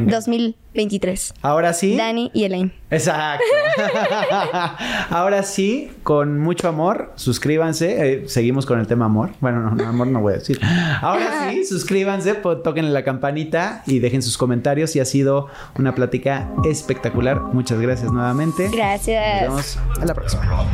2023. 0.00 1.34
Ahora 1.42 1.72
sí. 1.72 1.96
Dani 1.96 2.30
y 2.32 2.44
Elaine. 2.44 2.72
Exacto. 2.90 3.44
Ahora 5.10 5.42
sí, 5.42 5.90
con 6.02 6.38
mucho 6.40 6.68
amor, 6.68 7.12
suscríbanse. 7.16 8.12
Eh, 8.12 8.28
seguimos 8.28 8.64
con 8.64 8.80
el 8.80 8.86
tema 8.86 9.04
amor. 9.04 9.30
Bueno, 9.40 9.70
no, 9.70 9.86
amor 9.86 10.06
no 10.06 10.20
voy 10.20 10.34
a 10.34 10.36
decir. 10.36 10.60
Ahora 11.00 11.50
sí, 11.50 11.64
suscríbanse, 11.68 12.34
toquen 12.34 12.92
la 12.92 13.04
campanita 13.04 13.82
y 13.86 13.98
dejen 13.98 14.22
sus 14.22 14.38
comentarios. 14.38 14.96
Y 14.96 15.00
ha 15.00 15.04
sido 15.04 15.48
una 15.78 15.94
plática 15.94 16.50
espectacular. 16.64 17.40
Muchas 17.40 17.80
gracias 17.80 18.10
nuevamente. 18.10 18.70
Gracias. 18.72 19.42
Nos 19.42 19.50
vemos 19.50 19.78
a 20.00 20.04
la 20.06 20.14
próxima. 20.14 20.66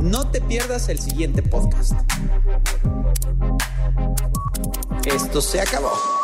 No 0.00 0.26
te 0.28 0.40
pierdas 0.40 0.88
el 0.88 0.98
siguiente 0.98 1.42
podcast. 1.42 1.92
Esto 5.06 5.40
se 5.40 5.60
acabó. 5.60 6.23